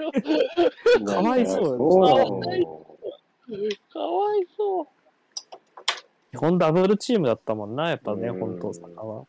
[0.99, 1.05] ロ。
[1.05, 2.92] かわいそう
[3.91, 4.87] かわいそう。
[6.31, 9.25] 基本ダブルチームだったもんな、やっぱね、うん本当坂は。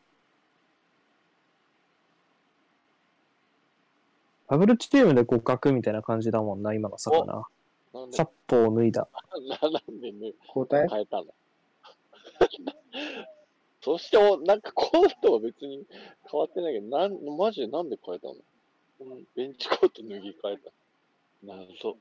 [4.48, 7.46] ダブルチームで互角みたいな感じだもんな、今の坂な。
[7.92, 8.16] なんで？
[8.16, 9.08] チャッポを脱いだ。
[9.62, 10.88] ななんでね、交代？
[10.88, 11.26] 変えたの？
[13.82, 15.84] そしてお、なんかこの人は別に
[16.30, 18.34] 変わってないけど、なん、マジでなんで変えたの？
[19.34, 20.70] ベンチコート脱ぎ替えた。
[21.42, 21.96] 謎。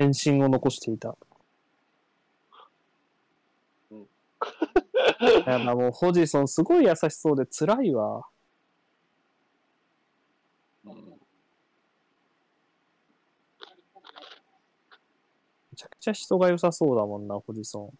[0.00, 1.14] 変身を残していた。
[3.90, 4.08] うん
[5.46, 8.24] いや、まあもう、ホジソンすごい優しそうで辛いわ。
[10.84, 11.20] うん。
[15.72, 17.98] めちゃくちゃ人が良さそうだもんな、ホジソン。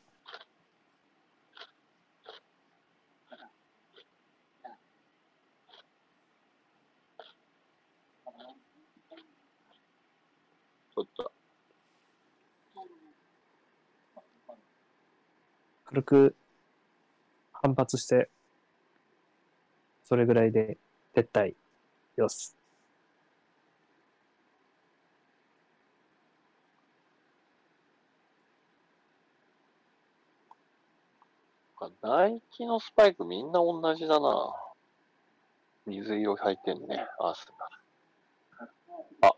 [10.95, 11.30] ちょっと、
[15.91, 16.37] 軽く
[17.51, 18.31] 反発して、
[20.05, 20.79] それぐらいで
[21.17, 21.57] 撤退。
[22.17, 22.55] よし。
[32.03, 34.55] ナイキのスパイクみんな同じだな。
[35.87, 37.47] 水色入ってんね、アース
[39.21, 39.35] が。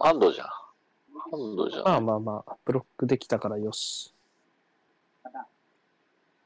[0.00, 0.67] ハンドじゃん。
[1.30, 1.84] ハンドじゃん。
[1.84, 4.14] まあまあまあ、ブロックできたからよし。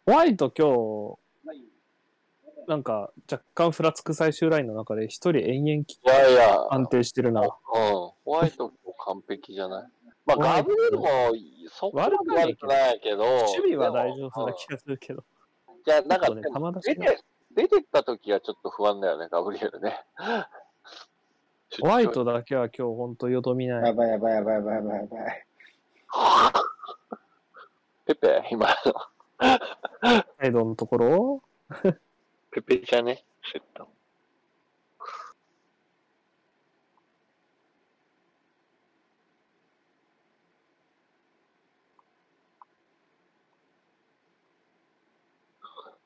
[0.07, 7.43] ホワイト今日、なんか若干ふらつく最終ラインの中で一人延々きいやいや、安定してるな。
[7.43, 7.49] うん。
[7.75, 9.89] ホワイトも完璧じゃない？
[10.27, 11.07] まあ、ガブリエルも
[11.71, 12.25] そこまで悪
[12.57, 15.21] くないけど、守備は大丈夫な気がするけど。
[15.21, 15.25] うん
[15.85, 16.43] じゃあ、なんか、ね
[16.81, 17.19] 出て、
[17.51, 20.01] 出てった時はちょっと不安だよね、ガブリエルね。
[21.81, 23.85] ホワイトだけは今日ほんとよどみない。
[23.87, 25.47] やばいやばいやばいやばいやばいやばい。
[28.05, 28.95] ペペ、今の。
[29.41, 31.43] サイドのところ？
[32.51, 33.25] ペペじゃね？
[33.51, 33.89] セット。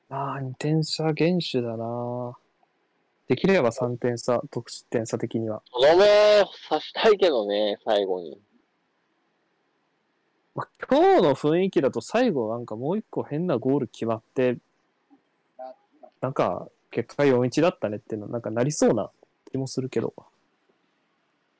[0.08, 2.36] ああ、2点差厳守だな。
[3.28, 5.62] できれば3点差、得失点差的には。
[5.72, 8.40] とどめさしたいけどね、最後に。
[10.54, 14.58] まあ、今日の雰囲気だと最後なんかもう一個変なゴール決まって、
[16.20, 19.10] なんか結果4-1だったねっていうのなんかなりそうな
[19.50, 20.14] 気もするけど。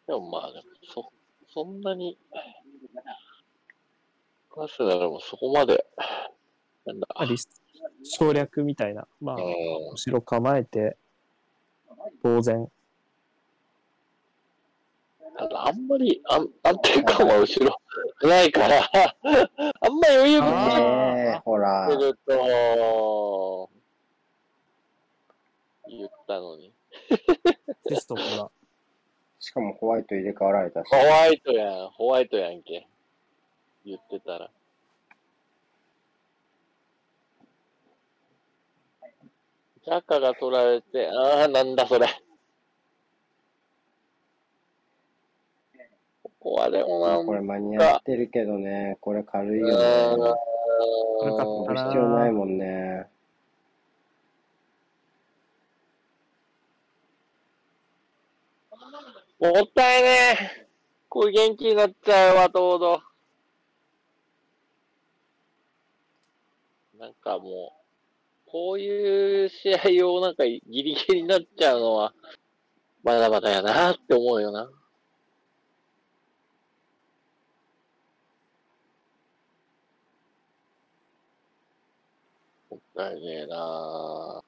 [0.07, 0.65] でもまあ、でも
[0.95, 1.13] そ、
[1.53, 2.17] そんなに、
[4.57, 5.85] アスナルもそこまで、
[6.87, 7.09] なんだ、
[8.05, 9.07] 省略みたいな。
[9.21, 9.43] まあ、うん
[9.93, 10.97] 後ろ構えて、
[12.23, 12.71] 当然。
[15.39, 17.77] ただあんまり安安定感は後ろ
[18.27, 18.79] ないから、あ
[19.89, 20.45] んま余裕あ
[21.35, 21.97] がほら出。
[22.07, 23.71] ると、
[25.89, 26.73] 言ったのに。
[27.87, 28.51] テストから。
[29.39, 30.97] しかもホワイト入れ替わられたしホ。
[30.97, 32.87] ワイトやん、ホワイトやんけ。
[33.85, 34.51] 言ってたら。
[39.87, 42.09] ジャカが取られて、ああ、なんだそれ。
[46.25, 50.33] ここはでもな、これ間に合ってるけどね、これ軽いよね。
[51.21, 53.07] これな必要ないもんね。
[59.39, 60.09] もったいね
[60.65, 60.67] え。
[61.09, 63.03] これ元気になっちゃうわ、とうど。
[66.99, 67.86] なんかもう、
[68.57, 72.15] こういう試合をなんかギリギリになっちゃうのは、
[73.05, 74.71] まだまだやなって思うよな。
[82.71, 84.43] もったいねえな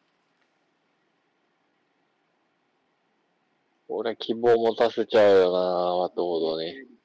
[3.89, 6.98] 俺は希望持たせちゃうよなワットフォードに。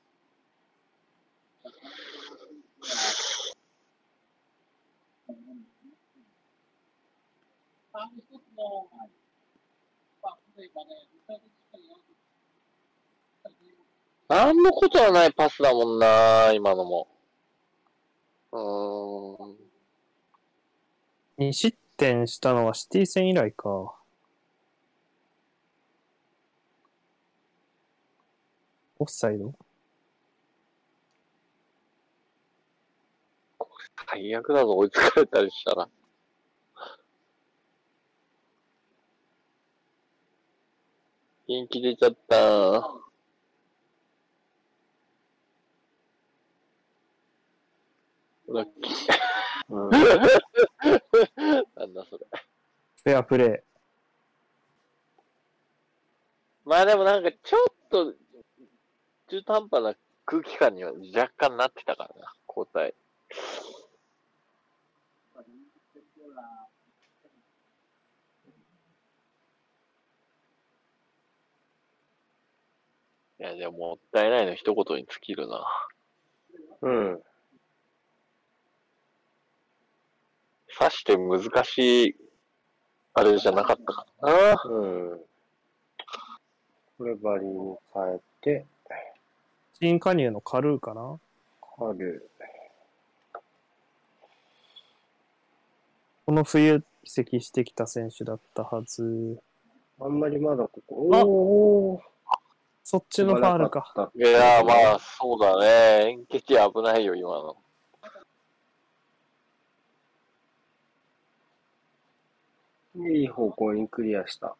[8.69, 9.09] の一つの、
[10.21, 11.09] まあ、例えばね、
[14.29, 17.07] なんのことはないパスだもんな今のも。
[18.51, 18.61] うー
[21.43, 21.49] ん。
[21.49, 23.69] 2失点したのはシティ戦以来か。
[23.69, 23.93] オ
[29.05, 29.53] フサイド？
[34.09, 35.89] 最悪だぞ、追いつかれたりしたら。
[41.47, 42.35] 元気出ちゃった。
[48.47, 49.13] ラッキー。
[49.69, 49.89] うん。
[49.89, 49.97] な
[51.85, 52.25] んだそれ。
[53.03, 53.63] フェアプレ
[56.65, 58.13] まあでもなんかちょっと
[59.29, 59.95] 中途半端な
[60.25, 62.93] 空気感には若干なってたからな、交代。
[73.43, 75.67] いや、でももったいないの一言に尽きるな。
[76.81, 77.21] うん。
[80.79, 82.15] さして難しい、
[83.13, 84.63] あれじゃなかったかな。
[84.63, 85.19] うん。
[86.97, 88.93] これバリに変えて、ー。
[89.81, 91.19] 新加入のカルーかな？
[91.77, 92.29] 春。
[96.25, 99.37] この冬移籍してきた選手だったはず。
[99.99, 102.12] あんまりまだここ、あおー
[102.83, 103.91] そっちのファールか。
[103.95, 104.11] た。
[104.13, 106.09] いや、まあ、そうだね。
[106.09, 107.55] 円形危ないよ、今の。
[113.09, 114.55] いい方向にクリアした。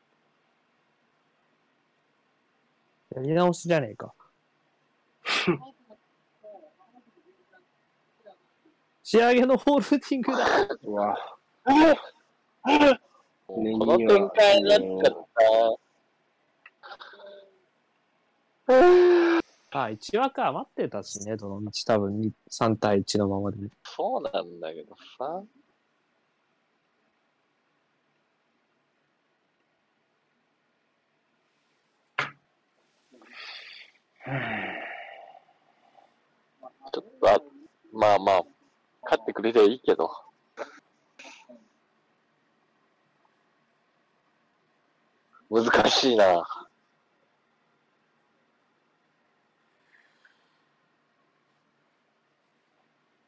[3.15, 4.13] やり直しじゃねえか。
[9.03, 10.47] 仕上げのホールディングだ。
[10.83, 11.15] うわ。
[13.45, 15.82] こねの展開になっちゃった。
[19.71, 23.57] あ、1枠余ってたしね、どの道多分に3対1のままで。
[23.83, 25.43] そうなんだけどさ。
[36.93, 37.41] ちょっとあ、
[37.91, 38.41] まあまあ、
[39.03, 40.09] 勝ってくれりゃいいけど。
[45.49, 46.43] 難しいな。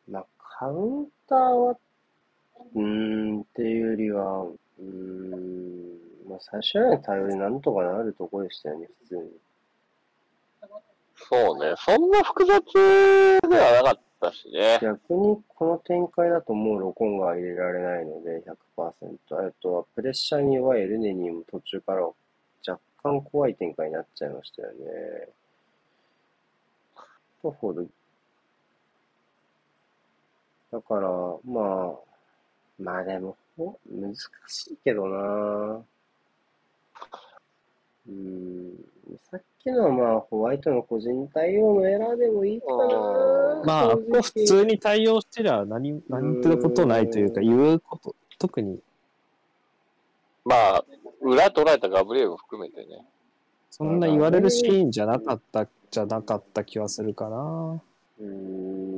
[0.07, 0.25] まあ、
[0.57, 1.77] カウンターは、
[2.75, 5.99] うーん、っていうよりは、うーん、
[6.29, 9.31] まあ、最初の対応でなんとかなるところでしたよね、普通に。
[11.29, 11.73] そうね。
[11.77, 12.61] そんな複雑
[13.49, 14.79] ではなかったしね。
[14.81, 18.41] 逆にこの展開だともうロコンが入れられないので
[18.77, 19.47] 100%。
[19.47, 22.05] あとはプレッシャーに弱いエルネニーも途中から
[22.67, 25.29] 若干怖い展開になっちゃいましたよね。
[27.41, 28.04] とフォード。
[30.75, 31.07] だから、
[31.45, 31.95] まあ、
[32.77, 35.17] まあでも、ほ難しいけどな
[38.07, 38.73] うーん、
[39.31, 42.75] さっきのはまあ、ホワイトの個人対応のエラーでもいいかな
[43.63, 48.77] まあ、こ普通に対応してりゃ何、何てことないというか、言うこと、特に、
[50.43, 50.85] まあ、
[51.21, 53.05] 裏捉えたガブリエルも含めてね。
[53.71, 57.81] そんな言われるシーンじゃなかった、じゃなかった気はするかな。
[58.19, 58.25] うー
[58.91, 58.94] ん。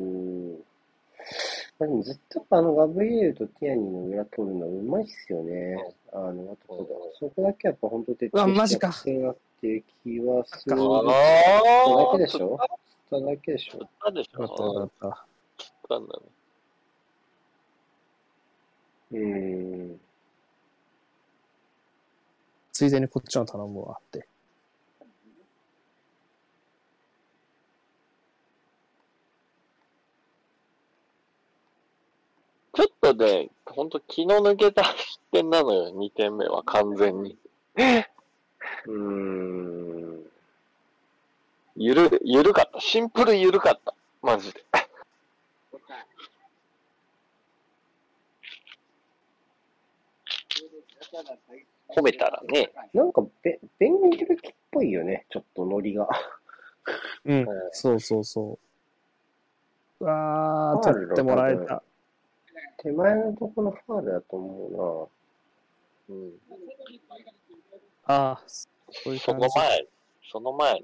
[1.80, 5.78] まあ、でもずっとあのガブリエルとティアニーの裏取るのうまいっすよね。
[6.12, 10.76] あの、あとそこだけやっぱ本当徹うわ底マジかしてやってるなっていう気はする。
[10.76, 11.12] あそあ
[11.90, 12.60] れだけでしょ？
[13.10, 13.90] それだけでしょ？
[14.04, 15.26] たでしよかったよょかった。
[15.88, 16.22] たんだね。
[19.12, 19.99] うーん。
[22.74, 24.28] ついでにこっちの頼むわって。
[32.78, 37.36] ちょっとね、ほんと気の抜けた失点なのよ、2点目は完全に。
[38.86, 40.24] うーん。
[41.76, 42.80] ゆる、ゆるかった。
[42.80, 43.95] シンプルゆるかった。
[44.22, 44.64] マジで。
[51.88, 52.70] 褒めたらね。
[52.94, 56.08] なんかベ、ベンゲルキっぽいよね、ちょっとノリが。
[57.26, 57.48] うんうん。
[57.72, 58.60] そうそうそ
[59.99, 60.04] う。
[60.04, 61.82] うわー、取ってもらえた。
[62.77, 65.09] 手前のとこのファールだと思
[66.09, 66.31] うん。
[68.05, 69.47] ああ、そういうそ感じ。
[69.47, 69.88] の前、
[70.31, 70.84] その前、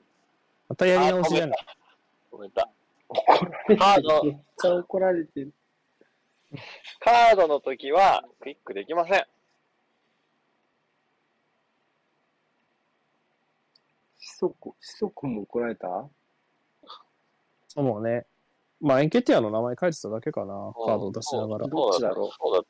[0.70, 1.58] またやり直しじゃない。
[2.32, 2.70] 褒めた。
[3.10, 3.20] うな。
[3.20, 3.78] 怒られてる。
[3.78, 5.54] カードめっちゃ怒られてる。
[7.00, 9.26] カードの時は、クイックできません。
[14.20, 16.10] しそこ、しそこも怒られた？
[17.70, 18.26] そうもね。
[18.84, 20.74] まあ、エンケティアの名前書いてただけかな。
[20.86, 21.68] カードを出しながら。
[21.68, 22.30] どっちだろう？
[22.38, 22.66] そう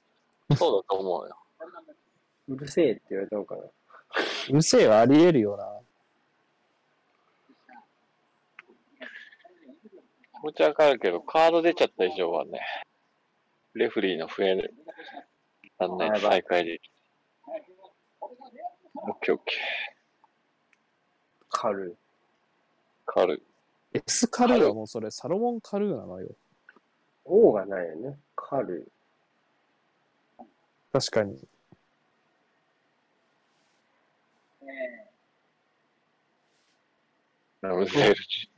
[0.49, 1.35] だ、そうだと思うよ。
[2.49, 3.61] うるせえって言われたのかな？
[3.61, 5.65] うるせえはあり得るよな。
[10.39, 12.59] 気持ちわかるけど、カード出ちゃった以上はね、
[13.73, 14.71] レフリーの笛で、
[15.79, 16.79] なんな再開で。
[18.95, 19.55] オッケーオッケ
[21.49, 21.93] カル。
[21.93, 21.95] ー。
[23.05, 23.41] カル。
[23.93, 26.29] エスカルーはもうそれ、サロモン・カルーなのよ。
[27.25, 28.17] 王がないよね。
[28.35, 28.91] カル。
[30.91, 31.39] 確かに。
[37.61, 38.49] ラムゼルジ。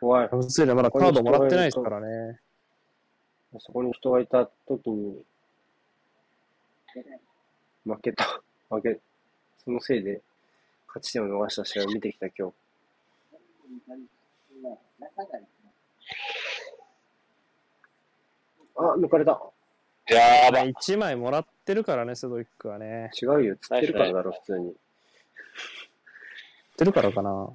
[0.00, 0.28] 怖い。
[0.30, 2.40] まだカードもらってないですからね。
[3.58, 5.24] そこに人がいた時に、
[7.84, 8.40] 負けた。
[8.70, 9.00] 負け、
[9.58, 10.22] そのせいで、
[10.86, 14.21] 勝ち点を逃した試合を見てきた今日。
[18.76, 19.40] あ、抜かれた。
[20.08, 20.64] やば。
[20.64, 23.10] 1枚もらってるからね、セドリックはね。
[23.20, 23.56] 違うよ。
[23.56, 24.72] 釣ってるからだろ、普通に。
[24.72, 24.76] 知っ
[26.76, 27.50] てるからかな。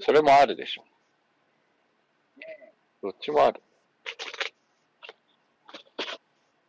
[0.00, 0.84] それもあるでしょ。
[3.02, 3.62] どっちもある。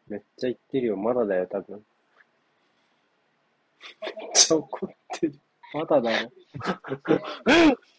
[0.07, 0.97] めっちゃ言ってるよ。
[0.97, 1.83] まだだよ、多分。
[4.01, 4.89] めっちゃ怒っ
[5.19, 5.39] てる。
[5.73, 6.31] まだだよ。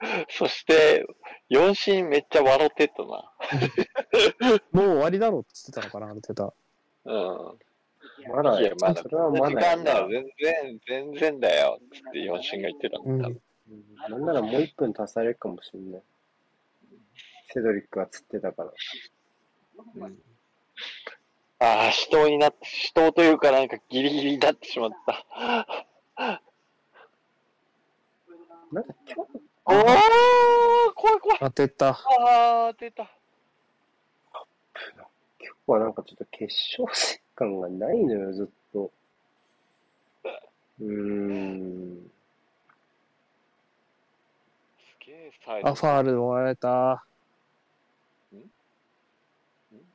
[0.30, 1.06] そして、
[1.50, 3.08] 4シーンめっちゃ笑ってたな。
[4.72, 6.54] もう終わりだろうって言ってたのかな、ある程度。
[7.04, 7.12] う
[8.28, 8.32] ん。
[8.34, 8.60] まだよ。
[8.60, 10.08] いやまだそれはま時だ間だ。
[10.08, 11.80] 全然、全然だよ。
[11.92, 13.22] つって4シーンが言ってたうんん。
[13.22, 13.28] だ。
[13.28, 13.40] うん
[14.10, 16.02] なんならもう1分足されるかもしれない。
[17.52, 18.72] セドリックが釣ってたから。
[19.96, 20.22] うん
[21.62, 25.26] ああ、死闘になって、死闘というかなんかギリギリになってしまった。
[28.72, 29.74] なんか今日、おー
[30.94, 31.38] 怖い怖い。
[31.40, 31.88] 当てた。
[31.90, 31.96] あ
[32.68, 33.10] あ、出た。
[35.42, 38.90] 今日はなんかちょっと決勝戦感がないのよ、ずっと。
[40.80, 42.10] うーん。
[44.78, 45.68] すげえサイド。
[45.68, 47.04] あ、ファールもらえた。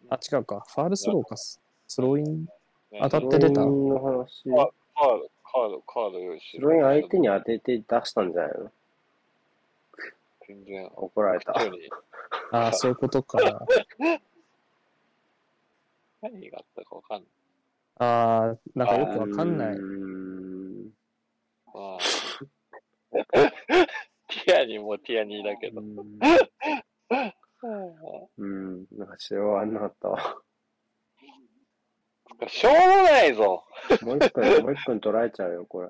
[0.08, 0.64] あ、違うか。
[0.68, 1.36] ファールスローか。
[1.36, 1.60] ス
[1.98, 2.48] ローイン？
[3.02, 4.44] 当たって出たスローインの話。
[4.44, 4.72] カード、
[5.44, 8.72] カード、カード用意してスローイン相手に当てて出したんじゃないの？
[10.48, 11.54] 全然、怒られた。
[11.54, 11.90] 普通に
[12.52, 13.40] あ、 そういうことか。
[16.22, 17.30] 何があったかわかんない。
[17.98, 20.88] あー、なんかよくわかんないうー。
[20.88, 20.94] ん。
[21.74, 22.00] まあ
[24.46, 25.82] ティアニーもティアニーだけど。
[28.38, 28.86] うん。
[28.92, 30.42] なんか試合はあんなかったわ。
[32.48, 33.64] しょうもないぞ。
[34.02, 35.90] もう一分、もう一分取られちゃうよ、これ。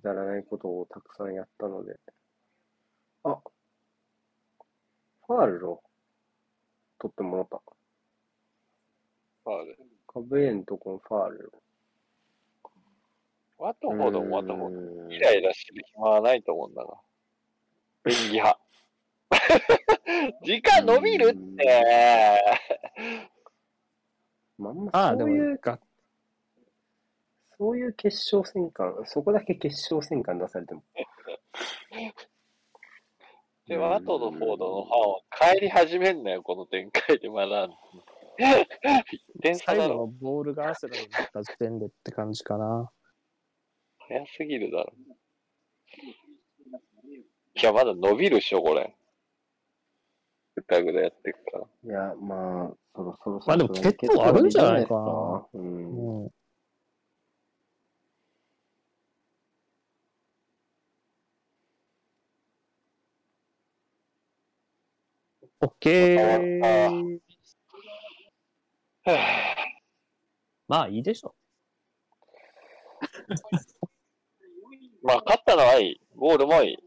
[0.00, 1.96] くだらないことをたくさんやったので。
[3.24, 3.40] あ、
[5.26, 5.82] ファールを
[6.98, 7.60] 取ってもらった。
[9.44, 9.78] ファウル。
[10.06, 11.52] カブエンとこのファール
[13.58, 13.92] ワトを。
[13.92, 15.02] フォードもワトフォード。
[15.04, 16.94] うんイライラしてる暇はないと思うんだが。
[18.06, 18.60] 演技派。
[20.44, 22.42] 時間伸びるって。
[24.58, 25.78] まあ、あんまあそういうも、が
[27.58, 30.82] そういう決勝戦感、そこだけ決勝戦感出されても。
[33.66, 35.20] で、ワトとフォードのファンは
[35.54, 37.68] 帰り始めんなよ、この展開でまだ。
[38.38, 38.66] 1
[39.42, 40.06] 点差最後のだろ。
[40.06, 42.92] ボールがアセラになった時点でって感じかな。
[43.98, 44.92] 早すぎるだろ。
[47.54, 48.94] いや、まだ伸びるっしょ、これ。
[50.54, 51.66] ぐだぐだやってくから。
[51.84, 56.22] いや、まあ、そろそろまあでも決闘あるんじゃないかなうん。
[56.22, 56.30] うん。
[65.60, 66.60] オッケー。
[66.60, 69.16] はぁ
[70.68, 71.34] まあいいでしょ。
[75.02, 76.00] まあ、勝ったのはいい。
[76.16, 76.72] ゴールもいい。
[76.72, 76.78] い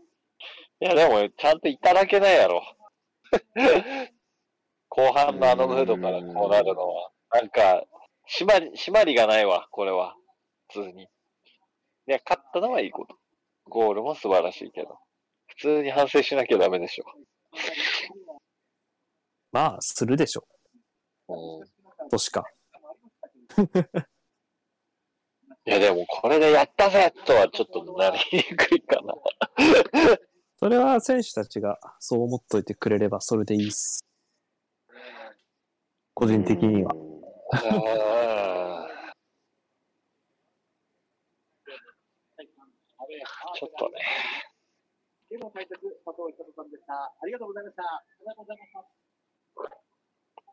[0.82, 2.62] や、でも、ちゃんといただけないやろ。
[4.90, 7.84] 後半のあのムードからこうなるのは、なんか、
[8.28, 10.16] 締まり、締まりがないわ、これは。
[10.68, 11.04] 普通に。
[11.04, 11.08] い
[12.06, 13.18] や、勝ったのはいいこと。
[13.66, 15.00] ゴールも素晴らしいけど。
[15.48, 17.06] 普通に反省しなきゃダメでしょ。
[19.52, 20.48] まあ、するでしょ。
[21.28, 21.64] う
[22.06, 22.10] ん。
[22.10, 22.44] としか。
[25.66, 29.14] いや、でもこれでやったぜとはちょっとなりにくいかな。
[30.58, 34.06] それは選手たちがそう思っといてくれればそれでいいっす。
[36.14, 36.92] 個人的には。
[43.56, 44.00] ちょっとね。
[45.30, 46.94] ゲームの解説、佐藤久さんでした。
[46.94, 47.84] ありがとうございました。
[47.84, 49.09] ありがとうございました。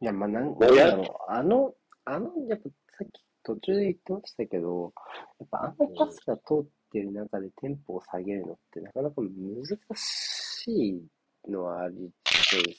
[0.00, 1.32] いや、まあ、なんなんだろう。
[1.32, 1.74] あの、
[2.04, 2.68] あの、やっぱ
[2.98, 4.92] さっき途中で言ってましたけど、
[5.38, 9.64] やっぱあのパスが通ってる中でテンポを下げるのってなかなか難
[9.94, 12.74] しいのはありそうで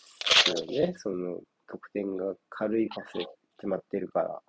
[0.66, 0.94] すよね。
[0.98, 3.26] その、得点が軽いパスで
[3.58, 4.42] 決まってるから。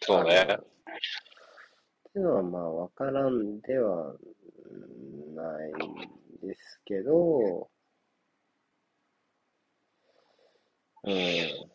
[0.00, 0.42] そうね。
[0.42, 4.14] っていうのはまあわからんでは
[5.34, 5.72] ない
[6.44, 7.68] んですけど、
[11.04, 11.70] うん。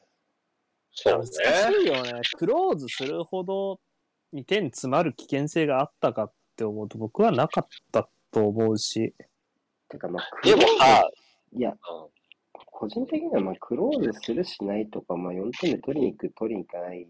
[0.92, 1.28] そうね。
[1.46, 2.22] 難しいよね。
[2.38, 3.80] クローズするほど
[4.34, 9.14] に点詰まる危険性があったかって思うと僕はなかったと思うし。
[9.88, 11.10] てかまあ、でもさ、
[11.54, 11.76] いや、うん
[12.80, 17.06] 個人的にはまあクローズするしないとか、まあ4点で取りに行く、取りに行かない、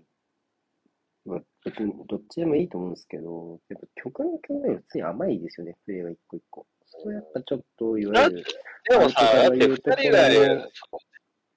[1.28, 6.66] まあ、別にどっちでもいいと思うんですけど、やっぱ曲の曲が普通に甘いですよね、プレーが一個一個。
[6.88, 8.44] それやっぱちょっと、いわゆる
[8.90, 10.68] でもさ、だって二人が言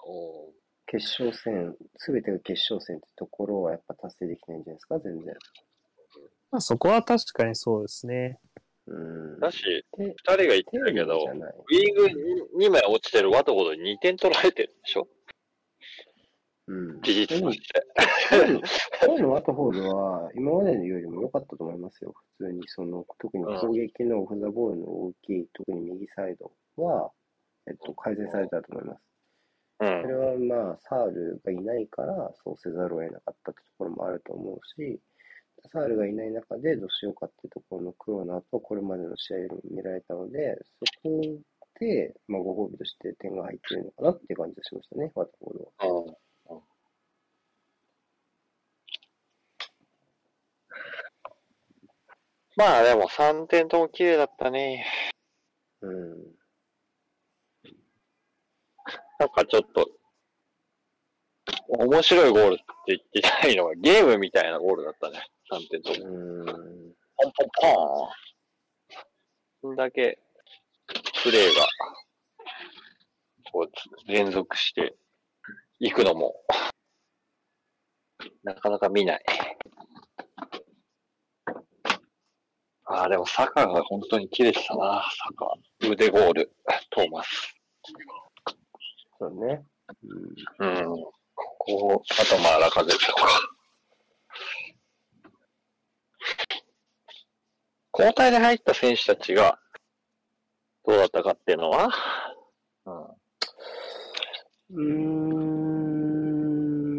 [0.06, 5.34] う、決勝戦、すべてが決勝戦ってところはやっぱ達成できないんじゃないですか、全然。
[6.50, 8.38] まあそこは確かにそうですね。
[8.86, 9.40] うん。
[9.40, 9.62] だし、
[9.96, 15.08] で二人が言ってたけどィーグ2枚落ちてるワトゴドに2点取られてるでしょ？
[16.68, 17.00] うん。
[17.02, 17.82] 事実として。
[19.04, 22.14] 今日 のワトフォードは、今までのよりも良かったと思いますよ。
[22.38, 27.10] 普通に、その、特に攻撃のオフザボールの大きい、特に右サイドは、
[27.66, 29.11] えっと、改善されたと思います。
[29.82, 30.08] うそん。
[30.08, 35.00] れはまあ、サールがいないから、そうせざるを得なかったってところもあると思うし、
[35.72, 41.20] サールがいない中でどうしようかってところの苦労の後、これまでの試合でも見られたので、そこ
[41.80, 46.02] で、まあ、ご褒美として点が入ってるのかなっていう感じがしましたね、ワトフォードは。
[46.06, 46.16] うん
[52.54, 54.84] まあでも3点とも綺麗だったね。
[55.80, 56.41] うん。
[59.22, 59.88] なんかちょっと、
[61.68, 65.24] 面白いゴールって言ってないのが、ゲームみたいなゴールだったね。
[65.48, 66.10] 3点とも。
[66.10, 66.44] うん。
[66.44, 68.10] ポンポンポーン。
[69.60, 70.18] そんだけ、
[71.22, 71.68] プレーが、
[73.52, 74.96] こう、連続して
[75.78, 76.34] いくのも、
[78.42, 79.24] なかなか見ない。
[82.86, 85.54] ああ、でもサカが本当に綺麗でしたな、サカ。
[85.88, 86.52] 腕ゴール、
[86.90, 87.54] トーマス。
[89.22, 89.64] そうね。
[90.58, 90.66] うん。
[90.66, 91.02] うん。
[91.36, 93.28] ここ、あとまあ、ラカゼットか。
[97.96, 99.60] 交代で入った選手たちが、
[100.84, 101.88] どうだったかっていうのは、
[102.84, 103.04] うん。
[104.70, 104.82] うー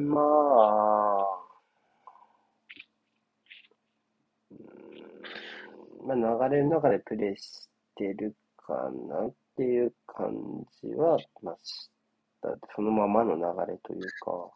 [0.06, 0.24] ん、まあ、
[6.06, 10.32] まあ、流れの中でプレーしてるかなっていう感
[10.82, 11.93] じは、まあ、した。
[12.76, 14.52] そのままの流れというか、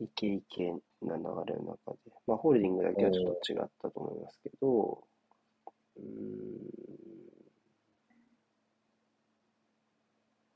[0.00, 5.04] イケイケな流れの中で、まあ、ホールディングだけはちょっと違ったと思いますけど、
[5.96, 6.06] うーん、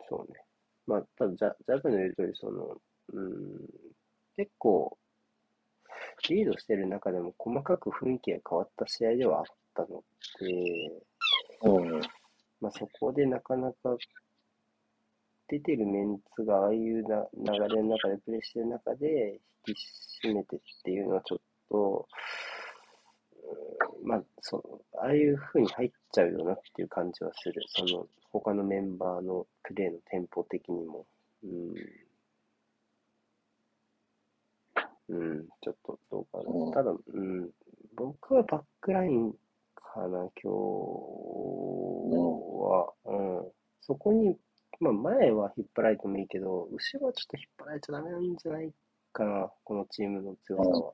[0.08, 0.44] そうね。
[0.86, 2.76] まあ、ただ、ジャジャブの言う通り、その、
[3.12, 3.68] うん、
[4.36, 4.98] 結構、
[6.28, 9.44] リードしてる中でも細かく雰囲気が変わった試合ではあっ
[9.74, 10.04] たの
[10.40, 11.02] で、
[11.62, 12.00] うん。
[12.60, 13.96] まあ、そこでなかなか
[15.50, 22.40] 出てるメンツがああいうな流れの中でプレーしてる中で引き締めてっていうのはちょっと、うん
[24.02, 27.62] まあ、そう、ああいう風に入っちゃうよなっていう感じはする。
[27.68, 31.06] その、他のメンバーのプレーのテンポ的にも。
[31.44, 31.74] うん。
[35.08, 36.72] うん、ちょっとどうかうんな。
[36.72, 37.50] ただ、うん、
[37.96, 39.32] 僕はバックライン
[39.74, 40.48] かな、今日
[42.60, 42.92] は。
[43.06, 43.14] う
[43.46, 43.52] ん。
[43.80, 44.36] そこに、
[44.80, 48.72] まあ前は引っ張られてもいいけど、後ろはちょっと引っ張られちゃダメなんじゃない
[49.12, 50.92] かな、このチームの強さは。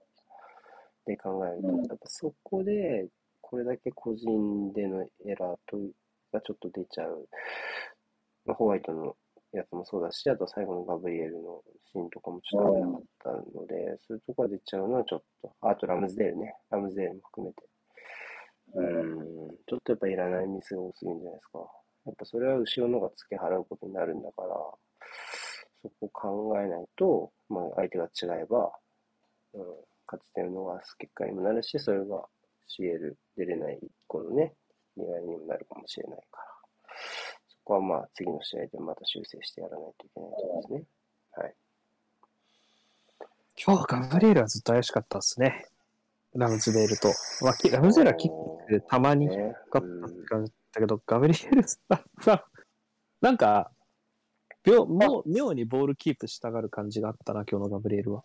[1.06, 3.06] で考えると、うんやっぱそこで、
[3.40, 5.78] これだけ個人でのエラーと
[6.32, 7.28] がちょっと出ちゃう。
[8.44, 9.16] まあホワイトの
[9.52, 17.62] やつもそうだし、あと最後のガブリエルのシーンとかもちょっと危なかったので、そういうところで出ちゃうのはちょっと、あとラムズデールね、ラムズデールも含めて。
[18.74, 21.58] うーん、ちょっとやっぱいらないミスが多すぎるんじゃないですか。
[22.06, 24.48] やっぱそれは後ろの方が付け払うことになるんだから、
[25.82, 28.72] そこを考えないと、まあ相手が違えば、
[29.54, 29.60] うん、
[30.06, 32.24] 勝ち点を逃す結果にもなるし、それが
[32.68, 34.54] CL 出れない一個のね、
[34.96, 36.44] 意外にもなるかもしれないから。
[37.48, 40.82] そこはまあ次の試合でまた修正してやらないといけないところですね。
[41.32, 41.54] はい。
[43.58, 45.66] 今日ガブリエルはずっと怪しかったですね。
[46.34, 47.08] ラムズデールと。
[47.70, 48.30] ラムズデールはキッ
[48.68, 52.40] クたまにね良かったって感じだけど、ガブリエルさん、
[53.22, 53.72] なんか、
[54.62, 58.24] 妙もう妙にボールキープしたがる感じがあったな、今日のガブリエルは。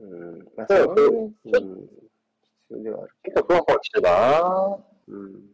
[0.00, 0.38] うん。
[0.56, 1.86] まあ、そそうね、うん。
[1.86, 1.90] 必
[2.70, 4.10] 要ではあるけ結構ふわふわしてた？
[4.10, 5.50] など、うん。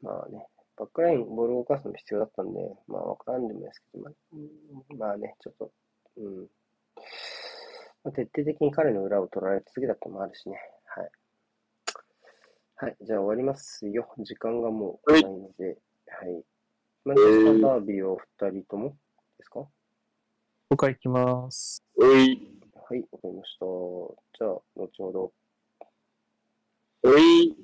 [0.00, 0.46] まあね、
[0.76, 5.72] バックライン、ボールを動かすのも必要だったんで、まあわからんでもないですけど、まあ、うんまあね、ちょっと、
[6.16, 6.46] うん。
[8.04, 10.60] まあ、徹底的に彼の裏を取られ続けたってのもあるしね。
[10.84, 11.10] はい。
[12.80, 14.06] はい、じゃあ終わりますよ。
[14.18, 15.76] 時間がもうないので、
[16.10, 16.44] はい。
[17.04, 18.96] マンチェスターダービーはお二人とも
[19.38, 19.66] ですか？
[20.70, 21.82] 僕は行きます。
[21.96, 23.64] おい、はい、わかりました。
[23.64, 25.32] じゃあ、後ほど。
[27.04, 27.56] おい。